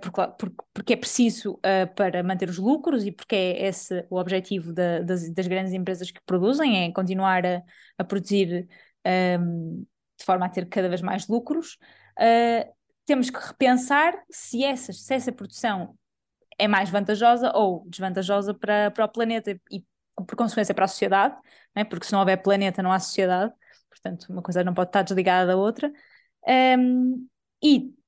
porque, 0.00 0.20
porque- 0.38 0.64
porque 0.74 0.92
é 0.94 0.96
preciso 0.96 1.58
eh, 1.62 1.86
para 1.86 2.22
manter 2.22 2.48
os 2.48 2.58
lucros 2.58 3.04
e 3.06 3.12
porque 3.12 3.36
é 3.36 3.66
esse 3.68 4.04
o 4.10 4.16
objetivo 4.18 4.72
da- 4.72 5.00
das, 5.00 5.30
das 5.32 5.46
grandes 5.46 5.72
empresas 5.72 6.10
que 6.10 6.20
produzem, 6.26 6.84
é 6.86 6.92
continuar 6.92 7.44
a, 7.46 7.62
a 7.98 8.04
produzir 8.04 8.66
ehm, 9.04 9.84
de 10.18 10.24
forma 10.24 10.46
a 10.46 10.48
ter 10.48 10.66
cada 10.68 10.88
vez 10.88 11.00
mais 11.02 11.28
lucros. 11.28 11.78
Eh, 12.18 12.68
temos 13.06 13.30
que 13.30 13.38
repensar 13.38 14.14
se 14.30 14.64
essa, 14.64 14.92
se 14.92 15.14
essa 15.14 15.32
produção 15.32 15.96
é 16.58 16.66
mais 16.68 16.90
vantajosa 16.90 17.52
ou 17.54 17.84
desvantajosa 17.88 18.54
para, 18.54 18.90
para 18.90 19.04
o 19.04 19.08
planeta 19.08 19.50
e, 19.70 19.84
por 20.26 20.36
consequência, 20.36 20.74
para 20.74 20.84
a 20.84 20.88
sociedade, 20.88 21.34
não 21.74 21.82
é? 21.82 21.84
porque 21.84 22.06
se 22.06 22.12
não 22.12 22.20
houver 22.20 22.36
planeta, 22.42 22.82
não 22.82 22.92
há 22.92 22.98
sociedade, 22.98 23.52
portanto, 23.90 24.26
uma 24.30 24.42
coisa 24.42 24.64
não 24.64 24.74
pode 24.74 24.88
estar 24.90 25.02
desligada 25.02 25.46
da 25.48 25.56
outra. 25.56 25.92
Um, 26.46 27.28
e 27.62 27.92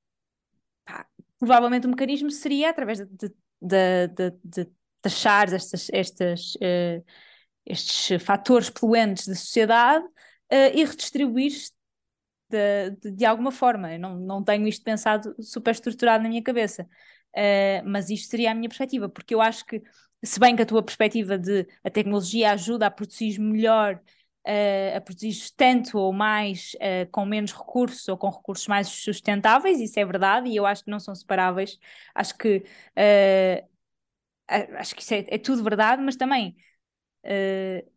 provavelmente 1.41 1.87
o 1.87 1.89
mecanismo 1.89 2.29
seria 2.29 2.69
através 2.69 2.99
de, 2.99 3.07
de, 3.59 4.07
de, 4.07 4.31
de- 4.43 4.71
taxar 5.01 5.51
estas, 5.51 5.89
estas, 5.91 6.53
eh, 6.61 7.01
estes 7.65 8.23
fatores 8.23 8.69
poluentes 8.69 9.27
da 9.27 9.33
sociedade 9.33 10.05
eh, 10.47 10.77
e 10.79 10.85
redistribuir 10.85 11.53
de, 12.49 12.91
de, 13.11 13.25
alguma 13.25 13.51
forma. 13.51 13.91
Eu 13.93 13.99
não, 13.99 14.15
não 14.19 14.43
tenho 14.43 14.67
isto 14.67 14.83
pensado 14.83 15.35
super 15.41 15.71
estruturado 15.71 16.23
na 16.23 16.29
minha 16.29 16.43
cabeça, 16.43 16.87
Eh, 17.33 17.81
mas 17.83 18.09
isto 18.09 18.29
seria 18.29 18.51
a 18.51 18.53
minha 18.53 18.67
perspectiva, 18.67 19.07
porque 19.07 19.33
eu 19.33 19.39
acho 19.41 19.65
que, 19.65 19.81
se 20.21 20.37
bem 20.39 20.53
que 20.53 20.63
a 20.63 20.65
tua 20.65 20.83
perspectiva 20.83 21.37
de 21.37 21.65
a 21.83 21.89
tecnologia 21.89 22.51
ajuda 22.51 22.87
a 22.87 22.91
produzir 22.91 23.39
melhor 23.39 24.01
eh, 24.45 24.95
a 24.95 25.01
produzir 25.01 25.51
tanto 25.55 25.97
ou 25.97 26.13
mais 26.13 26.75
eh, 26.79 27.05
com 27.07 27.25
menos 27.25 27.51
recursos 27.53 28.07
ou 28.07 28.17
com 28.17 28.29
recursos 28.29 28.67
mais 28.67 28.87
sustentáveis, 28.89 29.79
isso 29.79 29.99
é 29.99 30.05
verdade, 30.05 30.49
e 30.49 30.55
eu 30.55 30.65
acho 30.65 30.83
que 30.83 30.91
não 30.91 30.99
são 30.99 31.15
separáveis. 31.15 31.77
Acho 32.15 32.37
que, 32.37 32.63
a- 34.47 34.79
acho 34.79 34.95
que 34.95 35.01
isso 35.01 35.13
é, 35.13 35.25
é 35.29 35.37
tudo 35.37 35.63
verdade, 35.63 36.01
mas 36.01 36.15
também 36.15 36.55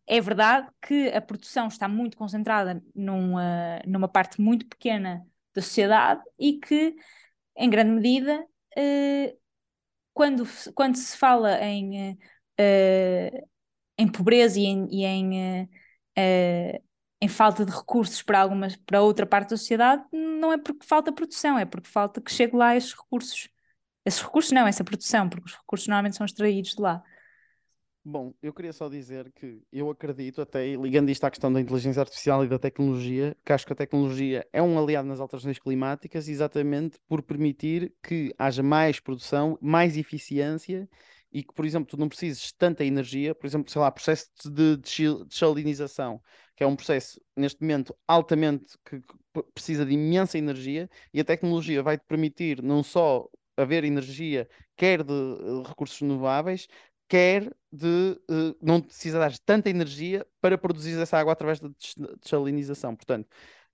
é 0.06 0.20
verdade 0.20 0.68
que 0.82 1.08
a 1.08 1.20
produção 1.20 1.68
está 1.68 1.88
muito 1.88 2.16
concentrada 2.16 2.82
numa, 2.94 3.80
numa 3.86 4.08
parte 4.08 4.40
muito 4.40 4.66
pequena 4.66 5.26
da 5.54 5.62
sociedade 5.62 6.22
e 6.38 6.58
que, 6.58 6.94
em 7.56 7.70
grande 7.70 7.92
medida, 7.92 8.46
quando, 10.12 10.44
quando 10.74 10.96
se 10.96 11.16
fala 11.16 11.58
em, 11.62 12.18
em 13.98 14.08
pobreza 14.10 14.58
e 14.60 14.64
em, 14.66 14.88
e 14.90 15.04
em, 15.04 15.68
eh, 16.16 16.80
em 17.20 17.28
falta 17.28 17.64
de 17.64 17.72
recursos 17.72 18.22
para 18.22 18.40
algumas, 18.40 18.76
para 18.76 19.00
outra 19.00 19.24
parte 19.24 19.50
da 19.50 19.56
sociedade, 19.56 20.04
não 20.12 20.52
é 20.52 20.58
porque 20.58 20.86
falta 20.86 21.12
produção, 21.12 21.58
é 21.58 21.64
porque 21.64 21.88
falta 21.88 22.20
que 22.20 22.32
chegue 22.32 22.56
lá 22.56 22.76
esses 22.76 22.92
recursos. 22.92 23.48
Esses 24.04 24.20
recursos 24.22 24.52
não, 24.52 24.66
essa 24.66 24.84
produção, 24.84 25.28
porque 25.28 25.46
os 25.46 25.56
recursos 25.56 25.88
normalmente 25.88 26.16
são 26.16 26.26
extraídos 26.26 26.74
de 26.74 26.82
lá. 26.82 27.02
Bom, 28.06 28.34
eu 28.42 28.52
queria 28.52 28.74
só 28.74 28.86
dizer 28.86 29.32
que 29.32 29.62
eu 29.72 29.88
acredito, 29.88 30.42
até 30.42 30.76
ligando 30.76 31.08
isto 31.08 31.24
à 31.24 31.30
questão 31.30 31.50
da 31.50 31.58
inteligência 31.58 32.00
artificial 32.00 32.44
e 32.44 32.48
da 32.48 32.58
tecnologia, 32.58 33.34
que 33.42 33.50
acho 33.50 33.66
que 33.66 33.72
a 33.72 33.76
tecnologia 33.76 34.46
é 34.52 34.60
um 34.60 34.78
aliado 34.78 35.08
nas 35.08 35.20
alterações 35.20 35.58
climáticas 35.58 36.28
exatamente 36.28 36.98
por 37.08 37.22
permitir 37.22 37.94
que 38.02 38.34
haja 38.36 38.62
mais 38.62 39.00
produção, 39.00 39.58
mais 39.62 39.96
eficiência 39.96 40.86
e 41.34 41.42
que, 41.44 41.52
por 41.54 41.66
exemplo, 41.66 41.88
tu 41.90 41.98
não 41.98 42.08
precises 42.08 42.52
tanta 42.52 42.84
energia, 42.84 43.34
por 43.34 43.46
exemplo, 43.46 43.70
sei 43.70 43.80
lá, 43.82 43.90
processo 43.90 44.30
de 44.46 44.76
desalinização, 45.28 46.22
que 46.56 46.64
é 46.64 46.68
um 46.68 46.76
processo 46.76 47.20
neste 47.36 47.60
momento 47.62 47.94
altamente 48.08 48.78
que, 48.84 49.02
precisa 49.52 49.84
de 49.84 49.92
imensa 49.92 50.38
energia 50.38 50.88
e 51.12 51.20
a 51.20 51.24
tecnologia 51.24 51.82
vai-te 51.82 52.04
permitir 52.06 52.62
não 52.62 52.82
só 52.82 53.28
haver 53.56 53.84
energia, 53.84 54.48
quer 54.76 55.02
de 55.02 55.12
eh, 55.12 55.68
recursos 55.68 55.98
renováveis, 56.00 56.66
quer 57.08 57.52
de 57.72 58.12
eh, 58.30 58.54
não 58.62 58.80
precisar 58.80 59.28
de 59.30 59.40
tanta 59.40 59.68
energia 59.70 60.26
para 60.40 60.56
produzir 60.58 60.98
essa 61.00 61.18
água 61.18 61.32
através 61.32 61.60
da 61.60 61.68
des- 61.68 61.94
desalinização. 62.22 62.94
Portanto, 62.96 63.28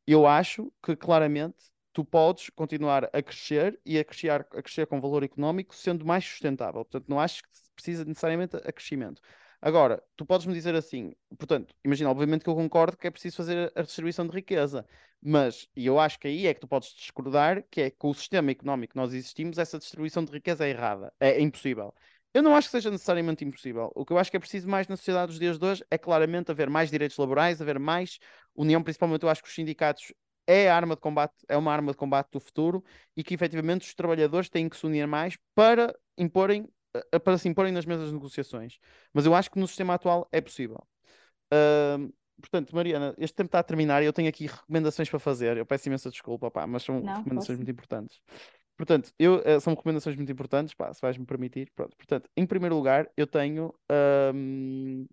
eu 0.06 0.26
acho 0.26 0.72
que 0.82 0.96
claramente 0.96 1.56
tu 1.92 2.04
podes 2.04 2.50
continuar 2.50 3.04
a 3.12 3.22
crescer 3.22 3.80
e 3.84 3.98
a 3.98 4.04
crescer, 4.04 4.30
a 4.30 4.44
crescer 4.44 4.86
com 4.86 5.00
valor 5.00 5.22
económico 5.22 5.74
sendo 5.74 6.04
mais 6.04 6.24
sustentável. 6.24 6.84
Portanto, 6.84 7.08
não 7.08 7.18
acho 7.20 7.42
que 7.42 7.48
precisa 7.74 8.04
necessariamente 8.04 8.56
a 8.56 8.72
crescimento. 8.72 9.20
Agora, 9.62 10.02
tu 10.16 10.24
podes-me 10.24 10.54
dizer 10.54 10.74
assim, 10.74 11.12
portanto, 11.38 11.74
imagina, 11.84 12.10
obviamente 12.10 12.42
que 12.42 12.48
eu 12.48 12.54
concordo 12.54 12.96
que 12.96 13.06
é 13.06 13.10
preciso 13.10 13.36
fazer 13.36 13.70
a 13.74 13.82
distribuição 13.82 14.26
de 14.26 14.32
riqueza, 14.32 14.86
mas, 15.20 15.68
e 15.76 15.84
eu 15.86 15.98
acho 15.98 16.18
que 16.18 16.28
aí 16.28 16.46
é 16.46 16.54
que 16.54 16.60
tu 16.60 16.68
podes 16.68 16.94
discordar, 16.94 17.62
que 17.70 17.82
é 17.82 17.90
que 17.90 17.96
com 17.98 18.08
o 18.08 18.14
sistema 18.14 18.50
económico 18.50 18.92
que 18.92 18.96
nós 18.96 19.12
existimos, 19.12 19.58
essa 19.58 19.78
distribuição 19.78 20.24
de 20.24 20.32
riqueza 20.32 20.64
é 20.66 20.70
errada, 20.70 21.12
é, 21.20 21.32
é 21.32 21.40
impossível. 21.42 21.94
Eu 22.32 22.42
não 22.42 22.54
acho 22.54 22.68
que 22.68 22.72
seja 22.72 22.90
necessariamente 22.90 23.44
impossível. 23.44 23.90
O 23.94 24.06
que 24.06 24.12
eu 24.12 24.18
acho 24.18 24.30
que 24.30 24.36
é 24.36 24.40
preciso 24.40 24.68
mais 24.68 24.86
na 24.88 24.96
sociedade 24.96 25.26
dos 25.32 25.38
dias 25.38 25.58
de 25.58 25.66
hoje 25.66 25.84
é 25.90 25.98
claramente 25.98 26.50
haver 26.50 26.70
mais 26.70 26.88
direitos 26.90 27.18
laborais, 27.18 27.60
haver 27.60 27.78
mais 27.78 28.18
união, 28.54 28.82
principalmente 28.82 29.24
eu 29.24 29.28
acho 29.28 29.42
que 29.42 29.48
os 29.48 29.54
sindicatos 29.54 30.12
é 30.46 30.70
a 30.70 30.76
arma 30.76 30.94
de 30.94 31.00
combate, 31.00 31.34
é 31.48 31.56
uma 31.56 31.72
arma 31.72 31.92
de 31.92 31.98
combate 31.98 32.30
do 32.32 32.40
futuro 32.40 32.84
e 33.16 33.22
que 33.22 33.34
efetivamente 33.34 33.86
os 33.86 33.94
trabalhadores 33.94 34.48
têm 34.48 34.68
que 34.68 34.76
se 34.76 34.86
unir 34.86 35.06
mais 35.06 35.36
para 35.54 35.94
imporem 36.16 36.68
para 37.22 37.38
se 37.38 37.48
imporem 37.48 37.72
nas 37.72 37.86
mesas 37.86 38.08
de 38.08 38.14
negociações. 38.14 38.78
Mas 39.12 39.26
eu 39.26 39.34
acho 39.34 39.50
que 39.50 39.58
no 39.58 39.66
sistema 39.66 39.94
atual 39.94 40.28
é 40.32 40.40
possível. 40.40 40.84
Uh, 41.52 42.12
portanto, 42.40 42.74
Mariana, 42.74 43.14
este 43.18 43.36
tempo 43.36 43.48
está 43.48 43.60
a 43.60 43.62
terminar 43.62 44.02
e 44.02 44.06
eu 44.06 44.12
tenho 44.12 44.28
aqui 44.28 44.46
recomendações 44.46 45.08
para 45.08 45.18
fazer. 45.18 45.56
Eu 45.56 45.66
peço 45.66 45.88
imensa 45.88 46.10
desculpa, 46.10 46.50
mas 46.66 46.82
são 46.82 47.00
Não, 47.00 47.18
recomendações 47.18 47.46
posso. 47.46 47.58
muito 47.58 47.70
importantes. 47.70 48.20
Portanto, 48.76 49.12
eu, 49.18 49.36
uh, 49.36 49.60
são 49.60 49.74
recomendações 49.74 50.16
muito 50.16 50.32
importantes, 50.32 50.74
pá, 50.74 50.92
se 50.92 51.00
vais-me 51.02 51.26
permitir. 51.26 51.70
Pronto. 51.74 51.96
Portanto, 51.96 52.28
em 52.36 52.46
primeiro 52.46 52.74
lugar, 52.74 53.08
eu 53.16 53.26
tenho, 53.26 53.74
uh, 53.90 55.06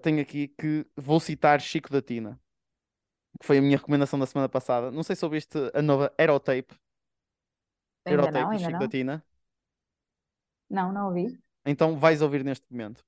tenho 0.00 0.20
aqui 0.20 0.48
que 0.48 0.86
vou 0.96 1.18
citar 1.18 1.60
Chico 1.60 1.90
da 1.90 2.00
Tina, 2.00 2.40
que 3.40 3.46
foi 3.46 3.58
a 3.58 3.62
minha 3.62 3.76
recomendação 3.76 4.18
da 4.18 4.26
semana 4.26 4.48
passada. 4.48 4.90
Não 4.90 5.02
sei 5.02 5.16
se 5.16 5.24
ouviste 5.24 5.58
a 5.74 5.82
nova 5.82 6.12
Aerotape. 6.18 6.74
Ainda 8.04 8.22
Aerotape 8.22 8.38
não, 8.38 8.48
do 8.48 8.50
ainda 8.52 8.64
Chico 8.64 8.72
da 8.72 8.78
não. 8.80 8.88
Tina. 8.88 9.24
Não, 10.68 10.92
não 10.92 11.06
ouvi. 11.06 11.38
Então 11.64 11.98
vais 11.98 12.22
ouvir 12.22 12.44
neste 12.44 12.66
momento. 12.70 13.04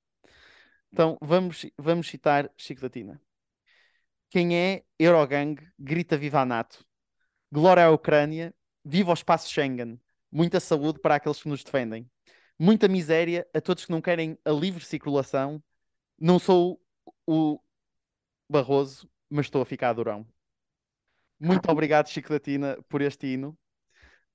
Então 0.91 1.17
vamos, 1.21 1.65
vamos 1.77 2.07
citar 2.07 2.51
Chico 2.57 2.81
da 2.81 2.89
Tina. 2.89 3.21
Quem 4.29 4.57
é 4.57 4.83
Eurogang 4.99 5.55
grita 5.77 6.17
viva 6.17 6.41
a 6.41 6.45
NATO. 6.45 6.85
Glória 7.51 7.85
à 7.85 7.91
Ucrânia, 7.91 8.53
viva 8.83 9.11
o 9.11 9.13
espaço 9.13 9.49
Schengen. 9.49 9.99
Muita 10.31 10.59
saúde 10.59 10.99
para 10.99 11.15
aqueles 11.15 11.41
que 11.41 11.47
nos 11.47 11.63
defendem. 11.63 12.09
Muita 12.59 12.87
miséria 12.87 13.47
a 13.53 13.61
todos 13.61 13.85
que 13.85 13.91
não 13.91 14.01
querem 14.01 14.37
a 14.43 14.51
livre 14.51 14.83
circulação. 14.83 15.63
Não 16.19 16.39
sou 16.39 16.81
o 17.27 17.59
Barroso, 18.49 19.09
mas 19.35 19.47
estou 19.47 19.61
a 19.61 19.65
ficar 19.65 19.93
durão. 19.93 20.25
Muito 21.39 21.69
obrigado, 21.69 22.09
Chico 22.09 22.29
da 22.29 22.39
Tina, 22.39 22.77
por 22.89 23.01
este 23.01 23.27
hino. 23.27 23.57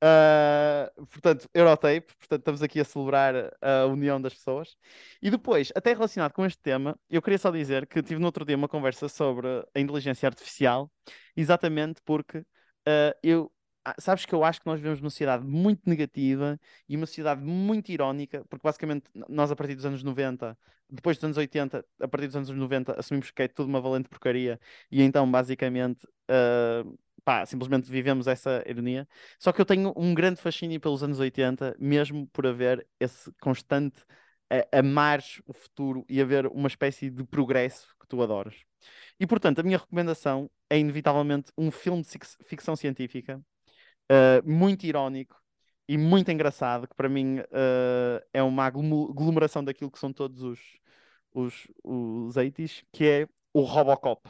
Uh, 0.03 1.07
portanto, 1.07 1.47
Eurotape, 1.53 2.07
portanto, 2.19 2.41
estamos 2.41 2.63
aqui 2.63 2.81
a 2.81 2.85
celebrar 2.85 3.35
a 3.61 3.87
união 3.87 4.21
das 4.21 4.35
pessoas. 4.35 4.77
E 5.21 5.31
depois, 5.31 5.71
até 5.75 5.93
relacionado 5.93 6.33
com 6.33 6.45
este 6.45 6.59
tema, 6.63 6.99
eu 7.09 7.21
queria 7.21 7.39
só 7.39 7.51
dizer 7.51 7.87
que 7.87 8.03
tive 8.03 8.19
no 8.19 8.27
outro 8.27 8.45
dia 8.45 8.57
uma 8.57 8.69
conversa 8.69 9.09
sobre 9.09 9.47
a 9.75 9.81
inteligência 9.81 10.27
artificial, 10.27 10.91
exatamente 11.37 12.01
porque 12.05 12.39
uh, 12.39 13.15
eu. 13.23 13.51
Ah, 13.85 13.95
Sabes 13.99 14.27
que 14.27 14.35
eu 14.35 14.45
acho 14.45 14.61
que 14.61 14.67
nós 14.67 14.79
vivemos 14.79 15.01
uma 15.01 15.11
sociedade 15.11 15.45
muito 15.45 15.83
negativa 15.89 16.59
e 16.89 16.97
uma 16.97 17.07
sociedade 17.07 17.43
muito 17.43 17.91
irónica, 17.91 18.45
porque 18.49 18.63
basicamente 18.63 19.05
nós, 19.29 19.51
a 19.51 19.57
partir 19.57 19.75
dos 19.75 19.87
anos 19.87 20.03
90, 20.03 20.57
depois 20.89 21.17
dos 21.17 21.25
anos 21.25 21.37
80, 21.37 21.85
a 22.01 22.09
partir 22.09 22.27
dos 22.27 22.37
anos 22.37 22.51
90, 22.51 22.99
assumimos 22.99 23.31
que 23.31 23.43
é 23.43 23.49
tudo 23.49 23.69
uma 23.69 23.81
valente 23.81 24.09
porcaria 24.09 24.61
e 24.91 25.03
então, 25.03 25.31
basicamente, 25.31 26.05
uh, 26.31 26.99
pá, 27.25 27.47
simplesmente 27.47 27.91
vivemos 27.91 28.27
essa 28.27 28.63
ironia. 28.67 29.07
Só 29.39 29.53
que 29.53 29.61
eu 29.61 29.67
tenho 29.67 29.93
um 29.97 30.15
grande 30.15 30.41
fascínio 30.41 30.81
pelos 30.81 31.03
anos 31.03 31.19
80, 31.21 31.77
mesmo 31.79 32.27
por 32.29 32.47
haver 32.47 32.87
esse 32.99 33.33
constante 33.41 34.05
a, 34.51 34.79
amar 34.81 35.21
o 35.47 35.53
futuro 35.53 36.05
e 36.09 36.21
haver 36.21 36.47
uma 36.47 36.69
espécie 36.69 37.11
de 37.11 37.25
progresso 37.25 37.89
que 38.01 38.07
tu 38.07 38.23
adoras. 38.23 38.57
E 39.19 39.27
portanto, 39.27 39.61
a 39.61 39.63
minha 39.63 39.79
recomendação 39.79 40.51
é 40.69 40.79
inevitavelmente 40.79 41.53
um 41.57 41.71
filme 41.71 42.03
de 42.03 42.09
fic- 42.09 42.27
ficção 42.45 42.75
científica, 42.77 43.41
uh, 44.11 44.49
muito 44.51 44.85
irónico 44.87 45.37
e 45.89 45.99
muito 45.99 46.31
engraçado, 46.31 46.89
que 46.89 46.95
para 46.95 47.09
mim 47.09 47.41
uh, 47.41 48.23
é 48.33 48.43
uma 48.43 48.65
aglomeração 48.67 49.65
daquilo 49.65 49.91
que 49.91 49.99
são 49.99 50.13
todos 50.13 50.43
os, 50.43 50.61
os, 51.35 51.69
os 51.85 52.37
80s, 52.37 52.85
que 52.93 53.07
é 53.07 53.29
o 53.53 53.63
Robocop. 53.63 54.29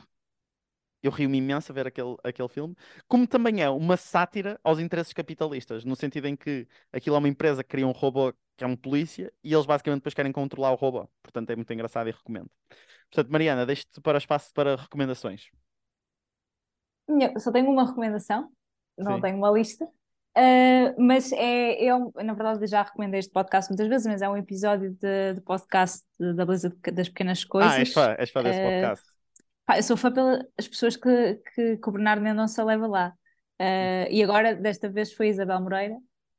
Eu 1.03 1.11
rio-me 1.11 1.39
imenso 1.39 1.72
a 1.72 1.74
ver 1.74 1.87
aquele, 1.87 2.14
aquele 2.22 2.49
filme, 2.49 2.76
como 3.09 3.26
também 3.26 3.62
é 3.62 3.70
uma 3.70 3.97
sátira 3.97 4.61
aos 4.62 4.78
interesses 4.78 5.14
capitalistas, 5.14 5.83
no 5.85 5.97
sentido 5.97 6.26
em 6.28 6.37
que 6.37 6.68
aquilo 6.93 7.16
é 7.16 7.18
uma 7.18 7.28
empresa 7.28 7.64
que 7.64 7.70
cria 7.70 7.87
um 7.87 7.91
robô 7.93 8.35
que 8.57 8.64
é 8.64 8.66
um 8.66 8.76
polícia 8.76 9.33
e 9.43 9.55
eles 9.55 9.64
basicamente 9.64 10.01
depois 10.01 10.12
querem 10.14 10.31
controlar 10.33 10.72
o 10.72 10.74
robô. 10.76 11.09
Portanto, 11.22 11.49
é 11.51 11.57
muito 11.57 11.72
engraçado 11.72 12.09
e 12.09 12.12
recomendo. 12.12 12.51
Portanto, 13.11 13.33
Mariana, 13.33 13.66
deixo-te 13.66 14.01
para 14.01 14.18
espaço 14.18 14.53
para 14.55 14.76
recomendações. 14.76 15.51
Minha- 17.09 17.39
Só 17.39 17.53
tenho 17.53 17.70
uma 17.70 17.85
recomendação, 17.87 18.51
não 19.03 19.17
Sim. 19.17 19.21
tenho 19.23 19.37
uma 19.37 19.51
lista, 19.51 19.87
Ah, 20.37 20.95
mas 20.97 21.33
é, 21.33 21.87
é 21.87 21.95
um- 21.95 22.13
na 22.23 22.33
verdade 22.35 22.65
já 22.69 22.83
recomendei 22.83 23.19
este 23.19 23.33
podcast 23.33 23.69
muitas 23.71 23.89
vezes, 23.89 24.07
mas 24.07 24.23
é 24.23 24.29
um 24.29 24.37
episódio 24.37 24.91
de, 24.93 25.35
de 25.35 25.41
podcast 25.41 26.05
da 26.19 26.47
Beleza 26.47 26.73
das 26.93 27.09
Pequenas 27.09 27.45
Coisas. 27.45 27.73
Ah, 27.73 27.79
és 27.81 27.93
fã, 27.93 28.15
és 28.17 28.31
fã 28.31 28.43
desse 28.43 28.59
Eh, 28.61 28.81
podcast. 28.83 29.11
Pá, 29.67 29.79
eu 29.79 29.83
sou 29.83 29.97
fã 29.97 30.13
pelas 30.13 30.69
pessoas 30.69 30.97
que, 30.97 31.35
que, 31.55 31.77
que 31.79 31.89
o 31.89 31.93
Bernardo 31.93 32.23
Mendonça 32.23 32.63
leva 32.65 32.87
lá. 32.87 33.13
Ah, 33.59 34.07
e 34.09 34.23
agora, 34.23 34.55
desta 34.55 34.89
vez, 34.89 35.13
foi 35.13 35.29
Isabel 35.29 35.61
Moreira. 35.61 35.97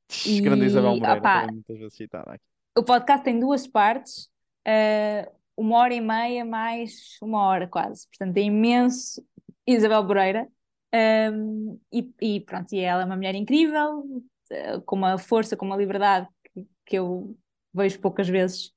Tch, 0.07 0.39
Grande 0.41 0.66
Isabel 0.66 0.95
e, 0.95 0.99
Moreira, 1.01 1.22
também 1.22 1.51
muitas 1.55 1.78
vezes 1.78 1.93
citada 1.95 2.32
aqui. 2.32 2.43
O 2.78 2.84
podcast 2.84 3.24
tem 3.26 3.39
duas 3.39 3.68
partes, 3.68 4.30
uma 5.57 5.78
hora 5.80 5.93
e 5.93 6.01
meia 6.01 6.45
mais 6.45 7.18
uma 7.22 7.43
hora 7.45 7.68
quase. 7.68 8.07
Portanto, 8.07 8.38
é 8.38 8.41
imenso 8.41 9.22
Isabel 9.68 10.03
Moreira. 10.03 10.47
Um, 10.93 11.79
e, 11.91 12.13
e 12.21 12.41
pronto, 12.41 12.73
e 12.73 12.79
ela 12.79 13.03
é 13.03 13.05
uma 13.05 13.15
mulher 13.15 13.35
incrível, 13.35 14.03
eh, 14.51 14.79
com 14.85 14.97
uma 14.97 15.17
força, 15.17 15.55
com 15.55 15.65
uma 15.65 15.77
liberdade 15.77 16.27
que, 16.53 16.67
que 16.85 16.97
eu 16.97 17.37
vejo 17.73 17.99
poucas 17.99 18.27
vezes. 18.27 18.67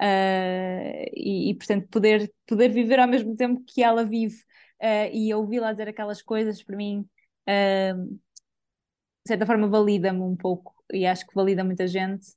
Uh, 0.00 1.04
e, 1.14 1.50
e, 1.50 1.54
portanto, 1.54 1.86
poder, 1.88 2.32
poder 2.46 2.70
viver 2.70 2.98
ao 2.98 3.08
mesmo 3.08 3.36
tempo 3.36 3.62
que 3.66 3.82
ela 3.82 4.02
vive 4.02 4.36
uh, 4.82 5.12
e 5.12 5.32
ouvi-la 5.34 5.72
dizer 5.72 5.88
aquelas 5.88 6.22
coisas, 6.22 6.62
para 6.62 6.76
mim, 6.76 7.06
uh, 7.46 8.06
de 8.06 9.28
certa 9.28 9.44
forma, 9.44 9.68
valida-me 9.68 10.20
um 10.20 10.34
pouco 10.34 10.74
e 10.90 11.06
acho 11.06 11.26
que 11.26 11.34
valida 11.34 11.62
muita 11.62 11.86
gente 11.86 12.28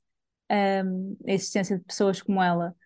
a 0.46 1.32
existência 1.32 1.76
de 1.78 1.84
pessoas 1.84 2.22
como 2.22 2.42
ela. 2.42 2.76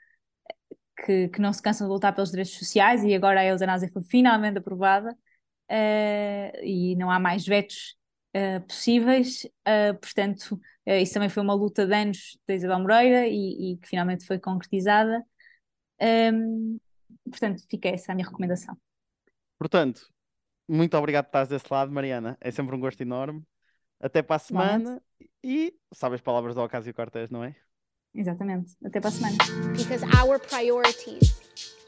Que, 1.05 1.29
que 1.29 1.41
não 1.41 1.53
se 1.53 1.63
cansam 1.63 1.87
de 1.87 1.93
lutar 1.93 2.13
pelos 2.15 2.31
direitos 2.31 2.59
sociais 2.59 3.05
e 3.05 3.15
agora 3.15 3.41
a 3.41 3.45
eutanásia 3.45 3.89
foi 3.93 4.03
finalmente 4.03 4.59
aprovada 4.59 5.17
uh, 5.71 6.65
e 6.65 6.97
não 6.97 7.11
há 7.11 7.19
mais 7.19 7.47
vetos 7.47 7.97
uh, 8.37 8.61
possíveis, 8.67 9.45
uh, 9.67 9.99
portanto, 10.01 10.61
isso 10.87 11.13
também 11.13 11.29
foi 11.29 11.43
uma 11.43 11.53
luta 11.53 11.87
de 11.87 11.95
anos 11.95 12.39
da 12.47 12.55
Isabel 12.55 12.79
Moreira 12.79 13.27
e, 13.27 13.73
e 13.73 13.77
que 13.77 13.89
finalmente 13.89 14.25
foi 14.25 14.39
concretizada. 14.39 15.23
Um, 16.01 16.79
portanto, 17.31 17.63
fica 17.69 17.91
essa 17.91 18.13
a 18.13 18.15
minha 18.15 18.27
recomendação. 18.27 18.75
Portanto, 19.59 20.09
muito 20.67 20.97
obrigado 20.97 21.27
por 21.27 21.29
estares 21.29 21.49
desse 21.51 21.67
lado, 21.71 21.93
Mariana. 21.93 22.39
É 22.41 22.51
sempre 22.51 22.75
um 22.75 22.81
gosto 22.81 23.03
enorme. 23.03 23.43
Até 24.01 24.23
para 24.23 24.37
a 24.37 24.39
semana 24.39 25.03
e 25.45 25.75
sabe 25.93 26.15
as 26.15 26.23
palavras 26.23 26.55
do 26.55 26.63
Ocasio 26.63 26.95
Cortez, 26.95 27.29
não 27.29 27.45
é? 27.45 27.55
Exatamente. 28.15 28.75
Até 28.83 28.99
para 28.99 29.09
a 29.09 29.13
semana. 29.13 29.37
Because 29.77 30.05
our 30.19 30.39
priorities 30.39 31.78